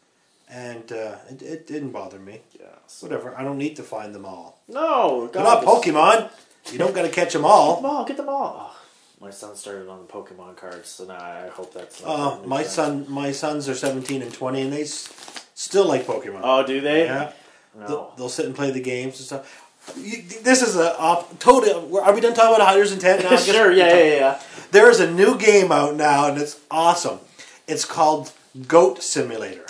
[0.51, 2.43] and uh, it, it didn't bother me.
[2.61, 2.67] Yeah.
[2.87, 3.35] so- Whatever.
[3.35, 4.61] I don't need to find them all.
[4.69, 6.31] No, They're not Pokemon.
[6.71, 7.77] You don't got to catch them all.
[7.77, 8.05] Get them all.
[8.05, 8.77] Get them all.
[9.21, 12.03] My son started on the Pokemon cards, so now I hope that's.
[12.03, 15.09] not Uh, my new son, my sons are seventeen and twenty, and they s-
[15.55, 16.41] still like Pokemon.
[16.43, 17.07] Oh, do they?
[17.07, 17.33] yeah,
[17.75, 17.87] No.
[17.87, 19.63] they'll, they'll sit and play the games and stuff.
[19.97, 21.73] You, this is a op, totally.
[21.99, 23.37] Are we done talking about Hiders Intent now?
[23.53, 23.73] Sure.
[23.73, 24.41] Yeah, yeah, yeah.
[24.73, 27.21] There is a new game out now, and it's awesome.
[27.67, 28.33] It's called
[28.69, 29.65] Goat Simulator.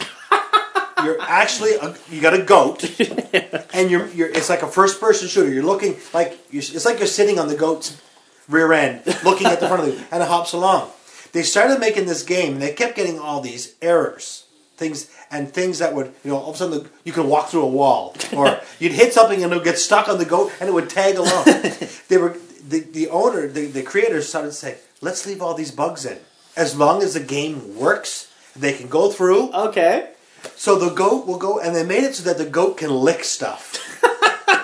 [1.05, 2.83] you're actually a, you got a goat,
[3.75, 4.29] and you're you're.
[4.29, 5.53] It's like a first person shooter.
[5.53, 8.01] You're looking like you're, it's like you're sitting on the goat's
[8.49, 10.91] rear end, looking at the front of you, and it hops along.
[11.33, 14.47] They started making this game, and they kept getting all these errors,
[14.77, 17.49] things and things that would you know all of a sudden the, you could walk
[17.49, 20.53] through a wall, or you'd hit something and it would get stuck on the goat,
[20.61, 21.45] and it would tag along.
[22.09, 22.37] they were
[22.67, 26.19] the, the owner, the, the creators started to say, let's leave all these bugs in.
[26.57, 29.53] As long as the game works, they can go through.
[29.53, 30.11] Okay.
[30.55, 33.25] So the goat will go, and they made it so that the goat can lick
[33.25, 34.03] stuff.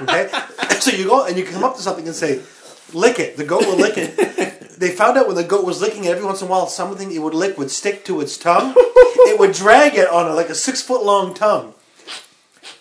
[0.03, 0.31] okay?
[0.81, 2.41] So you go and you come up to something and say,
[2.95, 3.37] lick it.
[3.37, 4.59] The goat will lick it.
[4.83, 7.13] They found out when the goat was licking it, every once in a while, something
[7.13, 8.75] it would lick would stick to its tongue.
[8.77, 11.75] it would drag it on a, like a six foot long tongue.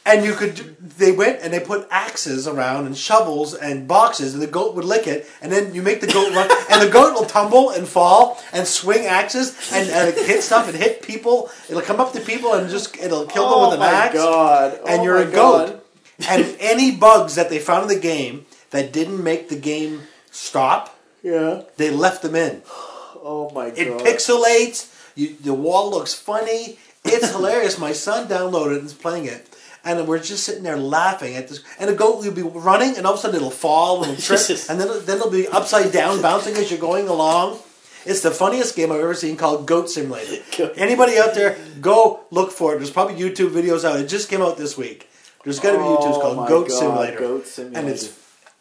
[0.04, 4.42] And you could, they went and they put axes around and shovels and boxes, and
[4.42, 7.14] the goat would lick it, and then you make the goat run, and the goat
[7.14, 11.52] will tumble and fall and swing axes and, and hit stuff and hit people.
[11.70, 14.16] It'll come up to people and just it'll kill them oh with an my axe.
[14.16, 14.80] god!
[14.88, 15.68] And oh you're my a goat.
[15.68, 15.82] God.
[16.30, 20.98] and any bugs that they found in the game that didn't make the game stop,
[21.24, 21.64] Yeah.
[21.78, 22.62] they left them in.
[23.24, 23.78] Oh my god!
[23.80, 24.90] It pixelates.
[25.16, 26.80] You, the wall looks funny.
[27.06, 27.78] It's hilarious.
[27.78, 29.48] My son downloaded it and is playing it.
[29.84, 31.64] And we're just sitting there laughing at this.
[31.80, 34.38] And a goat will be running, and all of a sudden it'll fall and it'll
[34.38, 37.60] trip, and then it'll, then it'll be upside down, bouncing as you're going along.
[38.06, 40.42] It's the funniest game I've ever seen called Goat Simulator.
[40.76, 42.78] Anybody out there, go look for it.
[42.78, 44.00] There's probably YouTube videos out.
[44.00, 45.08] It just came out this week.
[45.44, 46.10] There's got to be YouTube.
[46.10, 47.18] It's Oh called Goat God, Simulator.
[47.20, 47.80] Goat Simulator.
[47.80, 48.08] And it's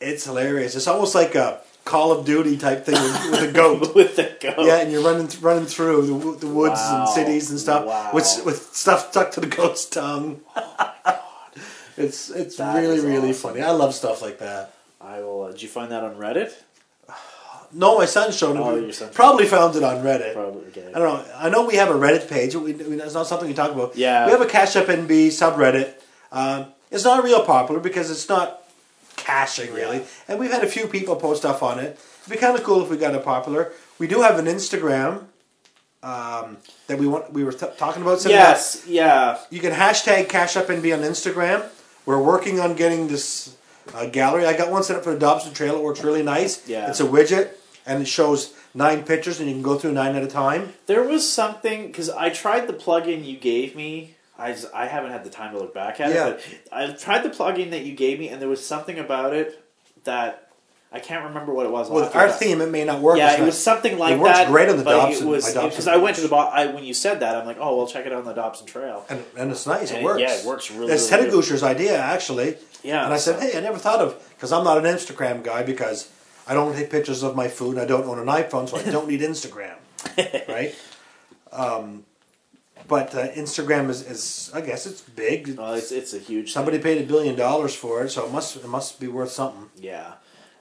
[0.00, 0.74] it's hilarious.
[0.76, 3.94] It's almost like a Call of Duty type thing with, with a goat.
[3.94, 4.54] with the goat.
[4.66, 7.00] Yeah, and you're running running through the, the woods Wow.
[7.00, 8.10] and cities and stuff Wow.
[8.12, 10.40] with with stuff stuck to the goat's tongue.
[11.96, 13.50] It's it's That really really awesome.
[13.50, 13.62] funny.
[13.62, 14.72] I love stuff like that.
[15.00, 15.44] I will.
[15.44, 16.52] Uh, did you find that on Reddit?
[17.72, 18.60] No, my son showed it.
[18.60, 19.10] Oh, son.
[19.14, 20.32] Probably found it on Reddit.
[20.34, 20.66] Probably.
[20.70, 20.88] Okay.
[20.92, 21.34] I don't know.
[21.36, 22.56] I know we have a Reddit page.
[22.56, 23.94] We, we, it's not something we talk about.
[23.96, 24.26] Yeah.
[24.26, 25.92] We have a Cache Up NB subreddit.
[26.32, 28.59] Um, it's not real popular because it's not
[29.72, 30.04] really, Yeah.
[30.28, 31.98] and we've had a few people post stuff on it.
[32.22, 33.72] It'd be kind of cool if we got it popular.
[33.98, 35.24] We do have an Instagram
[36.02, 37.32] um, that we want.
[37.32, 38.24] We were t- talking about.
[38.24, 38.30] up.
[38.30, 38.84] Yes.
[38.86, 39.38] Yeah.
[39.50, 41.68] You can hashtag Cache Up NB on Instagram.
[42.06, 43.56] We're working on getting this
[43.94, 44.46] uh, gallery.
[44.46, 45.76] I got one set up for the Dobson Trail.
[45.76, 46.66] It works really nice.
[46.66, 46.88] Yeah.
[46.88, 47.50] It's a widget
[47.86, 50.72] and it shows nine pictures and you can go through nine at a time.
[50.86, 54.14] There was something because I tried the plugin you gave me.
[54.40, 56.28] I, just, I haven't had the time to look back at Yeah.
[56.28, 59.34] it, but I tried the plugin that you gave me, and there was something about
[59.34, 59.62] it
[60.04, 60.48] that
[60.92, 61.88] I can't remember what it was.
[61.88, 62.36] I'll have With to our back.
[62.40, 63.18] theme, it may not work.
[63.18, 64.48] Yeah, it was something like works that.
[64.48, 66.94] great on the Dobson- It was because I went to the bo- I, when you
[66.94, 69.04] said that, I'm like, oh, we'll check it out on the Dobson Trail.
[69.08, 69.90] and, and it's nice.
[69.90, 70.20] And It it- works.
[70.20, 72.56] yeah, it works really, It's really Teddy Gusher's idea actually.
[72.82, 75.62] Yeah, And I said, hey, I never thought of because I'm not an Instagram guy
[75.62, 76.10] because
[76.48, 77.78] I don't take pictures of my food.
[77.78, 79.74] I don't own an iPhone, so I don't need Instagram.
[80.48, 80.74] right.
[81.52, 82.04] Um,
[82.88, 85.56] but uh, Instagram is, is, I guess, it's big.
[85.58, 86.52] Well, it's it's a huge.
[86.52, 89.70] Somebody paid a billion dollars for it, so it must it must be worth something.
[89.76, 90.14] Yeah,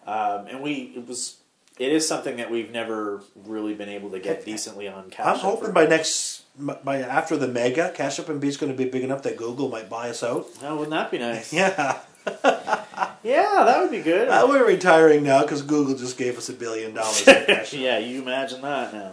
[0.06, 1.38] um, and we it was
[1.78, 5.26] it is something that we've never really been able to get decently on cash.
[5.26, 6.44] I'm App hoping by next
[6.84, 9.70] by after the mega, Cache Up NB is going to be big enough that Google
[9.70, 10.46] might buy us out.
[10.62, 11.54] No, wouldn't that be nice?
[11.60, 12.00] Yeah,
[13.24, 14.28] Yeah, that would be good.
[14.30, 17.22] uh, we're retiring now because Google just gave us a billion dollars.
[17.22, 17.80] for Cash App.
[17.80, 19.12] yeah, you imagine that now.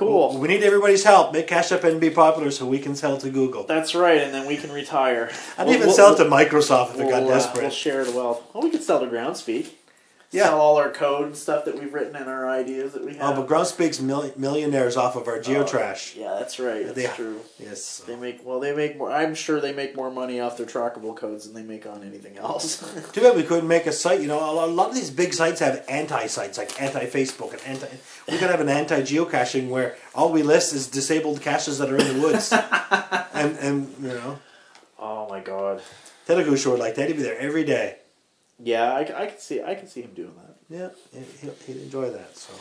[0.00, 0.38] Cool.
[0.38, 1.32] We need everybody's help.
[1.34, 3.64] Make Cache Up NB popular so we can sell to Google.
[3.64, 5.30] That's right, and then we can retire.
[5.58, 7.60] I'd We'll- even we'll- sell to Microsoft if it we'll, got uh, desperate.
[7.62, 8.42] we'll share the wealth.
[8.54, 9.66] Well, we could sell to Groundspeak.
[10.32, 10.44] Yeah.
[10.44, 13.22] Sell all our code and stuff that we've written and our ideas that we have.
[13.22, 13.36] Oh, have.
[13.36, 16.14] but Groundspeak's mil- millionaires off of our oh, geotrash.
[16.16, 16.84] yeah, that's right.
[16.84, 17.40] That's They- true.
[17.58, 17.98] Yes.
[18.06, 18.60] They make well.
[18.60, 19.10] They make more.
[19.10, 22.38] I'm sure they make more money off their trackable codes than they make on anything
[22.38, 22.78] else.
[23.12, 24.20] Too bad we couldn't make a site.
[24.20, 27.88] You know, a lot- of these big sites have anti-sites, like anti-Facebook and anti.
[28.30, 32.06] We could have an anti-geocaching where all we list is disabled caches that are in
[32.06, 32.52] the woods,
[33.34, 34.38] and and you know,
[34.98, 35.82] oh my god.
[36.26, 37.08] Telugu would like that.
[37.08, 37.96] He'd be there every day.
[38.62, 39.62] Yeah, I, I can see.
[39.62, 40.56] I can see him doing that.
[40.68, 42.36] Yeah, he- he'll, he'd enjoy that.
[42.36, 42.52] So,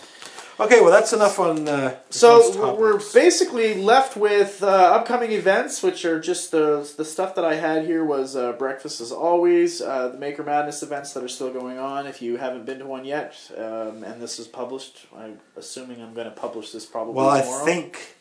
[0.64, 1.68] okay, well, that's enough on.
[1.68, 7.36] Uh, So we're- basically left with uh, upcoming events, which are just the the stuff
[7.36, 11.24] that I had here was uh, breakfast as always, uh, the Maker Madness events that
[11.24, 12.08] are still going on.
[12.08, 16.14] If you haven't been to one yet, um, and this is published, I'm assuming I'm
[16.14, 18.16] going to publish this probably Well, I think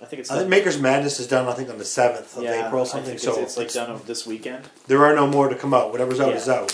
[0.00, 1.48] I think it's I think Maker's Madness is done.
[1.48, 3.16] I think on the seventh of yeah, April, something.
[3.18, 4.64] So it's, it's like done of this weekend.
[4.86, 5.90] there are no more to come out.
[5.92, 6.36] Whatever's out Yeah.
[6.36, 6.72] is out.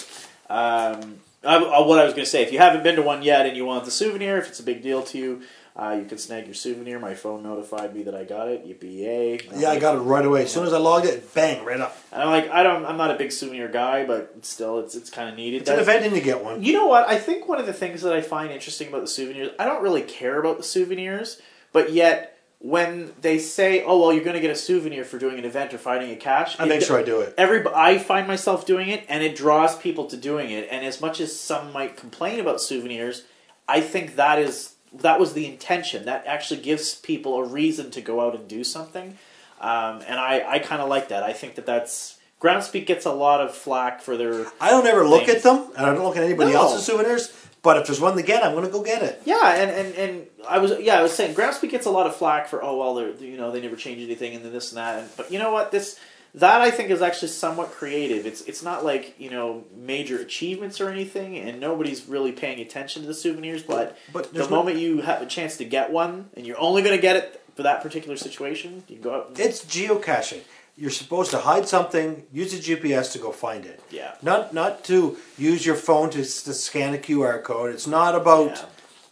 [0.50, 3.22] Um, I, I- what I was going to say, if you haven't been to one
[3.22, 5.42] yet and you want the souvenir, if it's a big deal to you,
[5.74, 6.98] uh, you can snag your souvenir.
[6.98, 8.66] My phone notified me that I got it.
[8.66, 9.50] Yippee!
[9.56, 10.42] Yeah, I got it right away.
[10.42, 11.96] As soon as I logged it, bang, right up.
[12.12, 15.08] And I'm like, I don't, I'm not a big souvenir guy, but still, it's it's
[15.08, 15.62] kind of needed.
[15.62, 16.62] It's an That's- event and you get one.
[16.62, 17.08] You know what?
[17.08, 19.82] I think one of the things that I find interesting about the souvenirs, I don't
[19.82, 21.40] really care about the souvenirs,
[21.72, 22.31] but yet
[22.64, 25.74] when they say, "Oh well, you're going to get a souvenir for doing an event
[25.74, 27.34] or finding a cache," I make sure I do it.
[27.36, 30.68] Every I find myself doing it, and it draws people to doing it.
[30.70, 33.24] And as much as some might complain about souvenirs,
[33.68, 36.04] I think that is that was the intention.
[36.04, 39.18] That actually gives people a reason to go out and do something,
[39.60, 41.24] um, and I I kind of like that.
[41.24, 45.04] I think that that's Groundspeak gets a lot of flack for their I don't ever
[45.06, 45.38] look Things.
[45.38, 46.62] at them, and I don't look at anybody No.
[46.62, 47.32] else's souvenirs.
[47.62, 49.22] But if there's one to get, I'm going to go get it.
[49.24, 52.16] Yeah, and, and, and I was yeah I was saying Groundspeak gets a lot of
[52.16, 54.78] flack for oh well they're you know they never change anything and then this and
[54.78, 55.98] that and, but you know what this
[56.34, 58.26] that I think is actually somewhat creative.
[58.26, 63.02] It's it's not like you know major achievements or anything, and nobody's really paying attention
[63.02, 63.62] to the souvenirs.
[63.62, 66.82] But, But the no- moment you have a chance to get one, and you're only
[66.82, 69.28] going to get it for that particular situation, you go out.
[69.28, 70.40] And, It's geocaching.
[70.76, 73.80] You're supposed to hide something, use a GPS to go find it.
[73.90, 77.74] yeah, Not not to use your phone to, to scan a QR code.
[77.74, 78.64] It's not about Yeah.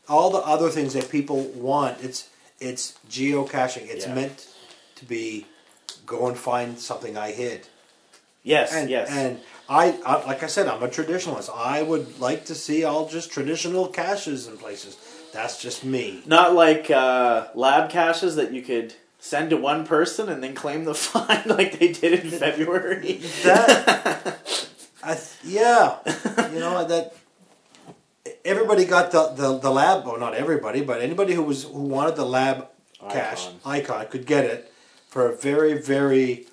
[0.08, 2.02] all the other things that people want.
[2.02, 2.28] It's
[2.60, 3.88] it's geocaching.
[3.90, 4.14] It's Yeah.
[4.14, 4.48] meant
[4.96, 5.46] to be
[6.06, 7.68] go and find something I hid.
[8.42, 9.38] yes, And yes, and
[9.68, 11.50] I, I like I said, I'm a traditionalist.
[11.54, 14.96] I would like to see all just traditional caches in places.
[15.32, 16.22] That's just me.
[16.26, 18.94] not like uh, lab caches that you could.
[19.20, 23.20] Send to one person and then claim the fine like they did in February.
[23.44, 24.38] That
[25.04, 25.98] I yeah,
[26.52, 27.14] you know that
[28.44, 30.06] everybody got the, the, the lab.
[30.06, 32.68] Well, not everybody, but anybody who was who wanted the lab
[33.02, 33.54] Icon.
[33.64, 34.72] icon could get it
[35.08, 36.46] for a very very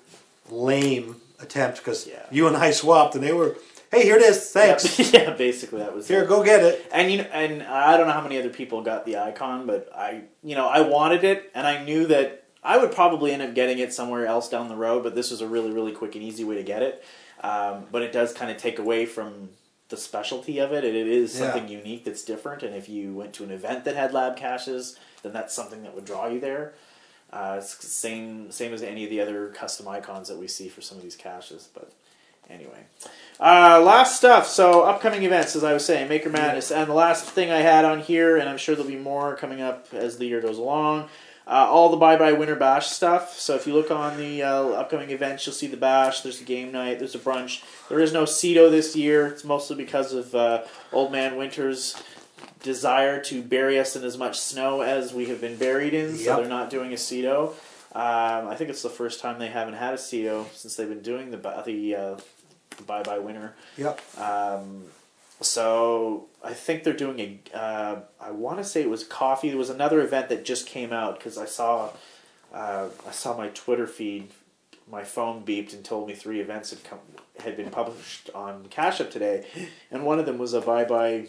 [0.50, 2.24] lame attempt because Yeah.
[2.30, 3.56] you and I swapped and they were,
[3.90, 4.98] hey, here it is, thanks.
[4.98, 6.28] Yeah, yeah, basically that was Here, it.
[6.28, 6.86] go get it.
[6.92, 9.90] And you know, and I don't know how many other people got the icon, but
[9.94, 13.54] I, you know, I wanted it, and I knew that I would probably end up
[13.54, 16.22] getting it somewhere else down the road, but this was a really really quick and
[16.22, 17.02] easy way to get it.
[17.42, 19.50] Um, but it does kind of take away from
[19.88, 21.52] the specialty of it, and it is Yeah.
[21.52, 22.62] something unique that's different.
[22.62, 25.94] And if you went to an event that had lab caches, then that's something that
[25.94, 26.74] would draw you there.
[27.32, 30.82] Uh, it's same same as any of the other custom icons that we see for
[30.82, 31.90] some of these caches, but
[32.50, 32.84] anyway.
[33.40, 34.46] Uh, last stuff.
[34.48, 37.84] So upcoming events, as I was saying, Maker Madness, and the last thing I had
[37.84, 41.08] on here, and I'm sure there'll be more coming up as the year goes along.
[41.48, 43.38] Uh, all the Bye Bye Winter Bash stuff.
[43.38, 46.20] So if you look on the uh, upcoming events, you'll see the bash.
[46.20, 46.98] There's a game night.
[46.98, 47.62] There's a brunch.
[47.88, 49.26] There is no CITO this year.
[49.28, 52.00] It's mostly because of uh, Old Man Winter's
[52.62, 56.16] desire to bury us in as much snow as we have been buried in.
[56.16, 57.54] So they're not doing a CITO.
[57.94, 61.00] Um, I think it's the first time they haven't had a CITO since they've been
[61.00, 62.16] doing the the uh,
[62.86, 63.54] Bye Bye Winter.
[63.78, 64.00] Yep.
[64.18, 64.84] Um,
[65.40, 67.56] so I think they're doing a.
[67.56, 69.48] Uh, I want to say it was coffee.
[69.48, 71.90] There was another event that just came out because I saw,
[72.52, 74.30] uh, I saw my Twitter feed.
[74.90, 76.98] My phone beeped and told me three events had come
[77.40, 79.46] had been published on Cache Up today,
[79.90, 81.26] and one of them was a bye bye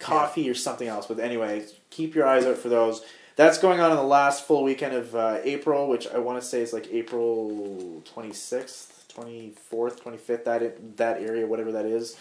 [0.00, 1.06] coffee or something else.
[1.06, 3.04] But anyway, keep your eyes out for those.
[3.36, 6.46] That's going on in the last full weekend of uh, April, which I want to
[6.46, 10.44] say is like April twenty sixth, twenty fourth, twenty fifth.
[10.44, 12.16] That that area, whatever that is.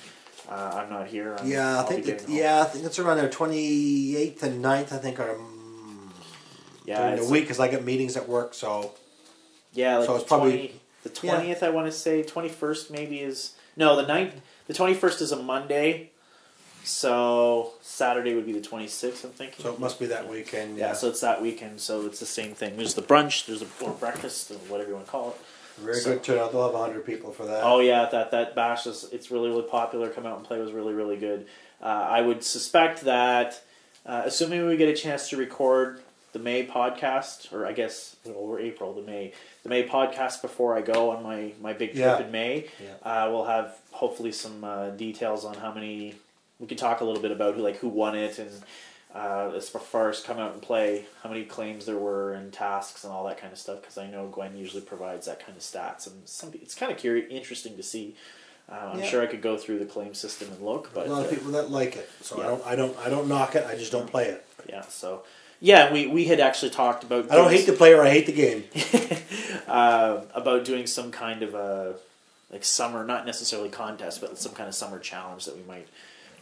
[0.50, 1.36] Uh, I'm not here.
[1.40, 4.92] I'm, Yeah, I think it, yeah, I think it's around the twenty eighth and 9th,
[4.94, 6.14] I think, are um,
[6.86, 8.54] yeah, during the week because I get meetings at work.
[8.54, 8.92] So
[9.74, 11.64] Yeah, like So it's the probably- 20, the twentieth.
[11.64, 14.34] I want to say twenty first maybe is no the 9th,
[14.68, 16.12] The twenty first is a Monday,
[16.84, 19.24] so Saturday would be the twenty sixth.
[19.26, 19.64] I'm thinking.
[19.64, 20.78] so it must be that weekend.
[20.78, 21.82] yeah, so it's that weekend.
[21.82, 22.78] So it's the same thing.
[22.78, 23.46] There's the brunch.
[23.48, 25.38] There's a or breakfast, or whatever you want to call it.
[25.78, 26.52] Very so- good turnout.
[26.52, 27.62] They'll have hundred people for that.
[27.64, 30.10] Oh yeah, that that bash is it's really really popular.
[30.10, 31.48] Come out and play was really really good.
[31.82, 33.62] Uh, I would suspect that,
[34.06, 36.02] uh, assuming we get a chance to record
[36.34, 39.34] the May podcast, or I guess over April, the May
[39.64, 42.26] the May podcast before I go on my my big trip Yeah.
[42.26, 42.94] in May, Yeah.
[43.26, 46.16] uh, we'll have hopefully some uh, details on how many.
[46.60, 48.50] We can talk a little bit about who like who won it and.
[49.16, 53.06] Uh, as far as come out and play, how many claims there were and tasks
[53.06, 55.64] and all that kind of stuff, because I know Gwen usually provides that kind of
[55.64, 58.16] stats, and some, it's kind of curious, interesting to see.
[58.70, 59.06] Uh, I'm Yeah.
[59.06, 61.36] sure I could go through the claim system and look, but a lot of uh,
[61.36, 62.10] people that like it.
[62.22, 62.44] So yeah.
[62.44, 63.66] I don't, I don't, I don't knock it.
[63.66, 64.46] I just don't play it.
[64.68, 65.24] yeah, so
[65.62, 67.32] yeah, we, we had actually talked about.
[67.32, 68.02] I don't hate the player.
[68.02, 68.66] I hate the game.
[69.68, 71.96] uh, about doing some kind of a
[72.52, 75.88] like summer, not necessarily contest, but some kind of summer challenge that we might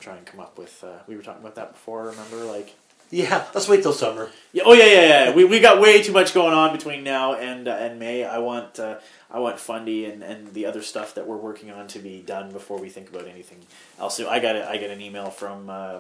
[0.04, 0.84] try and come up with.
[0.84, 2.06] Uh, we were talking about that before.
[2.08, 2.76] Remember, like
[3.10, 4.30] Yeah, let's wait till summer.
[4.52, 5.36] Yeah, oh yeah, yeah, yeah.
[5.36, 8.24] We, we got way too much going on between now and uh, and May.
[8.24, 9.00] I want uh,
[9.32, 12.52] I want Fundy and, and the other stuff that we're working on to be done
[12.52, 13.60] before we think about anything
[14.00, 14.18] else.
[14.18, 16.00] So I got a, I got an email from uh,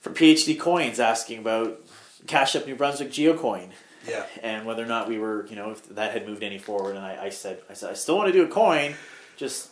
[0.00, 1.80] from PhD Coins asking about
[2.26, 3.70] Cache Up New Brunswick Geocoin
[4.08, 4.26] Yeah.
[4.42, 6.96] and whether or not we were you know if that had moved any forward.
[6.96, 8.94] And I, I said I said I still want to do a coin,
[9.36, 9.70] just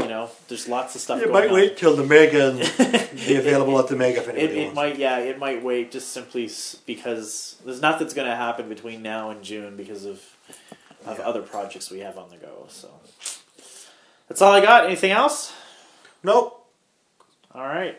[0.00, 1.20] you know there's lots of stuff.
[1.20, 1.54] Going might on.
[1.54, 2.58] wait till the mega and
[3.26, 4.76] be available at the mega if It, anybody it wants.
[4.76, 6.50] might, yeah, it might wait just simply
[6.86, 10.22] because there's nothing that's going to happen between now and June because of
[11.06, 11.24] of Yeah.
[11.28, 12.66] other projects we have on the go.
[12.68, 12.88] So
[14.28, 14.84] that's all I got.
[14.86, 15.52] Anything else?
[16.22, 16.66] Nope.
[17.54, 17.98] All right.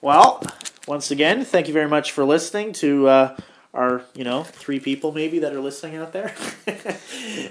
[0.00, 0.42] Well,
[0.86, 3.36] once again, thank you very much for listening to uh,
[3.74, 6.34] our, you know, three people maybe that are listening out there.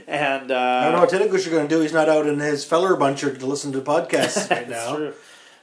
[0.08, 1.82] and uh, I don't know what Tinnigus is going to do.
[1.82, 4.96] He's not out in his feller buncher to listen to podcasts right it's now.
[4.96, 5.14] true.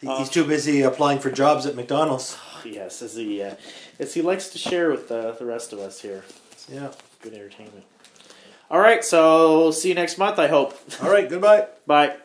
[0.00, 2.36] He- He's too busy applying for jobs at McDonald's.
[2.66, 3.56] Yes, as he uh,
[3.98, 6.24] as he likes to share with uh, the rest of us here.
[6.66, 6.92] Yeah.
[7.20, 7.84] Good entertainment.
[8.70, 10.38] All right, so see you next month.
[10.38, 10.74] I hope.
[11.02, 11.28] All right.
[11.28, 11.66] Goodbye.
[11.86, 12.16] Bye.